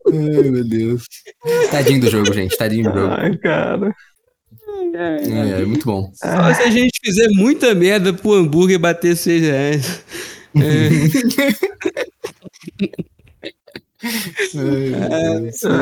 [0.08, 1.04] Ai, meu Deus.
[1.72, 2.58] Tadinho do jogo, gente.
[2.58, 3.14] Tadinho do jogo.
[3.18, 3.94] Ai, cara.
[4.94, 6.10] É, é muito bom.
[6.14, 10.04] Só se a gente fizer muita merda pro hambúrguer bater 6 reais.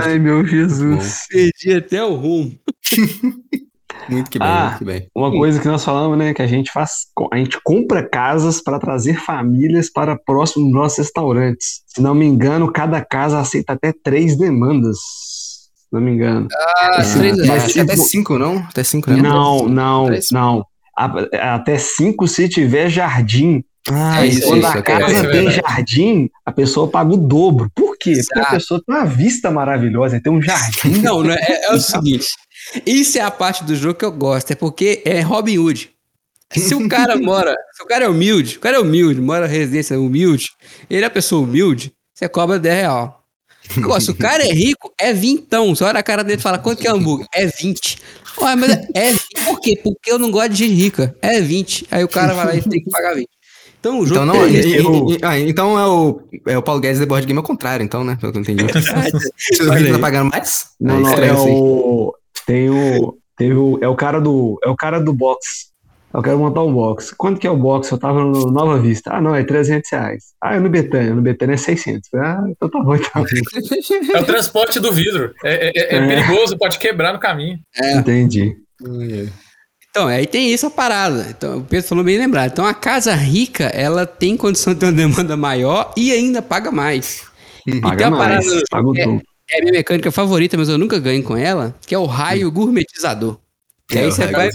[0.05, 1.25] Ai, meu Jesus.
[1.29, 2.51] Perdi até o rumo.
[4.09, 4.65] Muito que bem, Ah.
[4.65, 5.07] muito que bem.
[5.15, 6.91] Uma coisa que nós falamos, né, que a gente faz,
[7.31, 11.83] a gente compra casas para trazer famílias para próximo dos nossos restaurantes.
[11.87, 14.97] Se não me engano, cada casa aceita até três demandas.
[14.97, 16.49] Se não me engano.
[16.53, 18.57] Ah, É, três mas acho que até cinco, não?
[18.57, 19.21] Até cinco, né?
[19.21, 20.31] Não, não, Três.
[20.31, 20.65] não.
[20.97, 23.63] A- Até cinco se tiver jardim.
[23.89, 24.67] Ah, É isso, Quando isso.
[24.67, 24.81] a ok.
[24.83, 27.71] casa isso é tem jardim, a pessoa paga o dobro.
[27.73, 28.13] Por quê?
[28.13, 28.55] Porque a Exato.
[28.55, 31.01] pessoa tem uma vista maravilhosa, tem um jardim.
[31.01, 32.27] Não, não é, é o seguinte.
[32.85, 34.51] Isso é a parte do jogo que eu gosto.
[34.51, 35.91] É porque é Robin Hood.
[36.55, 37.55] Se o cara mora.
[37.73, 40.49] Se o cara é humilde, o cara é humilde, mora residência humilde,
[40.89, 43.23] ele é pessoa humilde, você cobra 10 real.
[43.77, 45.73] Agora, se o cara é rico, é vintão.
[45.73, 47.25] Você olha a cara dele e fala, quanto que é hambúrguer?
[47.33, 47.97] É 20.
[48.41, 49.23] Ué, mas é 20.
[49.45, 49.79] Por quê?
[49.81, 51.15] Porque eu não gosto de gente rica.
[51.21, 51.87] É 20.
[51.89, 53.27] Aí o cara vai lá e tem que pagar 20.
[53.83, 56.61] Então o jogo Então, não, tem e- e- e- ah, então é o, é o
[56.63, 58.17] Paulo Guedes de board game ao contrário, então, né?
[58.23, 58.63] Eu entendi.
[59.37, 60.67] Se o Olha Rico tá pagando mais?
[60.79, 61.51] Não, é não, estranho, é assim.
[61.51, 62.13] o.
[62.47, 63.17] Tem o.
[63.37, 63.79] Teve o.
[63.81, 64.57] É o cara do.
[64.63, 65.73] É o cara do box.
[66.13, 67.13] Eu quero montar um box.
[67.17, 67.91] Quanto que é o box?
[67.91, 69.09] Eu tava no Nova Vista.
[69.13, 70.23] Ah, não, é 300 reais.
[70.41, 71.13] Ah, é no Betânia.
[71.13, 72.07] No Betânia é 600.
[72.13, 73.25] Ah, então tá bom, então.
[74.15, 75.33] É o transporte do vidro.
[75.43, 76.07] É, é- é É.
[76.07, 77.59] perigoso, pode quebrar no caminho.
[77.97, 78.55] Entendi.
[79.95, 81.27] Então, aí tem isso a parada.
[81.29, 82.51] Então, o Pedro falou bem lembrado.
[82.51, 86.71] Então, a casa rica, ela tem condição de ter uma demanda maior e ainda paga
[86.71, 87.21] mais.
[87.67, 88.43] E Paga tem uma mais.
[88.43, 88.63] parada
[88.97, 89.03] é,
[89.51, 92.51] é a minha mecânica favorita, mas eu nunca ganho com ela, que é o raio
[92.51, 93.37] gourmetizador.
[93.87, 94.49] Que aí É, você vai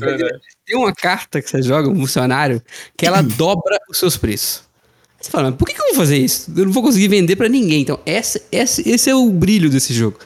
[0.66, 2.60] tem uma carta que você joga, um funcionário,
[2.96, 4.64] que ela dobra os seus preços.
[5.20, 6.52] Você fala, por que, que eu vou fazer isso?
[6.56, 7.82] Eu não vou conseguir vender pra ninguém.
[7.82, 10.18] Então, essa, essa, esse é o brilho desse jogo.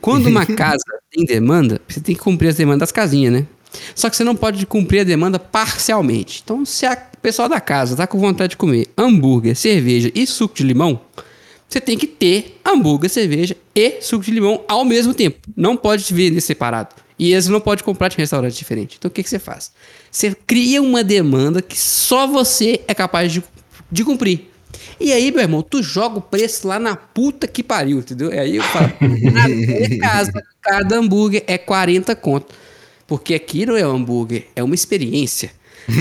[0.00, 3.46] Quando uma casa tem demanda, você tem que cumprir as demandas das casinhas, né?
[3.94, 6.40] Só que você não pode cumprir a demanda parcialmente.
[6.44, 10.54] Então, se a pessoa da casa tá com vontade de comer hambúrguer, cerveja e suco
[10.54, 11.00] de limão,
[11.68, 15.38] você tem que ter hambúrguer, cerveja e suco de limão ao mesmo tempo.
[15.56, 16.94] Não pode vender separado.
[17.18, 18.96] E eles não pode comprar de restaurante diferente.
[18.98, 19.70] Então o que, que você faz?
[20.10, 23.44] Você cria uma demanda que só você é capaz de,
[23.92, 24.50] de cumprir.
[24.98, 28.32] E aí, meu irmão, tu joga o preço lá na puta que pariu, entendeu?
[28.32, 28.90] E aí eu falo,
[29.32, 32.54] na minha casa, cada hambúrguer é 40 conto.
[33.10, 35.50] Porque aqui não é um hambúrguer, é uma experiência.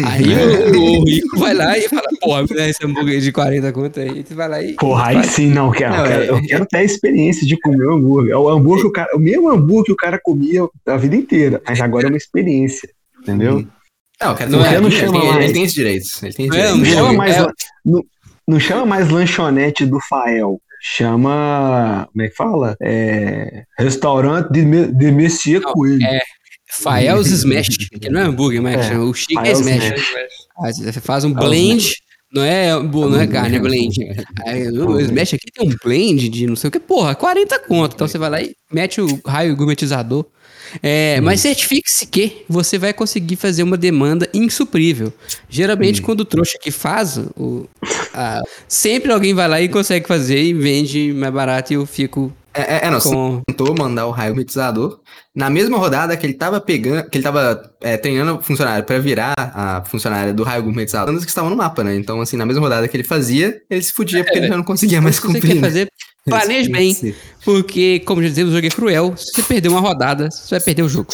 [0.05, 0.21] Aí
[0.77, 3.99] o, o rico vai lá e fala, porra, me dá esse hambúrguer de 40 conto
[3.99, 4.23] aí.
[4.23, 4.73] Tu vai lá e.
[4.75, 7.59] Porra, aí sim, não, quero, Não, eu quero, é- eu quero ter a experiência de
[7.59, 8.33] comer o hambúrguer.
[8.33, 11.15] É o hambúrguer que o cara, o mesmo hambúrguer que o cara comia a vida
[11.15, 12.87] inteira, mas agora é uma experiência,
[13.19, 13.65] entendeu?
[14.21, 15.51] Não, cara, Não não, é, ele, não tem, chama ele, mais.
[15.51, 16.21] tem esses direitos.
[16.23, 17.47] Ele tem Não é chama mais, é-
[17.83, 18.03] não,
[18.47, 20.61] não chama mais lanchonete do Fael.
[20.81, 22.07] Chama.
[22.13, 22.75] Como é que fala?
[22.81, 26.01] É, restaurante de, de Messias Coelho.
[26.03, 26.19] é
[26.71, 27.67] Fael's Smash,
[27.99, 29.05] que não é hambúrguer, mas É, chama.
[29.05, 29.83] o chique é Smash.
[29.83, 30.77] Smash.
[30.93, 31.93] Você faz um blend,
[32.31, 33.95] não é, não é carne, é blend.
[34.45, 37.95] Aí o Smash aqui tem um blend de não sei o que, porra, 40 conto.
[37.95, 40.25] Então você vai lá e mete o raio gourmetizador.
[40.83, 45.11] É, mas certifique-se que você vai conseguir fazer uma demanda insuprível.
[45.49, 47.67] Geralmente, quando o trouxa que faz, o,
[48.13, 52.31] a- sempre alguém vai lá e consegue fazer e vende mais barato e eu fico
[52.53, 53.41] É, é, é, não, você com.
[53.47, 54.99] tentou mandar o raio mitizador.
[55.35, 58.99] Na mesma rodada que ele tava pegando, que ele tava é, treinando o funcionário pra
[58.99, 61.95] virar a funcionária do raio gourmetizador, que estavam no mapa, né?
[61.95, 64.63] Então, assim, na mesma rodada que ele fazia, ele se fudia porque ele já não
[64.63, 65.49] conseguia mais Se você cumprir.
[65.49, 65.61] quer né?
[65.61, 65.91] fazer,
[66.25, 67.15] planeje bem.
[67.45, 69.13] Porque, como já dizemos, o jogo é cruel.
[69.15, 71.13] Se você perder uma rodada, você vai perder o jogo.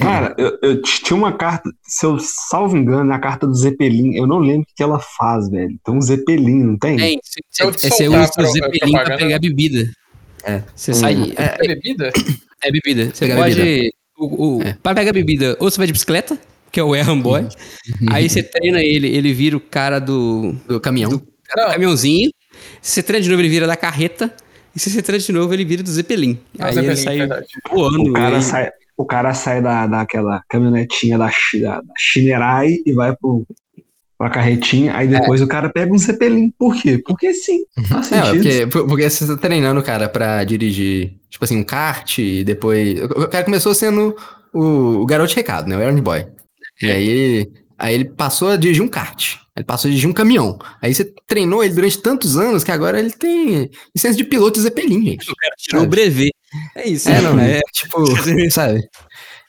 [0.00, 4.26] Cara, eu, eu tinha uma carta, se eu salvo engano, a carta do Zeppelin, eu
[4.26, 5.76] não lembro o que ela faz, velho.
[5.84, 6.96] Tem um Zeppelin, não tem?
[6.96, 7.20] Tem.
[7.58, 9.90] Eu Você, usa o Zeppelin pra pegar bebida.
[10.46, 10.62] É.
[10.74, 11.32] Você sai.
[11.36, 12.10] É, É bebida?
[12.62, 13.04] É bebida.
[13.12, 13.54] Você Pegar pode.
[13.56, 13.90] bebida.
[14.18, 14.76] O, o, É.
[14.82, 16.38] Pra pegar bebida, ou você vai de bicicleta,
[16.72, 17.46] que é o Erran Boy.
[18.10, 21.10] aí você treina ele, ele vira o cara do, Do caminhão.
[21.10, 21.26] do
[21.56, 21.70] Não.
[21.70, 22.30] caminhãozinho.
[22.80, 24.32] Se você treina de novo, ele vira da carreta.
[24.74, 26.38] E se você treina de novo, ele vira do Zeppelin.
[26.58, 27.46] Ah, aí Zeppelin, ele sai verdade.
[27.70, 28.02] voando.
[28.10, 33.14] O cara aí- sai, o cara sai da, daquela caminhonetinha da, da Shinerai e vai
[33.16, 33.46] pro,
[34.18, 36.50] pra carretinha, aí depois o cara pega um Zeppelin.
[36.58, 37.00] Por quê?
[37.04, 37.64] Porque sim.
[37.86, 38.42] Faz É, sentido.
[38.42, 42.42] porque, por- porque você tá treinando o cara pra dirigir, tipo assim, um kart e
[42.44, 43.00] depois.
[43.02, 44.16] O cara começou sendo
[44.54, 45.76] o, o garoto de recado, né?
[45.76, 46.26] O errand boy.
[46.82, 47.46] E aí,
[47.78, 49.36] aí ele passou a dirigir um kart.
[49.56, 50.58] Ele passou a dirigir um caminhão.
[50.82, 54.60] Aí você treinou ele durante tantos anos que agora ele tem licença de piloto de
[54.64, 55.30] Zeppelin, gente.
[55.30, 56.30] O cara tirou o brevet.
[56.74, 57.08] É isso.
[57.08, 57.60] É, não, é.
[57.72, 58.04] Tipo,
[58.52, 58.80] sabe?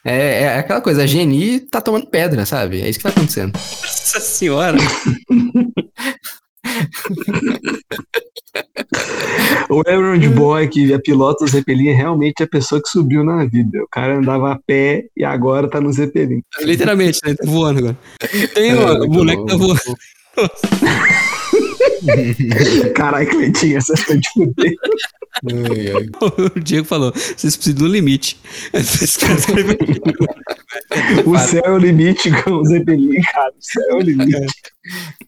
[0.04, 2.80] É, é aquela coisa, a Geni tá tomando pedra, sabe?
[2.80, 3.52] É isso que tá acontecendo.
[3.54, 4.76] Nossa senhora.
[9.70, 13.44] O Errand Boy, que é piloto do Zeppelin, é realmente a pessoa que subiu na
[13.44, 13.82] vida.
[13.82, 16.42] O cara andava a pé e agora tá no Zeppelin.
[16.62, 17.34] Literalmente, né?
[17.34, 17.98] Tá voando agora.
[18.54, 19.46] Tem É, o moleque bom.
[19.46, 19.80] tá voando.
[22.94, 24.74] Caralho, Cleitinho, essa foi de fuder.
[26.54, 28.40] O Diego falou: vocês precisam do limite.
[28.72, 29.34] Cara
[31.26, 33.50] O céu é o limite com o Zeppelin, cara.
[33.50, 34.36] O céu é o limite.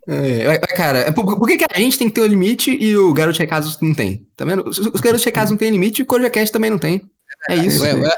[0.09, 2.71] É, mas, cara, é por, por que, que a gente tem que ter o limite
[2.71, 4.27] e o garoto de recados não tem?
[4.37, 4.69] Tá vendo?
[4.69, 7.03] Os, os garotos de recados não tem limite e o Codecast também não tem.
[7.49, 7.83] É isso.
[7.83, 8.17] Ué, ué,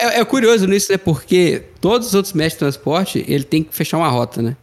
[0.00, 0.98] é, é curioso nisso, né?
[0.98, 4.56] Porque todos os outros mestres de transporte, ele tem que fechar uma rota, né?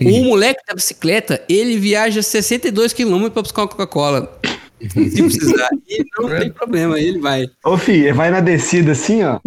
[0.00, 4.38] O moleque da bicicleta, ele viaja 62 km pra buscar uma Coca-Cola.
[4.80, 5.68] Se precisar.
[5.88, 7.46] E não tem problema, ele vai.
[7.64, 9.38] Ô, filho, vai na descida assim, ó.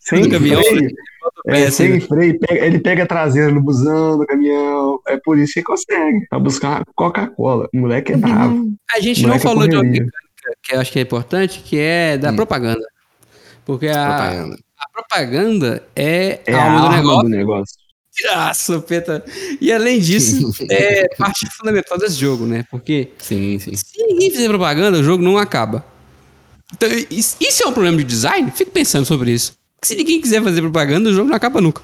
[0.00, 0.90] sem do caminhão, freio.
[1.46, 2.00] É, É, assim, sem né?
[2.00, 2.38] freio.
[2.38, 5.00] Pega- ele pega a traseira no busão, no caminhão.
[5.08, 6.26] É por isso que consegue.
[6.30, 7.68] Pra buscar Coca-Cola.
[7.74, 8.72] O moleque é bravo.
[8.96, 10.12] A gente não é falou de uma mecânica
[10.62, 12.36] que eu acho que é importante, que é da Hum.
[12.36, 12.84] propaganda.
[13.64, 14.58] Porque a Propaganda.
[14.78, 17.22] a propaganda é, É a a alma do negócio.
[17.24, 17.81] do negócio.
[18.30, 19.24] Ah, sopeta.
[19.60, 22.64] E além disso, é parte fundamental desse jogo, né?
[22.70, 23.74] Porque Sim, sim.
[23.74, 25.84] se ninguém fizer propaganda, o jogo não acaba.
[26.74, 28.50] Então, isso é um problema de design?
[28.50, 29.54] Fico pensando sobre isso.
[29.76, 31.82] Porque se ninguém quiser fazer propaganda, o jogo não acaba nunca.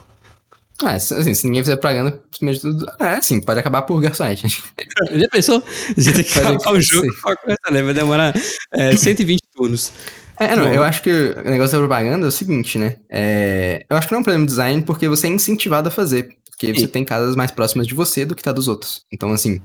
[0.80, 2.86] Ah, assim, se ninguém fizer propaganda, primeiro tudo.
[3.00, 4.46] É, sim, pode acabar por garçonete.
[5.12, 5.62] Já pensou?
[5.96, 7.82] Você tem que acabar o jogo com a coisa, né?
[7.82, 8.34] Vai demorar
[8.72, 9.92] é, 120 turnos.
[10.40, 12.96] É, não, eu acho que o negócio da propaganda é o seguinte, né?
[13.10, 15.90] É, eu acho que não é um problema de design porque você é incentivado a
[15.90, 16.28] fazer.
[16.50, 16.80] Porque Sim.
[16.80, 19.02] você tem casas mais próximas de você do que tá dos outros.
[19.12, 19.60] Então, assim,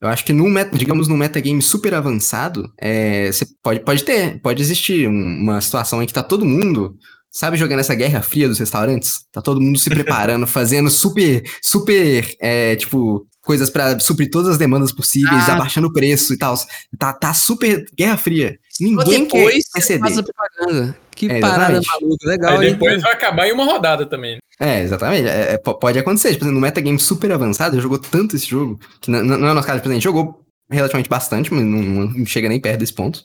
[0.00, 4.40] eu acho que num meta, digamos, num metagame super avançado, é, você pode, pode ter,
[4.40, 6.96] pode existir um- uma situação em que tá todo mundo,
[7.30, 9.20] sabe, jogando essa guerra fria dos restaurantes?
[9.32, 14.58] Tá todo mundo se preparando, fazendo super, super, é, tipo, coisas pra suprir todas as
[14.58, 15.54] demandas possíveis, Ah.
[15.54, 16.54] abaixando o preço e tal.
[16.98, 18.58] Tá, tá super Guerra Fria.
[18.80, 20.00] Ninguém depois quer ceder.
[20.00, 20.96] faz a propaganda.
[21.14, 22.72] Que É, parada maluca, legal, Aí hein?
[22.72, 24.38] depois vai acabar em uma rodada também.
[24.58, 25.28] É, exatamente.
[25.28, 26.32] É, é, po- pode acontecer.
[26.32, 29.66] Tipo, no metagame super avançado, jogou tanto esse jogo, que não, não é o nosso
[29.66, 30.40] caso, por exemplo, jogou
[30.70, 33.22] relativamente bastante, mas não, não chega nem perto desse ponto.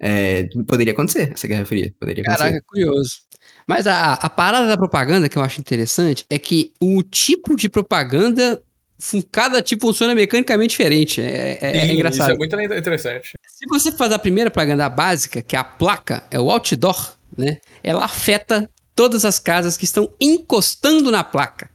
[0.00, 1.92] É, poderia acontecer essa Guerra Fria.
[1.98, 2.44] Poderia acontecer.
[2.44, 3.10] Caraca, curioso.
[3.66, 7.68] Mas a, a parada da propaganda que eu acho interessante é que o tipo de
[7.68, 8.62] propaganda,
[9.30, 11.20] cada tipo funciona mecanicamente diferente.
[11.20, 12.30] É, é- é Sim, engraçado.
[12.32, 13.32] Isso é muito interessante.
[13.46, 17.58] Se você faz a primeira propaganda básica, que é a placa, é o outdoor, né?
[17.82, 21.68] Ela afeta todas as casas que estão encostando na placa.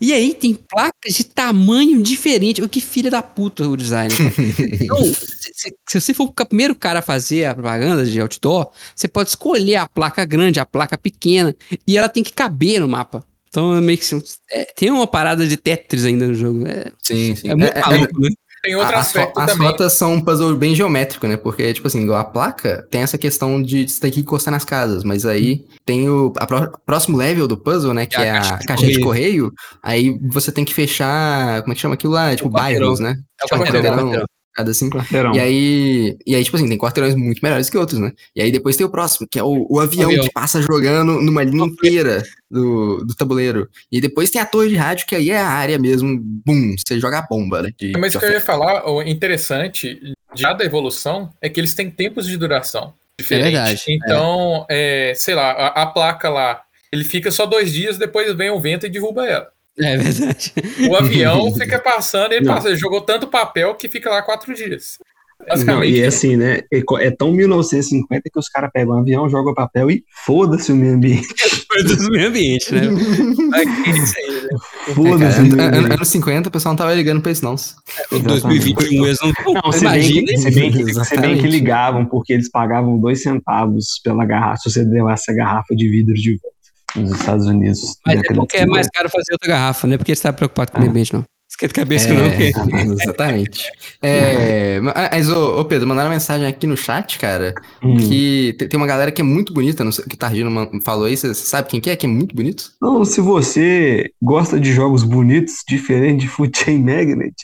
[0.00, 2.62] E aí tem placas de tamanho diferente.
[2.62, 4.10] O que filha da puta o design.
[4.80, 8.70] Então, se, se- se você for o primeiro cara a fazer a propaganda de outdoor,
[8.94, 11.54] você pode escolher a placa grande, a placa pequena,
[11.86, 13.22] e ela tem que caber no mapa.
[13.50, 16.66] Então é meio que assim, é, tem uma parada de Tetris ainda no jogo.
[16.66, 17.48] É, Sim, sim.
[17.50, 18.28] é muito É- é- maluco, né?
[18.62, 19.66] Tem outro as, fo- aspecto as também.
[19.68, 21.38] rotas são um puzzle bem geométrico, né?
[21.38, 25.02] Porque, tipo assim, a placa tem essa questão de você ter que encostar nas casas,
[25.02, 28.04] mas aí tem o a pró- próximo level do puzzle, né?
[28.04, 29.50] Que É a é a caixa de caixa de correio.
[29.82, 31.62] Aí você tem que fechar.
[31.62, 32.36] Como é que chama aquilo lá?
[32.36, 32.80] Tipo, quarteirão.
[32.88, 33.10] bairros, né?
[33.40, 34.26] É o Tipo, quarteirão, quarteirão, quarteirão.
[34.54, 34.90] Cada assim.
[34.90, 35.32] Quarteirão.
[35.34, 38.12] E aí, e aí, tipo assim, tem quarteirões muito melhores que outros, né?
[38.34, 40.24] E aí depois tem o próximo, que é o, o avião, avião.
[40.24, 43.68] que passa jogando numa linha inteira do, do tabuleiro.
[43.90, 46.98] E depois tem a torre de rádio, que aí é a área mesmo, bum, você
[46.98, 47.70] joga a bomba, né?
[47.78, 49.98] de- Mas o que eu ia falar, o interessante
[50.34, 53.52] já da evolução é que eles têm tempos de duração diferentes.
[53.52, 56.62] verdade, Então, é, sei lá, a, a placa lá,
[56.92, 59.48] ele fica só dois dias, depois vem o vento e derruba ela.
[59.78, 60.52] É verdade.
[60.88, 64.98] O avião fica passando, ele, passa, ele jogou tanto papel que fica lá quatro dias.
[65.40, 65.94] Não, Basicamente.
[65.96, 66.60] e é assim, né?
[66.70, 70.76] É É tão 1950 que os caras pegam um avião, jogam papel e foda-se o
[70.76, 71.28] meio ambiente.
[71.66, 72.80] Coisas do meio ambiente, né?
[73.54, 74.48] Aí, né?
[74.88, 75.92] É, Foda-se cara, o meio an- an- ambiente.
[75.94, 77.54] anos 50 o pessoal não tava ligando pra isso, não.
[77.54, 79.32] O 2021 eles não
[79.64, 82.98] Não, se bem, que, Imagina, se, bem que, se bem que ligavam, porque eles pagavam
[82.98, 86.59] dois centavos pela garrafa, se você levasse a garrafa de vidro de volta
[86.96, 87.96] nos Estados Unidos.
[88.06, 88.90] Mas é porque é mais 50.
[88.92, 89.96] caro fazer outra garrafa, né?
[89.96, 91.24] Porque você tá preocupado com o meio ambiente, não.
[91.48, 92.52] Esquenta cabeça que não, É, porque...
[93.02, 93.64] exatamente.
[94.00, 97.96] É, mas, ô, ô, Pedro, mandaram uma mensagem aqui no chat, cara, Hum.
[97.96, 100.50] que te- tem uma galera que é muito bonita, não sei, que o Targino
[100.84, 102.70] falou aí, você sabe quem que é, que é muito bonito?
[102.76, 107.34] Então, se você gosta de jogos bonitos, diferente de Food Chain Magnet,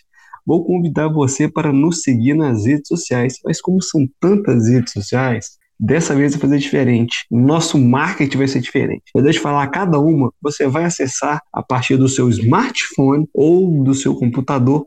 [0.47, 3.35] vou convidar você para nos seguir nas redes sociais.
[3.44, 7.27] Mas como são tantas redes sociais, dessa vez vai fazer diferente.
[7.31, 9.05] Nosso marketing vai ser diferente.
[9.15, 13.94] Eu deixo falar cada uma, você vai acessar a partir do seu smartphone ou do
[13.94, 14.86] seu computador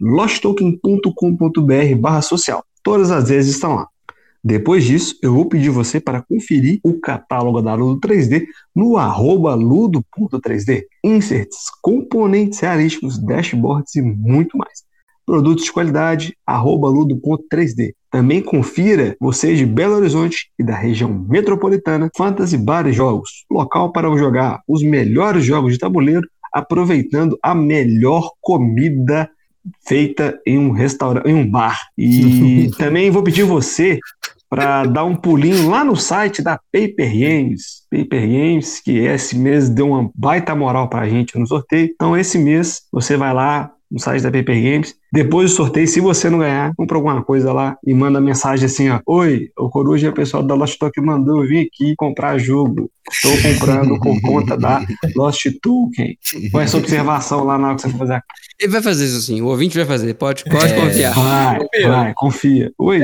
[0.00, 2.64] losttoken.com.br barra social.
[2.82, 3.86] Todas as vezes estão lá.
[4.42, 9.54] Depois disso, eu vou pedir você para conferir o catálogo da Ludo 3D no arroba
[9.54, 10.84] ludo.3D.
[11.04, 14.82] Inserts, componentes realísticos, dashboards e muito mais.
[15.26, 17.94] Produtos de qualidade, arroba ludo.3D.
[18.10, 23.92] Também confira vocês de Belo Horizonte e da região metropolitana Fantasy Bar e Jogos, local
[23.92, 29.30] para jogar os melhores jogos de tabuleiro, aproveitando a melhor comida
[29.86, 31.78] feita em um restaurante, em um bar.
[31.96, 33.98] E também vou pedir você
[34.48, 37.84] para dar um pulinho lá no site da Paper Games.
[37.88, 41.88] Paper Games, que esse mês deu uma baita moral pra gente no sorteio.
[41.94, 44.94] Então, esse mês, você vai lá no site da Paper Games.
[45.12, 48.88] Depois do sorteio, se você não ganhar, compra alguma coisa lá e manda mensagem assim,
[48.88, 49.00] ó.
[49.06, 52.88] Oi, o Coruja é o pessoal da Lost Token mandou eu vir aqui comprar jogo.
[53.10, 54.80] Estou comprando por conta da
[55.16, 56.16] Lost Token.
[56.52, 58.22] Qual é a sua observação lá na hora que você for fazer a
[58.60, 60.80] Ele vai fazer isso sim, o ouvinte vai fazer, pode, pode É.
[60.80, 61.14] confiar.
[61.14, 61.88] Vai, Pedro.
[61.90, 62.72] vai, confia.
[62.78, 63.00] Oi.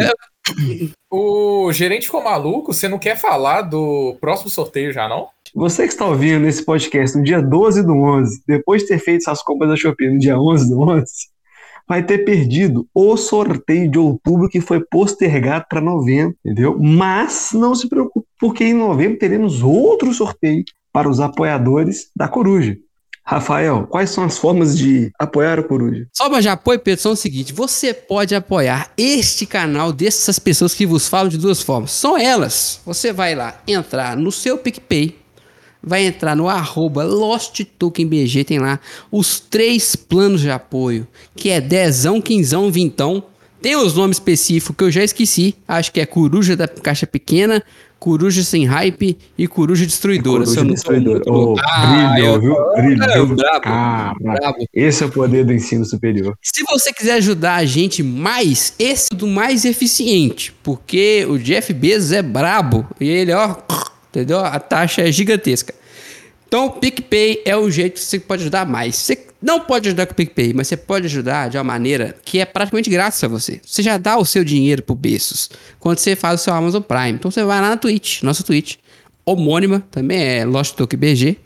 [1.10, 5.26] O gerente ficou maluco, você não quer falar do próximo sorteio já, não?
[5.56, 9.24] Você que está ouvindo esse podcast no dia 12 do 11, depois de ter feito
[9.24, 11.06] suas compras da Shopee no dia 11 do 11,
[11.88, 16.78] vai ter perdido o sorteio de outubro que foi postergado para novembro, entendeu?
[16.78, 20.62] Mas não se preocupe, porque em novembro teremos outro sorteio
[20.92, 22.76] para os apoiadores da Coruja.
[23.24, 26.06] Rafael, quais são as formas de apoiar a Coruja?
[26.12, 30.84] Só já apoio, Pedro, são o seguinte: você pode apoiar este canal dessas pessoas que
[30.84, 31.92] vos falam de duas formas.
[31.92, 32.82] São elas.
[32.84, 35.25] Você vai lá entrar no seu PicPay,
[35.86, 38.80] vai entrar no arroba LostTokenBG, tem lá
[39.10, 41.06] os três planos de apoio,
[41.36, 43.22] que é dezão, quinzão, vintão.
[43.62, 45.54] Tem os nomes específicos que eu já esqueci.
[45.66, 47.62] Acho que é Coruja da Caixa Pequena,
[47.98, 50.44] Coruja Sem Hype e Coruja Destruidora.
[50.44, 51.22] eu Coruja Destruidora.
[51.26, 51.56] Oh.
[51.64, 52.54] Ah, brilho, eu- viu?
[52.76, 53.02] Brilho.
[53.02, 54.58] É, brabo, Cara, brabo.
[54.72, 56.36] esse é o poder do ensino superior.
[56.42, 61.72] Se você quiser ajudar a gente mais, esse é do mais eficiente, porque o Jeff
[61.72, 63.56] Bezos é brabo e ele, ó,
[64.16, 64.40] entendeu?
[64.40, 65.74] A taxa é gigantesca.
[66.48, 68.96] Então, o PicPay é o jeito que você pode ajudar mais.
[68.96, 72.38] Você não pode ajudar com o PicPay, mas você pode ajudar de uma maneira que
[72.38, 73.60] é praticamente grátis a você.
[73.64, 77.12] Você já dá o seu dinheiro pro Bessos quando você faz o seu Amazon Prime.
[77.12, 78.76] Então você vai lá na Twitch, nossa Twitch,
[79.24, 81.36] homônima, também é Lost Talk BG.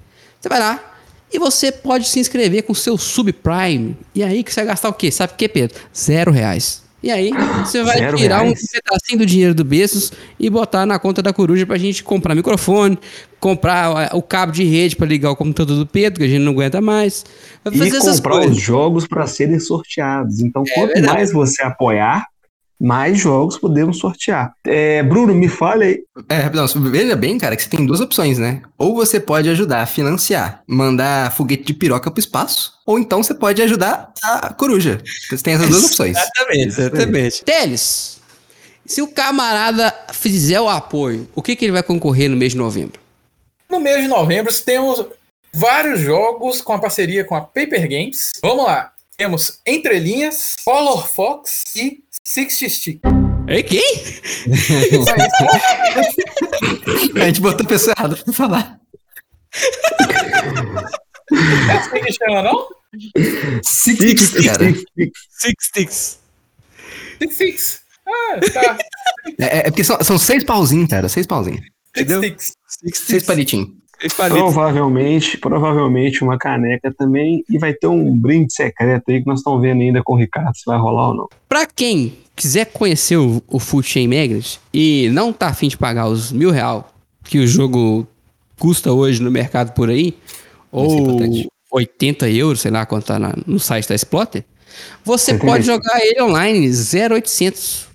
[0.41, 0.95] Você vai lá
[1.33, 3.97] e você pode se inscrever com seu Subprime.
[4.15, 5.11] E aí que você vai gastar o quê?
[5.11, 5.79] Sabe o que, Pedro?
[5.97, 6.83] Zero reais.
[7.03, 7.31] E aí,
[7.65, 8.61] você vai Zero tirar reais?
[8.63, 12.35] um pedacinho do dinheiro do Bessos e botar na conta da Coruja pra gente comprar
[12.35, 12.99] microfone,
[13.39, 16.53] comprar o cabo de rede pra ligar o computador do Pedro, que a gente não
[16.53, 17.25] aguenta mais.
[17.65, 20.41] Vai E fazer essas comprar os jogos para serem sorteados.
[20.41, 21.15] Então, quanto verdade.
[21.15, 22.27] mais você apoiar,
[22.81, 24.53] mais jogos podemos sortear.
[24.65, 26.03] É, Bruno, me fale aí.
[26.29, 28.63] É, rapidão, veja bem, cara, que você tem duas opções, né?
[28.79, 33.35] Ou você pode ajudar a financiar, mandar foguete de piroca pro espaço, ou então você
[33.35, 35.01] pode ajudar a coruja.
[35.29, 36.17] Você tem essas duas opções.
[36.17, 37.45] Exatamente, exatamente.
[37.45, 38.21] Teles,
[38.87, 42.59] se o camarada fizer o apoio, o que, que ele vai concorrer no mês de
[42.59, 42.99] novembro?
[43.69, 45.05] No mês de novembro temos
[45.53, 48.33] vários jogos com a parceria com a Paper Games.
[48.43, 48.93] Vamos lá.
[49.17, 52.03] Temos Entre Linhas, Color Fox e
[52.33, 53.01] Sixty Stick.
[53.49, 53.83] Ei, quem?
[57.21, 58.79] A gente botou a pessoa errada pra falar.
[61.33, 62.69] É assim que chama, não?
[63.65, 64.73] Six, cara.
[65.29, 66.21] Six Sticks.
[67.19, 67.81] Six Six.
[68.07, 68.79] Ah, tá.
[69.41, 71.09] É, é porque são, são seis pauzinhos, cara.
[71.09, 71.63] Seis pauzinhos.
[71.63, 72.21] Six Entendeu?
[72.21, 72.53] Six.
[72.69, 73.71] Six Seis palitinhos.
[74.17, 77.45] Provavelmente, provavelmente uma caneca também.
[77.49, 80.55] E vai ter um brinde secreto aí que nós estamos vendo ainda com o Ricardo
[80.57, 81.29] se vai rolar ou não.
[81.49, 86.09] Pra quem quiser conhecer o, o Food Chain Magnet e não tá afim de pagar
[86.09, 86.93] os mil real
[87.25, 88.07] que o jogo
[88.59, 91.49] custa hoje no mercado por aí, é ou importante.
[91.73, 94.45] 80 euros, sei lá quanto tá na- no site da Exploiter,
[95.05, 95.47] você Entendi.
[95.47, 97.87] pode jogar ele online 0800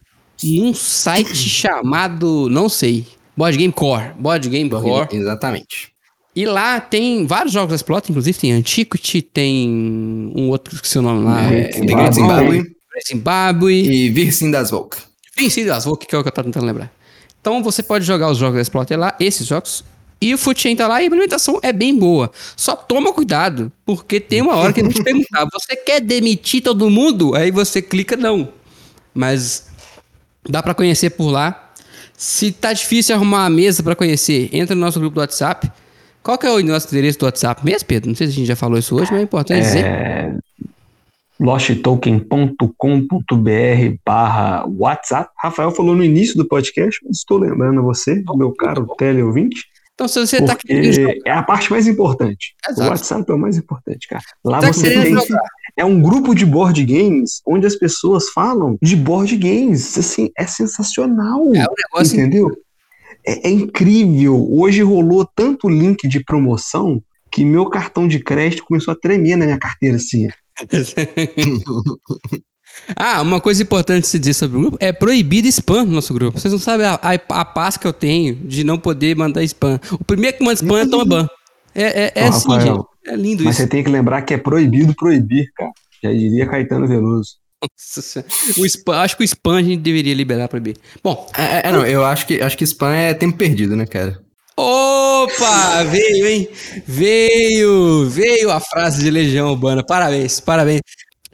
[0.44, 3.06] em um site chamado, não sei,
[3.36, 4.11] Board Game Core.
[4.18, 5.07] Board Game Core.
[5.11, 5.91] Exatamente.
[6.36, 11.02] E lá tem vários jogos da Exploiter, inclusive tem Antiquity, tem um outro que o
[11.02, 11.53] nome lá.
[11.53, 12.76] É, É, Great Zimbabwe.
[13.07, 14.98] Zimbabwe e Virsin das Volk.
[15.38, 16.91] Vencido das Volk, que é o que eu tô tentando lembrar.
[17.40, 19.84] Então você pode jogar os jogos da Exploiter lá, esses jogos.
[20.20, 22.32] E o Food Chain tá lá e a implementação é bem boa.
[22.56, 26.90] Só toma cuidado, porque tem uma hora que ele te perguntar: você quer demitir todo
[26.90, 27.36] mundo?
[27.36, 28.49] Aí você clica não.
[29.14, 29.68] Mas
[30.49, 31.74] dá pra conhecer por lá.
[32.18, 35.70] Se tá difícil arrumar a mesa pra conhecer, entra no nosso grupo do WhatsApp.
[36.26, 38.10] Qual que é o nosso endereço do WhatsApp mesmo, Pedro?
[38.10, 39.85] Não sei se a gente já falou isso hoje, mas é importante dizer.
[39.85, 40.35] É,
[41.39, 45.30] losttoken.com.br barra WhatsApp.
[45.38, 50.19] Rafael falou no início do podcast, mas estou lembrando você, meu caro teleouvinte, Então, se
[50.19, 52.56] você tá querendo é a parte mais importante.
[52.68, 52.81] Exato.
[52.81, 54.23] O WhatsApp é o mais importante, cara.
[54.43, 55.14] Lá Tá você tem...
[55.14, 55.43] jogar.
[55.77, 59.95] É um grupo de board games onde as pessoas falam de board games.
[59.95, 61.43] Assim, é sensacional.
[61.53, 62.64] é um negócio Entendeu?
[63.26, 64.47] É, é incrível.
[64.52, 69.45] Hoje rolou tanto link de promoção que meu cartão de crédito começou a tremer na
[69.45, 70.27] minha carteira, assim.
[72.95, 76.14] Ah, uma coisa importante de se dizer sobre o grupo é proibido spam no nosso
[76.14, 76.39] grupo.
[76.39, 79.80] Vocês não sabem a, a, a paz que eu tenho de não poder mandar spam.
[79.93, 81.27] O primeiro que manda spam é toma ban.
[81.73, 82.85] É, é, é assim, gente.
[83.07, 83.64] É lindo Mas isso.
[83.64, 85.72] você tem que lembrar que é proibido proibir, cara.
[86.03, 87.38] Já diria Caetano Veloso.
[88.57, 90.77] O spam, acho que o spam a gente deveria liberar proibir.
[91.03, 94.19] Bom, É, é, não, eu acho que, acho que spam é tempo perdido, né, cara?
[94.57, 95.83] opa!
[95.83, 96.47] Veio, hein?
[96.85, 98.09] Veio!
[98.09, 99.83] Veio a frase de Legião Urbana.
[99.83, 100.81] Parabéns, parabéns.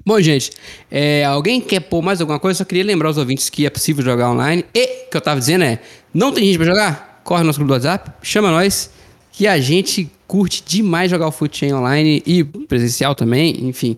[0.05, 0.51] Bom, gente,
[0.89, 2.57] é, alguém quer pôr mais alguma coisa?
[2.57, 4.65] Só queria lembrar os ouvintes que é possível jogar online.
[4.73, 5.79] E o que eu tava dizendo é:
[6.13, 7.21] não tem gente pra jogar?
[7.23, 8.89] Corre no nosso grupo do WhatsApp, chama nós,
[9.31, 13.97] que a gente curte demais jogar o Foot Chain online e presencial também, enfim.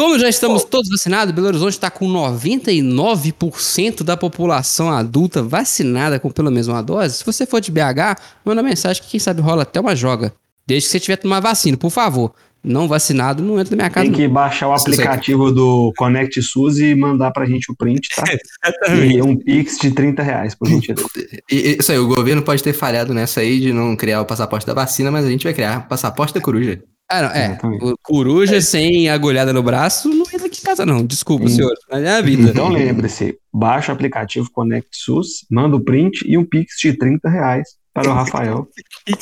[0.00, 6.30] Como já estamos todos vacinados, Belo Horizonte está com 99% da população adulta vacinada com
[6.30, 7.16] pelo menos uma dose.
[7.16, 10.32] Se você for de BH, manda mensagem que quem sabe rola até uma joga.
[10.66, 12.32] Desde que você tiver tomar vacina, por favor.
[12.64, 14.04] Não vacinado, não entra na minha casa.
[14.04, 14.18] Tem não.
[14.18, 18.24] que baixar o aplicativo do Conect SUS e mandar pra gente o print, tá?
[19.04, 21.06] E um Pix de 30 reais, por gentileza.
[21.50, 24.72] Isso aí, o governo pode ter falhado nessa aí de não criar o passaporte da
[24.72, 26.82] vacina, mas a gente vai criar o passaporte da coruja.
[27.10, 27.46] Ah, não, é.
[27.46, 27.84] Exatamente.
[27.84, 31.04] O Coruja sem agulhada no braço não entra aqui em casa, não.
[31.04, 31.56] Desculpa, Sim.
[31.56, 31.74] senhor.
[31.90, 32.50] Mas é a vida.
[32.50, 37.28] Então lembre-se, baixa o aplicativo Conect SUS, manda o print e um Pix de 30
[37.28, 38.68] reais para o Rafael.
[39.08, 39.12] É,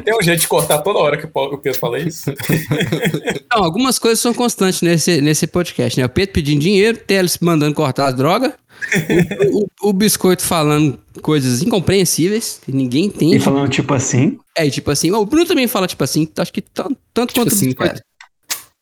[0.00, 2.32] Tem um jeito de cortar toda hora que o Pedro fala isso.
[3.46, 6.06] Então, algumas coisas são constantes nesse, nesse podcast, né?
[6.06, 8.52] O Pedro pedindo dinheiro, Teles mandando cortar as drogas,
[9.52, 13.40] o, o- o Biscoito falando coisas incompreensíveis, que ninguém E entende.
[13.40, 16.96] falando tipo assim, É, tipo assim, o Bruno também fala tipo assim, acho que tanto,
[17.12, 17.94] tanto Tipo quanto assim, o Biscoito.
[17.94, 18.04] cara.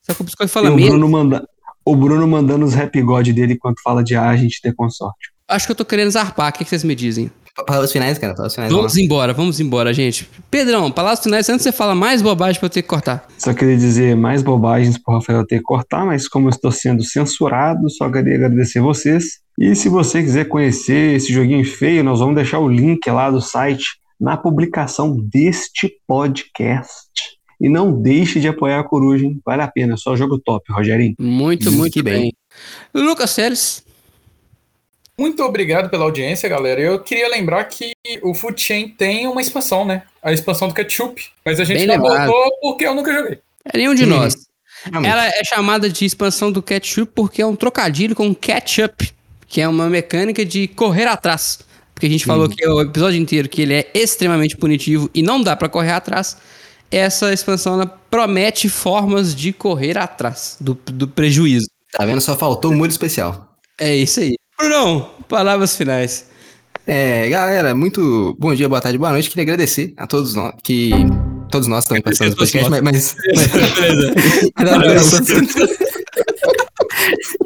[0.03, 0.77] Só que o Biscoito e fala o.
[0.77, 1.45] Bruno, manda,
[1.85, 5.33] o Bruno mandando os rap god dele enquanto fala de A, a gente ter consorte.
[5.49, 7.31] Acho que eu tô querendo zarpar, o que que vocês me dizem?
[7.69, 8.33] Palavras finais, cara.
[8.33, 8.73] Palavras finais.
[8.73, 10.29] Vamos embora, vamos embora, gente.
[10.51, 13.29] Pedrão, palavras finais, antes você falar mais bobagem pra eu ter que cortar.
[13.39, 17.05] Só queria dizer mais bobagens pro Rafael ter que cortar, mas como eu estou sendo
[17.05, 19.39] censurado, só queria agradecer vocês.
[19.59, 23.41] E se você quiser conhecer esse joguinho feio, nós vamos deixar o link lá do
[23.41, 27.09] site na publicação deste podcast.
[27.61, 29.41] E não deixe de apoiar a Coruja, hein?
[29.45, 31.15] Vale a pena, só jogo top, Rogerinho.
[31.19, 32.21] Muito, Ih, muito bem.
[32.23, 32.33] bem.
[32.93, 33.85] Lucas Seles.
[35.17, 36.81] Muito obrigado pela audiência, galera.
[36.81, 40.03] Eu queria lembrar que o Food Chain tem uma expansão, né?
[40.21, 41.23] A expansão do Ketchup.
[41.45, 42.27] Mas a gente Bem não lembrado.
[42.27, 43.39] botou porque eu nunca joguei.
[43.73, 44.35] É nenhum de Hum, nós.
[44.85, 45.13] Realmente.
[45.13, 49.14] Ela é chamada de expansão do ketchup porque é um trocadilho com ketchup,
[49.55, 51.61] que é uma mecânica de correr atrás.
[51.95, 55.41] Porque a gente falou que o episódio inteiro que ele é extremamente punitivo e não
[55.41, 56.37] dá pra correr atrás.
[56.91, 61.69] Essa expansão ela promete formas de correr atrás do, do prejuízo.
[61.93, 62.21] Tá vendo?
[62.21, 63.55] Só faltou o molho especial.
[63.79, 64.35] É isso aí.
[64.59, 66.27] Brunão, palavras finais.
[66.85, 69.29] É, galera, muito bom dia, boa tarde, boa noite.
[69.29, 70.91] Queria agradecer a todos nós que.
[71.49, 73.15] Todos nós também participamos do Todos podcast, mas.
[73.79, 74.15] Beleza.
[75.39, 75.79] mas-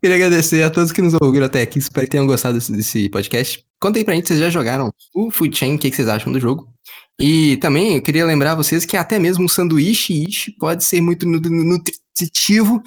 [0.00, 1.78] Queria agradecer a todos que nos ouviram até aqui.
[1.78, 3.64] Espero que tenham gostado desse, desse podcast.
[3.80, 6.32] Contem pra gente se vocês já jogaram o Food Chain, o que, que vocês acham
[6.32, 6.68] do jogo.
[7.20, 11.26] E também eu queria lembrar vocês que até mesmo um sanduíche ishi pode ser muito
[11.26, 11.64] nu- nu-
[12.16, 12.80] nutritivo.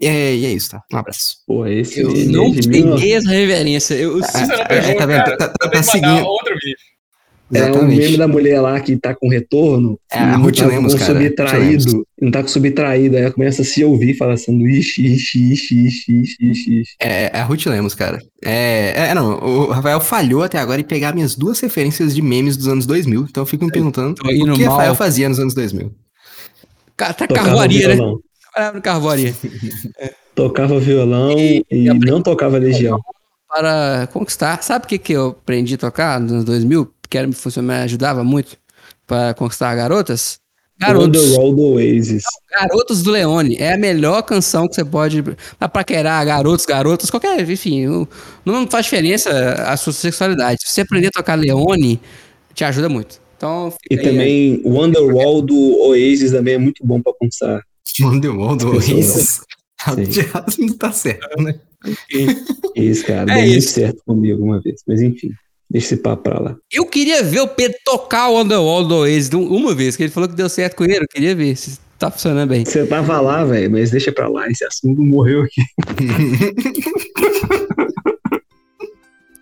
[0.00, 0.82] É, e é isso, tá?
[0.92, 1.36] Um abraço.
[1.46, 3.94] Pô, esse Eu é não mil- peguei essa reverência.
[3.94, 6.24] Eu, você não é, tá Tá- tá- tá seguindo.
[6.24, 6.76] outro vídeo.
[7.54, 7.98] É o Exatamente.
[8.00, 9.98] meme da mulher lá que tá com retorno.
[10.10, 11.20] É, a Ruth tá Lemos, com cara.
[11.20, 12.06] Subtraído.
[12.20, 13.16] Não tá com subtraído.
[13.16, 16.94] Aí ela começa a se ouvir falando sanduíche, ixi, ixi, ixi, ixi, ixi, ixi.
[16.98, 18.18] É, é a Ruth Lemos, cara.
[18.42, 22.56] É, é, não, o Rafael falhou até agora em pegar minhas duas referências de memes
[22.56, 23.26] dos anos 2000.
[23.28, 24.70] Então eu fico me perguntando o que mal.
[24.76, 25.92] Rafael fazia nos anos 2000.
[26.96, 27.96] Ca- Tá carvoaria, né?
[27.96, 29.34] Trabalhava no carvoaria.
[30.34, 32.98] Tocava violão E- e, não tocava legião.
[33.48, 34.62] Para conquistar.
[34.62, 36.90] Sabe o que, que eu aprendi a tocar nos anos 2000?
[37.12, 38.56] Que era, funcionava- me ajudava muito
[39.06, 40.40] para conquistar garotas?
[40.80, 41.36] Garotos.
[41.36, 42.22] Oasis.
[42.50, 43.54] Garotos do Leone.
[43.58, 45.22] É a melhor canção que você pode.
[45.58, 47.46] Pra paquerar garotos, garotas, qualquer.
[47.48, 48.06] Enfim,
[48.46, 49.30] não- faz diferença
[49.68, 50.58] a sua sexualidade.
[50.62, 52.00] Se você aprender a tocar Leone,
[52.54, 53.20] te ajuda muito.
[53.36, 57.60] Então, E aí, também o Wonderwall do Oasis também é muito bom pra conquistar.
[58.00, 59.40] Wonderwall do Oasis.
[59.84, 60.04] Sim.
[60.08, 61.56] De errado não tá certo, né?
[62.74, 63.22] Isso, cara.
[63.30, 63.70] É deu muito isso.
[63.74, 64.80] certo comigo uma vez.
[64.86, 65.30] Mas enfim,
[65.72, 66.56] deixa esse papo pra lá.
[66.70, 70.12] Eu queria ver o Pedro tocar o Underwall do Oasis um- uma vez, que ele
[70.12, 70.98] falou que deu certo com ele.
[70.98, 72.64] Eu queria ver se tá funcionando bem.
[72.64, 74.46] Você tava lá, velho, mas deixa pra lá.
[74.48, 75.62] Esse assunto morreu aqui.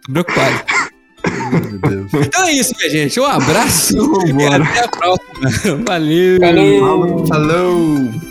[0.07, 0.65] Tô preocupado.
[1.52, 2.15] Meu Deus.
[2.27, 3.20] Então é isso, minha gente.
[3.20, 3.94] Um abraço
[4.27, 5.85] e até a próxima.
[5.86, 6.40] Valeu.
[6.40, 7.27] Falou!
[7.27, 8.30] Falou!